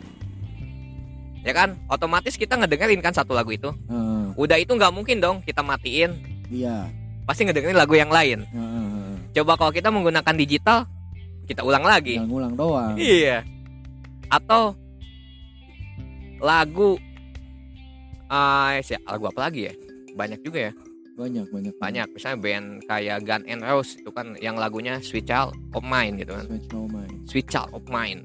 Ya 1.42 1.58
kan? 1.58 1.74
Otomatis 1.90 2.38
kita 2.38 2.54
ngedengerin 2.54 3.02
kan 3.02 3.12
satu 3.12 3.34
lagu 3.34 3.50
itu. 3.50 3.74
Heeh, 3.90 4.24
Udah 4.38 4.62
itu 4.62 4.70
nggak 4.72 4.94
mungkin 4.94 5.18
dong 5.18 5.42
kita 5.42 5.66
matiin, 5.66 6.14
iya. 6.48 6.86
pasti 7.26 7.44
ngedengerin 7.44 7.74
lagu 7.76 7.98
yang 7.98 8.14
lain. 8.14 8.46
Heeh. 8.46 9.14
Coba 9.34 9.58
kalau 9.58 9.74
kita 9.74 9.90
menggunakan 9.90 10.36
digital, 10.38 10.86
kita 11.50 11.66
ulang 11.66 11.82
lagi. 11.82 12.22
Tinggal 12.22 12.30
ngulang 12.30 12.54
doang. 12.54 12.94
Iya. 12.94 13.42
Atau 14.30 14.78
lagu 16.38 16.96
si- 18.82 19.02
lagu 19.04 19.26
apa 19.28 19.50
lagi 19.50 19.68
ya? 19.68 19.74
Banyak 20.14 20.40
juga 20.46 20.70
ya. 20.70 20.72
Banyak 21.16 21.46
banyak 21.52 21.74
Banyak. 21.78 22.08
Misalnya 22.16 22.40
band 22.40 22.68
kayak 22.88 23.18
Gun 23.28 23.44
N' 23.46 23.62
Roses 23.62 24.00
itu 24.00 24.10
kan 24.10 24.34
yang 24.40 24.56
lagunya 24.56 24.98
Sweet 25.00 25.28
Child 25.28 25.52
of 25.76 25.84
Mine 25.84 26.16
gitu 26.18 26.32
kan. 26.34 26.46
Switch 26.48 26.68
no 26.72 26.82
mind. 26.88 27.12
Sweet 27.28 27.48
Child 27.48 27.70
of 27.76 27.84
Mine. 27.88 28.20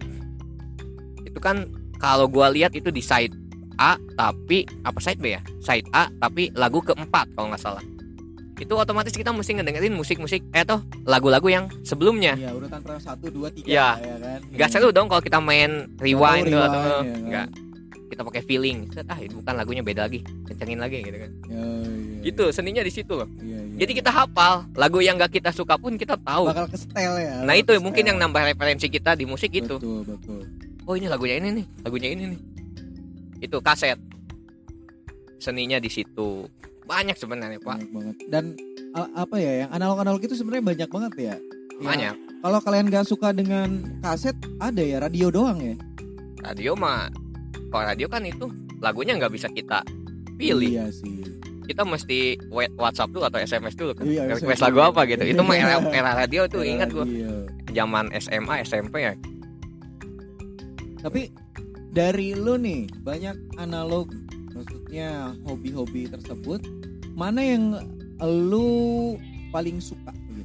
Itu 1.26 1.39
kan 1.43 1.68
kalau 1.99 2.30
gua 2.30 2.49
lihat 2.49 2.72
itu 2.72 2.89
di 2.89 3.03
side 3.03 3.34
A 3.76 4.01
tapi 4.16 4.64
apa 4.87 4.97
side 5.03 5.20
B 5.20 5.37
ya? 5.37 5.43
Side 5.61 5.91
A 5.93 6.09
tapi 6.16 6.49
lagu 6.55 6.80
keempat 6.80 7.28
kalau 7.37 7.53
nggak 7.53 7.61
salah. 7.61 7.84
Itu 8.57 8.72
otomatis 8.72 9.12
kita 9.12 9.37
mesti 9.37 9.53
ngedengerin 9.53 9.93
musik-musik 9.93 10.41
eh 10.57 10.64
toh 10.64 10.80
lagu-lagu 11.05 11.45
yang 11.53 11.68
sebelumnya. 11.84 12.41
Iya 12.41 12.57
urutan 12.57 12.80
per 12.80 12.97
satu 12.97 13.28
dua 13.28 13.53
tiga 13.53 13.68
Iya. 13.68 13.89
ya 14.01 14.16
kan. 14.16 14.41
Nggak 14.49 14.68
seru 14.72 14.89
dong 14.97 15.12
kalau 15.12 15.20
kita 15.20 15.37
main 15.45 15.93
rewind 16.01 16.49
tuh 16.49 16.62
atau 16.64 16.80
rewind, 16.80 16.89
ya 16.89 17.12
kan? 17.12 17.20
enggak. 17.20 17.49
Kita 18.07 18.22
pakai 18.22 18.42
feeling. 18.42 18.86
Ah, 19.07 19.18
itu 19.18 19.34
bukan 19.36 19.54
lagunya 19.54 19.82
beda 19.82 20.07
lagi. 20.07 20.22
Kencengin 20.46 20.78
lagi 20.78 21.02
gitu 21.02 21.18
kan. 21.18 21.30
Ya, 21.50 21.59
iya, 21.59 22.22
Gitu, 22.22 22.44
seninya 22.50 22.82
di 22.82 22.90
situ 22.90 23.12
loh. 23.12 23.26
Iya, 23.38 23.59
iya. 23.61 23.76
Jadi 23.82 23.92
kita 23.98 24.11
hafal 24.11 24.66
lagu 24.74 24.98
yang 24.98 25.18
nggak 25.18 25.34
kita 25.34 25.50
suka 25.50 25.74
pun 25.74 25.94
kita 25.94 26.14
tahu. 26.16 26.46
bakal 26.46 26.66
ke 26.66 26.78
setel 26.78 27.18
ya. 27.18 27.42
Nah, 27.42 27.54
itu 27.54 27.74
mungkin 27.78 28.02
yang 28.02 28.18
nambah 28.18 28.46
referensi 28.46 28.86
kita 28.86 29.14
di 29.14 29.26
musik 29.26 29.50
itu. 29.50 29.76
Betul 29.78 30.07
betul. 30.07 30.40
oh 30.86 30.94
ini 30.94 31.11
lagunya 31.11 31.42
ini 31.42 31.48
nih 31.50 31.66
lagunya 31.82 32.09
ini 32.14 32.22
nih 32.30 32.40
itu 33.42 33.59
kaset 33.59 33.98
seninya 35.36 35.76
di 35.76 35.90
situ 35.90 36.46
banyak 36.86 37.18
sebenarnya 37.18 37.59
pak 37.59 37.82
Banyak 37.82 37.90
banget. 37.90 38.16
Dan 38.30 38.44
apa 38.94 39.36
ya 39.36 39.66
yang 39.66 39.70
analog-analog 39.74 40.22
itu 40.22 40.38
sebenarnya 40.38 40.64
banyak 40.64 40.88
banget 40.88 41.12
ya. 41.18 41.22
Ya, 41.26 41.34
banyak 41.82 42.14
Kalau 42.36 42.59
kalian 42.62 42.86
gak 42.88 43.04
suka 43.04 43.34
dengan 43.34 43.82
kaset, 43.98 44.38
ada 44.57 44.78
ya 44.78 45.02
radio 45.02 45.28
doang 45.28 45.59
ya. 45.59 45.74
radio 46.40 46.78
mah 46.78 47.11
kalau 47.68 47.84
radio 47.84 48.06
kan 48.06 48.22
itu 48.22 48.46
lagunya 48.78 49.14
nggak 49.14 49.30
bisa 49.30 49.48
kita 49.48 49.80
pilih 50.34 50.68
Iya 50.68 50.88
sih. 50.90 51.24
kita 51.64 51.82
mesti 51.82 52.38
WhatsApp 52.76 53.10
dulu 53.10 53.24
atau 53.24 53.38
SMS 53.38 53.74
dulu 53.74 53.92
kan 53.92 54.04
Iya, 54.04 54.28
request 54.28 54.46
SMS 54.46 54.60
lagu 54.62 54.78
apa 54.80 55.00
gitu 55.04 55.24
itu 55.24 55.40
mah 55.40 55.54
era, 55.54 55.76
era 55.98 56.12
radio 56.14 56.46
tuh 56.46 56.62
ingat 56.62 56.90
gua 56.90 57.06
zaman 57.68 58.08
SMA 58.14 58.54
SMP 58.62 59.02
ya 59.02 59.12
Tapi 60.98 61.30
dari 61.88 62.34
lu 62.34 62.54
nih 62.56 62.90
banyak 63.00 63.36
analog, 63.56 64.12
maksudnya 64.50 65.32
hobi-hobi 65.42 66.04
tersebut, 66.06 66.60
mana 67.14 67.40
yang 67.40 67.78
lu 68.20 69.14
paling 69.48 69.78
suka? 69.78 70.12
Gitu? 70.28 70.44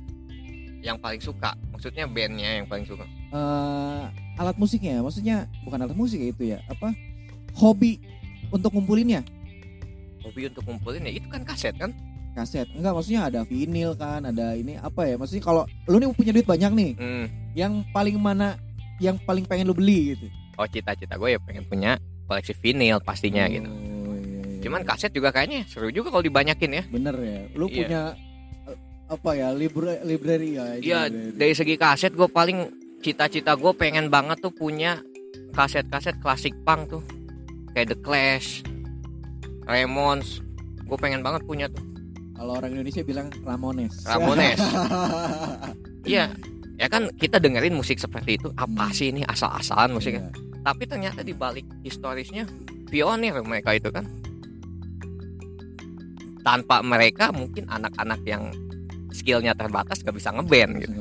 yang 0.82 0.98
paling 0.98 1.20
suka 1.20 1.54
maksudnya 1.70 2.06
bandnya 2.06 2.58
yang 2.58 2.66
paling 2.66 2.86
suka 2.86 3.06
Eh, 3.32 4.04
alat 4.36 4.58
musiknya, 4.58 5.00
maksudnya 5.00 5.38
bukan 5.62 5.80
alat 5.80 5.94
musik 5.94 6.20
ya 6.20 6.30
itu 6.30 6.44
ya, 6.48 6.60
apa? 6.68 6.92
Hobi 7.56 8.00
untuk 8.52 8.72
ngumpulinnya 8.74 9.24
hobi 10.22 10.48
untuk 10.48 10.64
ngumpulin 10.64 11.10
ya 11.10 11.12
itu 11.18 11.28
kan 11.28 11.42
kaset 11.42 11.74
kan 11.76 11.90
kaset 12.32 12.70
enggak 12.72 12.94
maksudnya 12.94 13.22
ada 13.28 13.42
vinil 13.42 13.98
kan 13.98 14.22
ada 14.24 14.54
ini 14.54 14.78
apa 14.78 15.10
ya 15.10 15.16
maksudnya 15.18 15.44
kalau 15.44 15.64
lu 15.90 15.98
nih 15.98 16.14
punya 16.14 16.32
duit 16.32 16.46
banyak 16.46 16.72
nih 16.72 16.92
hmm. 16.96 17.26
yang 17.58 17.82
paling 17.90 18.16
mana 18.16 18.56
yang 19.02 19.18
paling 19.20 19.44
pengen 19.44 19.68
lu 19.68 19.76
beli 19.76 20.14
gitu 20.14 20.30
oh 20.56 20.68
cita-cita 20.70 21.18
gue 21.18 21.36
ya 21.36 21.40
pengen 21.42 21.66
punya 21.66 21.98
koleksi 22.30 22.54
vinil 22.56 23.02
pastinya 23.02 23.50
gitu 23.50 23.68
Oh, 23.68 24.14
iya, 24.14 24.40
iya. 24.46 24.62
Cuman 24.62 24.86
kaset 24.86 25.10
juga 25.10 25.34
kayaknya 25.34 25.66
seru 25.66 25.90
juga 25.90 26.14
kalau 26.14 26.22
dibanyakin 26.22 26.70
ya. 26.72 26.84
bener 26.88 27.16
ya 27.18 27.40
lu 27.58 27.66
Iya. 27.66 27.76
punya 27.76 28.02
eh, 28.70 28.78
apa 29.10 29.30
ya 29.34 29.48
libra 29.52 29.94
library 30.06 30.50
ya 30.54 30.66
Iya, 30.78 31.00
dari 31.34 31.54
segi 31.58 31.76
kaset 31.76 32.14
gue 32.14 32.30
paling 32.30 32.70
cita-cita 33.02 33.58
gue 33.58 33.74
pengen 33.74 34.08
banget 34.08 34.38
tuh 34.38 34.54
punya 34.54 35.02
kaset-kaset 35.52 36.22
klasik 36.22 36.54
punk 36.62 36.88
tuh. 36.88 37.04
Kayak 37.72 37.96
The 37.96 38.00
Clash, 38.02 38.48
Ramones. 39.64 40.44
Gue 40.84 40.98
pengen 41.00 41.22
banget 41.22 41.44
punya 41.46 41.68
tuh. 41.68 41.84
kalau 42.34 42.58
orang 42.58 42.74
Indonesia 42.74 43.06
bilang 43.06 43.30
Ramones 43.46 44.02
Ramones. 44.02 44.58
Iya, 46.02 46.34
ya 46.74 46.88
kan 46.90 47.14
kita 47.14 47.38
dengerin 47.38 47.78
musik 47.78 48.02
seperti 48.02 48.42
itu 48.42 48.50
apa 48.58 48.90
Hmm. 48.90 48.96
sih 48.98 49.14
ini 49.14 49.22
asal-asalan 49.22 49.94
musiknya. 49.94 50.26
Iya. 50.26 50.66
Tapi 50.66 50.84
ternyata 50.90 51.22
di 51.22 51.30
balik 51.32 51.70
historisnya 51.86 52.50
pionir 52.90 53.38
mereka 53.46 53.78
itu 53.78 53.94
kan. 53.94 54.10
Tanpa 56.42 56.82
mereka 56.82 57.30
mungkin 57.30 57.70
anak-anak 57.70 58.26
yang 58.26 58.50
skillnya 59.14 59.54
terbatas 59.54 60.02
gak 60.02 60.18
bisa 60.18 60.34
ngeband 60.34 60.82
gitu. 60.82 60.94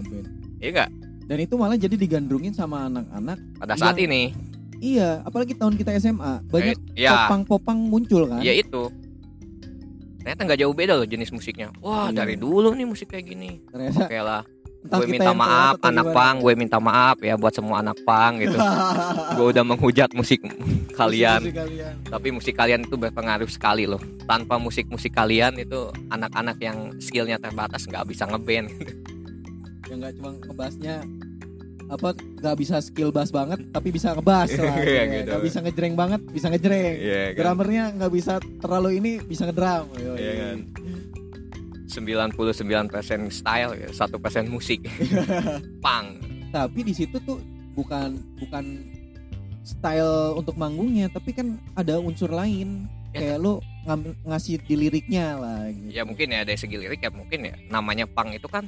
Iya 0.61 0.85
gak? 0.85 0.91
dan 1.25 1.39
itu 1.39 1.55
malah 1.55 1.79
jadi 1.79 1.95
digandrungin 1.95 2.51
sama 2.51 2.91
anak-anak 2.91 3.39
Pada 3.57 3.79
saat 3.79 3.97
ini. 3.97 4.35
Iya 4.81 5.21
apalagi 5.23 5.53
tahun 5.53 5.77
kita 5.77 5.95
SMA 6.01 6.43
banyak 6.49 6.77
Eh, 6.97 7.05
ya, 7.05 7.29
popang-popang 7.29 7.79
muncul 7.79 8.27
kan 8.27 8.41
ya 8.41 8.51
itu. 8.51 8.89
Ternyata 10.21 10.41
nggak 10.45 10.61
jauh 10.61 10.75
beda 10.75 10.93
loh 10.95 11.09
jenis 11.09 11.33
musiknya. 11.33 11.73
Wah, 11.81 12.09
Iya. 12.09 12.23
dari 12.23 12.37
dulu 12.37 12.73
nih 12.73 12.85
musik 12.85 13.09
kayak 13.09 13.25
gini. 13.27 13.61
ternyata 13.67 14.05
Oke 14.05 14.21
lah. 14.21 14.43
entah 14.81 14.97
Gue 14.97 15.13
minta 15.13 15.33
maaf 15.33 15.77
anak 15.81 16.07
pang, 16.11 16.41
gue 16.41 16.53
minta 16.57 16.81
maaf 16.81 17.21
ya 17.21 17.37
buat 17.37 17.53
semua 17.53 17.81
anak 17.81 18.01
pang 18.01 18.37
gitu. 18.37 18.57
gue 19.37 19.47
udah 19.53 19.61
menghujat 19.61 20.09
musik 20.13 20.41
kalian. 20.95 21.41
Musik-musik 21.41 21.57
kalian 21.57 21.93
Tapi 22.09 22.29
musik 22.33 22.55
kalian 22.55 22.81
itu 22.85 22.97
berpengaruh 22.97 23.49
sekali 23.49 23.85
loh. 23.85 24.01
Tanpa 24.25 24.57
musik-musik 24.57 25.13
kalian 25.13 25.57
itu 25.57 25.81
anak-anak 26.09 26.57
yang 26.59 26.97
skillnya 26.97 27.37
terbatas 27.37 27.85
nggak 27.85 28.09
bisa 28.09 28.25
ngeband. 28.25 28.73
yang 29.85 29.99
nggak 30.01 30.15
cuma 30.17 30.31
ngebasnya 30.39 30.97
apa 31.91 32.09
nggak 32.15 32.57
bisa 32.57 32.79
skill 32.79 33.11
bass 33.11 33.29
banget 33.29 33.59
tapi 33.69 33.91
bisa 33.91 34.15
ngebas 34.15 34.49
lah 34.53 34.79
gitu 34.79 34.87
Iya, 34.87 34.95
ya. 34.97 35.05
gitu. 35.13 35.29
nggak 35.29 35.43
bisa 35.43 35.59
ngejreng 35.61 35.95
banget 35.95 36.21
bisa 36.25 36.47
ngejreng 36.49 36.95
Iya 36.97 37.23
drummernya 37.35 37.85
nggak 37.99 38.13
bisa 38.13 38.33
terlalu 38.59 38.91
ini 38.97 39.13
bisa 39.21 39.43
ngedrum 39.45 39.85
Yoi. 39.93 40.17
Iya 40.17 40.33
kan. 40.41 40.59
99% 41.91 42.39
style, 43.29 43.73
ya, 43.75 43.89
1% 43.91 44.07
musik. 44.47 44.87
pang. 45.85 46.23
tapi 46.51 46.83
di 46.83 46.91
situ 46.91 47.19
tuh 47.21 47.43
bukan 47.73 48.11
bukan 48.37 48.65
style 49.61 50.35
untuk 50.35 50.55
manggungnya 50.55 51.07
tapi 51.07 51.31
kan 51.31 51.59
ada 51.75 51.99
unsur 51.99 52.27
lain 52.29 52.87
Ya. 53.11 53.35
kayak 53.35 53.39
lu 53.41 53.59
ngam- 53.85 54.15
ngasih 54.25 54.63
di 54.63 54.75
liriknya 54.77 55.35
lah 55.35 55.67
gitu. 55.67 55.91
ya 55.91 56.03
mungkin 56.03 56.31
ya 56.31 56.47
dari 56.47 56.55
segi 56.55 56.79
lirik 56.79 57.03
ya 57.03 57.11
mungkin 57.11 57.43
ya 57.43 57.59
namanya 57.67 58.07
pang 58.07 58.31
itu 58.31 58.47
kan 58.47 58.63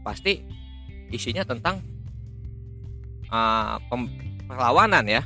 pasti 0.00 0.42
isinya 1.08 1.42
tentang 1.42 1.80
uh, 3.28 3.76
perlawanan 4.46 5.04
ya 5.04 5.22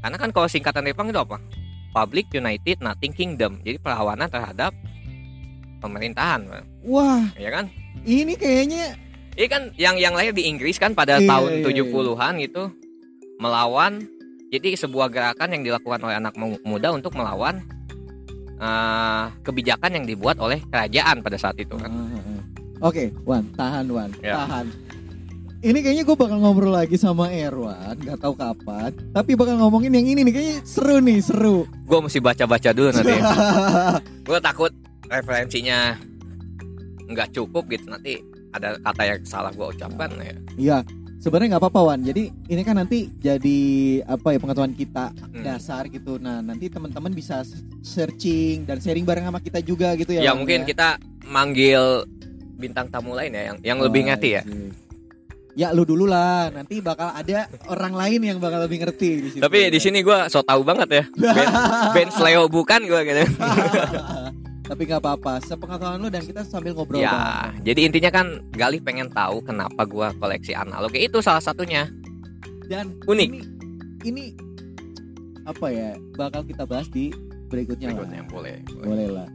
karena 0.00 0.16
kan 0.16 0.30
kalau 0.30 0.48
singkatan 0.48 0.82
dari 0.82 0.96
pang 0.96 1.08
itu 1.08 1.20
apa 1.20 1.38
Public 1.90 2.30
United 2.32 2.80
Nothing 2.80 3.12
Kingdom 3.12 3.58
jadi 3.60 3.76
perlawanan 3.78 4.30
terhadap 4.30 4.72
pemerintahan 5.80 6.46
wah 6.84 7.24
ya 7.36 7.50
kan 7.50 7.66
ini 8.02 8.34
kayaknya 8.34 8.96
ini 9.34 9.46
kan 9.46 9.62
yang 9.76 9.96
yang 9.96 10.14
lahir 10.14 10.34
di 10.34 10.46
Inggris 10.46 10.76
kan 10.76 10.92
pada 10.92 11.18
Iya, 11.18 11.28
tahun 11.28 11.50
iya, 11.64 11.68
iya. 11.70 11.84
70-an 11.84 12.32
gitu 12.40 12.62
melawan 13.40 13.92
jadi 14.50 14.74
sebuah 14.74 15.08
gerakan 15.08 15.54
yang 15.54 15.62
dilakukan 15.62 16.00
oleh 16.02 16.16
anak 16.18 16.34
mu- 16.34 16.58
muda 16.66 16.90
untuk 16.90 17.14
melawan 17.14 17.62
uh, 18.58 19.30
kebijakan 19.40 20.02
yang 20.02 20.04
dibuat 20.04 20.36
oleh 20.36 20.58
kerajaan 20.66 21.22
pada 21.22 21.38
saat 21.38 21.54
itu 21.54 21.78
kan. 21.78 21.86
Ah. 21.86 22.90
Oke, 22.90 23.14
Wan, 23.22 23.46
tahan 23.54 23.86
Wan, 23.88 24.10
Ya. 24.18 24.42
tahan. 24.42 24.66
Ini 25.60 25.76
kayaknya 25.84 26.08
gue 26.08 26.16
bakal 26.16 26.40
ngobrol 26.40 26.72
lagi 26.72 26.96
sama 26.96 27.28
Erwan, 27.28 27.92
nggak 27.92 28.16
tahu 28.16 28.32
kapan. 28.32 28.96
Tapi 29.12 29.36
bakal 29.36 29.60
ngomongin 29.60 29.92
yang 29.92 30.08
ini 30.08 30.24
nih, 30.24 30.32
kayaknya 30.32 30.56
seru 30.64 31.04
nih, 31.04 31.20
seru. 31.20 31.68
Gue 31.84 32.00
mesti 32.00 32.16
baca-baca 32.16 32.72
dulu 32.72 32.88
nanti. 32.88 33.12
Gue 34.28 34.38
takut 34.40 34.72
referensinya 35.04 36.00
nggak 37.04 37.36
cukup 37.36 37.68
gitu 37.68 37.90
nanti 37.90 38.24
ada 38.56 38.78
kata 38.80 39.02
yang 39.04 39.20
salah 39.20 39.52
gue 39.52 39.66
ucapkan 39.68 40.08
ya. 40.16 40.34
Iya, 40.56 40.78
sebenarnya 41.18 41.58
nggak 41.58 41.62
apa-apa 41.68 41.80
Wan. 41.82 42.00
Jadi 42.08 42.32
ini 42.48 42.62
kan 42.64 42.80
nanti 42.80 43.12
jadi 43.20 43.58
apa 44.08 44.32
ya 44.32 44.38
pengetahuan 44.40 44.72
kita 44.72 45.12
Hmm. 45.12 45.44
dasar 45.44 45.92
gitu. 45.92 46.16
Nah 46.16 46.40
nanti 46.40 46.72
teman-teman 46.72 47.12
bisa 47.12 47.44
searching 47.84 48.64
dan 48.64 48.80
sharing 48.80 49.04
bareng 49.04 49.28
sama 49.28 49.44
kita 49.44 49.60
juga 49.60 49.92
gitu 49.92 50.16
ya. 50.16 50.24
Ya 50.24 50.32
Wan, 50.32 50.40
mungkin 50.40 50.64
kita 50.64 50.96
manggil 51.26 52.08
bintang 52.56 52.88
tamu 52.88 53.12
lain 53.12 53.34
ya 53.34 53.42
yang 53.52 53.56
yang 53.60 53.78
lebih 53.82 54.08
ngerti 54.08 54.40
ya. 54.40 54.42
Asik. 54.46 54.88
Ya 55.60 55.76
lu 55.76 55.84
dulu 55.84 56.08
lah, 56.08 56.48
nanti 56.48 56.80
bakal 56.80 57.12
ada 57.12 57.44
orang 57.68 57.92
lain 57.92 58.20
yang 58.24 58.38
bakal 58.40 58.64
lebih 58.64 58.80
ngerti 58.80 59.08
di 59.20 59.28
situ. 59.28 59.44
Tapi 59.44 59.68
di 59.68 59.76
sini 59.76 60.00
gua 60.00 60.24
so 60.32 60.40
tau 60.40 60.64
banget 60.64 60.88
ya. 60.88 61.04
Band, 61.20 61.52
band 62.00 62.10
Sleo 62.16 62.48
bukan 62.48 62.80
gua 62.88 63.04
gitu. 63.04 63.28
Tapi 64.72 64.82
nggak 64.88 65.04
apa-apa, 65.04 65.36
sepengetahuan 65.44 66.00
lu 66.00 66.08
dan 66.08 66.24
kita 66.24 66.48
sambil 66.48 66.72
ngobrol. 66.72 67.04
Ya, 67.04 67.12
bareng. 67.12 67.60
jadi 67.60 67.80
intinya 67.92 68.08
kan 68.08 68.26
Galih 68.56 68.80
pengen 68.80 69.12
tahu 69.12 69.44
kenapa 69.44 69.84
gua 69.84 70.16
koleksi 70.16 70.56
analog. 70.56 70.96
Itu 70.96 71.20
salah 71.20 71.44
satunya. 71.44 71.92
Dan 72.64 72.96
Unik. 73.04 73.28
Ini, 73.28 73.40
ini 74.08 74.24
apa 75.44 75.68
ya? 75.68 75.92
Bakal 76.16 76.48
kita 76.48 76.64
bahas 76.64 76.88
di 76.88 77.12
berikutnya, 77.52 77.92
Berikutnya 77.92 78.24
lah. 78.24 78.32
boleh. 78.32 78.56
boleh. 78.64 78.86
Boleh 78.88 79.08
lah. 79.12 79.28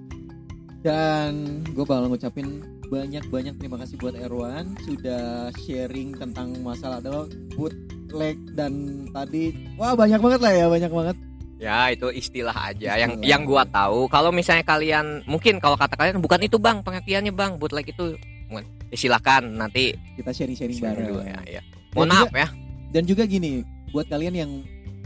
Dan 0.82 1.62
gue 1.70 1.82
bakal 1.86 2.10
ngucapin 2.10 2.62
banyak-banyak 2.88 3.56
terima 3.58 3.78
kasih 3.78 3.96
buat 3.98 4.14
Erwan 4.14 4.78
sudah 4.82 5.50
sharing 5.60 6.14
tentang 6.16 6.54
masalah 6.62 7.00
adalah 7.00 7.26
bootleg 7.54 8.38
dan 8.54 8.74
tadi 9.12 9.54
wah 9.76 9.94
banyak 9.94 10.20
banget 10.20 10.40
lah 10.42 10.54
ya 10.54 10.66
banyak 10.68 10.92
banget. 10.92 11.18
Ya, 11.56 11.88
itu 11.88 12.12
istilah 12.12 12.52
aja 12.52 13.00
yang 13.00 13.16
Istilah. 13.16 13.30
yang 13.32 13.42
gua 13.48 13.64
tahu. 13.64 14.12
Kalau 14.12 14.28
misalnya 14.30 14.68
kalian 14.68 15.24
mungkin 15.24 15.56
kalau 15.58 15.80
kata 15.80 15.96
kalian 15.96 16.20
bukan 16.20 16.44
itu 16.44 16.60
Bang, 16.60 16.84
pengertiannya 16.84 17.32
Bang, 17.32 17.56
bootleg 17.56 17.88
itu 17.88 18.20
Mungkin- 18.52 18.68
ya, 18.92 18.98
silakan 19.00 19.56
nanti 19.56 19.96
Kita 20.20 20.36
sharing-sharing 20.36 20.76
sharing 20.76 21.08
bareng. 21.08 21.08
dulu 21.08 21.22
ya, 21.24 21.40
ya. 21.48 21.62
Mohon 21.96 22.10
maaf 22.12 22.32
ya. 22.36 22.48
Dan 22.92 23.04
juga 23.08 23.24
gini, 23.24 23.64
buat 23.90 24.04
kalian 24.06 24.36
yang 24.36 24.52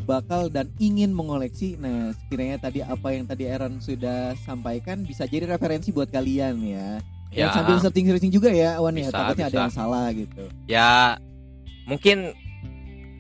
bakal 0.10 0.50
dan 0.50 0.74
ingin 0.82 1.14
mengoleksi, 1.14 1.78
nah 1.78 2.10
sekiranya 2.18 2.58
tadi 2.58 2.82
apa 2.82 3.08
yang 3.14 3.30
tadi 3.30 3.46
Aaron 3.46 3.78
sudah 3.78 4.34
sampaikan 4.42 5.06
bisa 5.06 5.30
jadi 5.30 5.46
referensi 5.46 5.94
buat 5.94 6.10
kalian 6.10 6.66
ya. 6.66 6.98
Ya, 7.30 7.46
Dan 7.46 7.62
sambil 7.62 7.76
searching-searching 7.80 8.32
juga 8.32 8.50
ya, 8.50 8.82
Wan 8.82 8.94
ya. 8.94 9.06
Bisa, 9.06 9.14
Takutnya 9.14 9.46
ada 9.46 9.54
bisa. 9.54 9.62
yang 9.62 9.74
salah 9.74 10.06
gitu. 10.10 10.42
ya 10.66 10.90
mungkin 11.86 12.34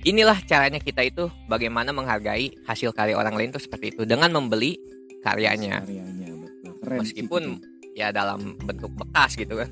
inilah 0.02 0.38
caranya 0.44 0.78
kita 0.78 1.02
itu 1.04 1.28
bagaimana 1.46 1.90
menghargai 1.90 2.54
hasil 2.64 2.90
karya 2.90 3.14
orang 3.14 3.36
lain 3.36 3.50
tuh 3.50 3.60
seperti 3.60 3.92
itu 3.92 4.06
dengan 4.06 4.30
membeli 4.32 4.78
karyanya. 5.20 5.84
Karyanya 5.84 6.28
betul. 6.38 6.72
Keren 6.80 6.98
sih 7.00 7.22
Meskipun 7.22 7.44
ya 7.94 8.10
dalam 8.10 8.56
bentuk 8.60 8.90
bekas 8.96 9.36
gitu 9.36 9.58
kan. 9.58 9.70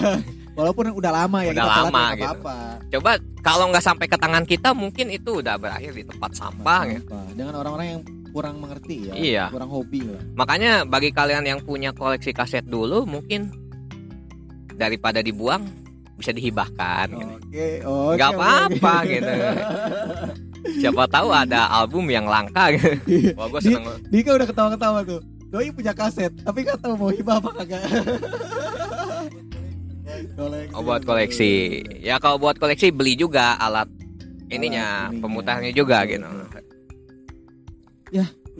walaupun 0.58 0.92
udah 0.92 1.12
lama 1.16 1.38
ya 1.40 1.56
Udah 1.56 1.64
kita 1.64 1.74
lama 1.80 2.02
ya, 2.04 2.10
gitu. 2.12 2.26
apa-apa. 2.28 2.56
Coba 2.92 3.10
kalau 3.40 3.64
nggak 3.72 3.82
sampai 3.82 4.06
ke 4.06 4.16
tangan 4.16 4.44
kita 4.44 4.68
mungkin 4.72 5.06
itu 5.08 5.40
udah 5.40 5.56
berakhir 5.56 5.90
di 5.90 6.04
tempat 6.04 6.30
sampah 6.34 6.80
gitu. 6.86 7.08
apa-apa. 7.08 7.32
Dengan 7.32 7.54
orang-orang 7.56 7.86
yang 7.88 8.00
kurang 8.32 8.56
mengerti 8.60 8.96
ya, 9.08 9.14
Iya. 9.14 9.44
kurang 9.48 9.68
hobi 9.68 10.04
lah. 10.04 10.20
Makanya 10.36 10.84
bagi 10.84 11.08
kalian 11.08 11.44
yang 11.44 11.60
punya 11.60 11.92
koleksi 11.92 12.32
kaset 12.32 12.64
dulu 12.64 13.04
mungkin 13.04 13.48
daripada 14.82 15.22
dibuang 15.22 15.62
bisa 16.18 16.34
dihibahkan 16.34 17.06
gitu. 17.14 17.34
Oke, 17.38 17.66
oke. 17.86 18.14
Nggak 18.18 18.30
oke, 18.30 18.38
apa-apa 18.38 18.94
gitu. 19.06 19.32
Siapa 20.82 21.04
tahu 21.10 21.28
ada 21.34 21.70
album 21.70 22.06
yang 22.10 22.26
langka 22.26 22.74
gitu. 22.74 22.98
Wah, 23.38 23.46
gue 23.50 23.60
Di- 23.62 23.74
seneng. 23.74 23.84
Dika 24.10 24.30
udah 24.34 24.46
ketawa-ketawa 24.46 25.00
tuh. 25.06 25.20
Doi 25.52 25.68
punya 25.68 25.92
kaset, 25.92 26.32
tapi 26.42 26.64
nggak 26.64 26.80
tahu 26.80 26.94
mau 26.96 27.10
hibah 27.12 27.36
apa 27.38 27.50
kagak. 27.60 27.82
koleksi. 30.38 30.72
Oh, 30.72 30.82
buat 30.84 31.02
koleksi. 31.04 31.52
Ya 32.00 32.16
kalau 32.18 32.40
buat 32.40 32.56
koleksi 32.56 32.88
beli 32.88 33.18
juga 33.18 33.58
alat 33.60 33.88
ininya, 34.48 35.08
ininya. 35.12 35.20
pemutarnya 35.20 35.72
juga 35.76 36.08
gitu. 36.08 36.24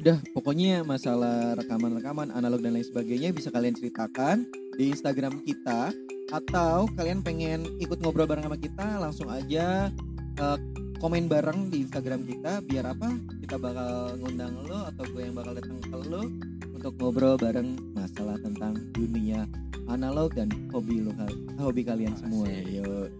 Udah, 0.02 0.18
pokoknya 0.34 0.82
masalah 0.82 1.54
rekaman-rekaman 1.62 2.34
analog 2.34 2.58
dan 2.58 2.74
lain 2.74 2.82
sebagainya 2.82 3.30
bisa 3.30 3.54
kalian 3.54 3.76
ceritakan 3.76 4.48
di 4.74 4.90
Instagram 4.90 5.44
kita 5.46 5.94
atau 6.30 6.86
kalian 6.94 7.24
pengen 7.24 7.66
ikut 7.82 7.98
ngobrol 7.98 8.28
bareng 8.28 8.46
sama 8.46 8.58
kita 8.60 9.00
langsung 9.02 9.26
aja 9.32 9.90
eh, 10.38 10.58
komen 11.02 11.26
bareng 11.26 11.66
di 11.66 11.82
Instagram 11.82 12.22
kita 12.22 12.62
biar 12.62 12.94
apa? 12.94 13.10
Kita 13.42 13.58
bakal 13.58 14.22
ngundang 14.22 14.54
lo 14.70 14.86
atau 14.86 15.02
gue 15.10 15.22
yang 15.26 15.34
bakal 15.34 15.58
datang 15.58 15.82
ke 15.82 15.98
lo 16.06 16.22
untuk 16.70 16.94
ngobrol 17.02 17.34
bareng 17.34 17.74
masalah 17.98 18.38
tentang 18.38 18.78
dunia 18.94 19.50
analog 19.90 20.30
dan 20.38 20.46
hobi 20.70 21.02
lo 21.02 21.10
hobi 21.58 21.82
kalian 21.82 22.14
semua. 22.14 22.46
Yo 22.46 23.10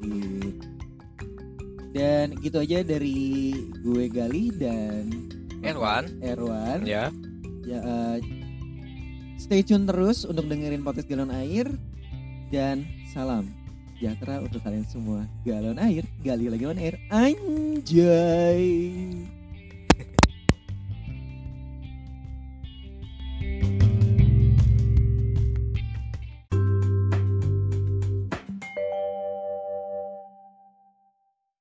dan 1.92 2.32
gitu 2.40 2.64
aja 2.64 2.80
dari 2.80 3.53
gue 3.84 4.05
Gali 4.09 4.48
dan 4.57 5.12
Erwan, 5.61 6.09
Erwan. 6.24 6.82
Ya. 6.88 7.12
ya 7.68 7.80
eh, 7.82 8.18
stay 9.36 9.61
tune 9.61 9.84
terus 9.84 10.24
untuk 10.24 10.48
dengerin 10.48 10.80
podcast 10.80 11.07
galon 11.07 11.30
air 11.30 11.68
dan 12.53 12.84
salam 13.09 13.48
sejahtera 13.96 14.44
untuk 14.44 14.61
kalian 14.61 14.84
semua. 14.84 15.24
Galon 15.40 15.80
air 15.80 16.05
gali 16.20 16.53
lagi 16.53 16.68
on 16.68 16.76
air. 16.76 17.00
Anjay 17.09 18.68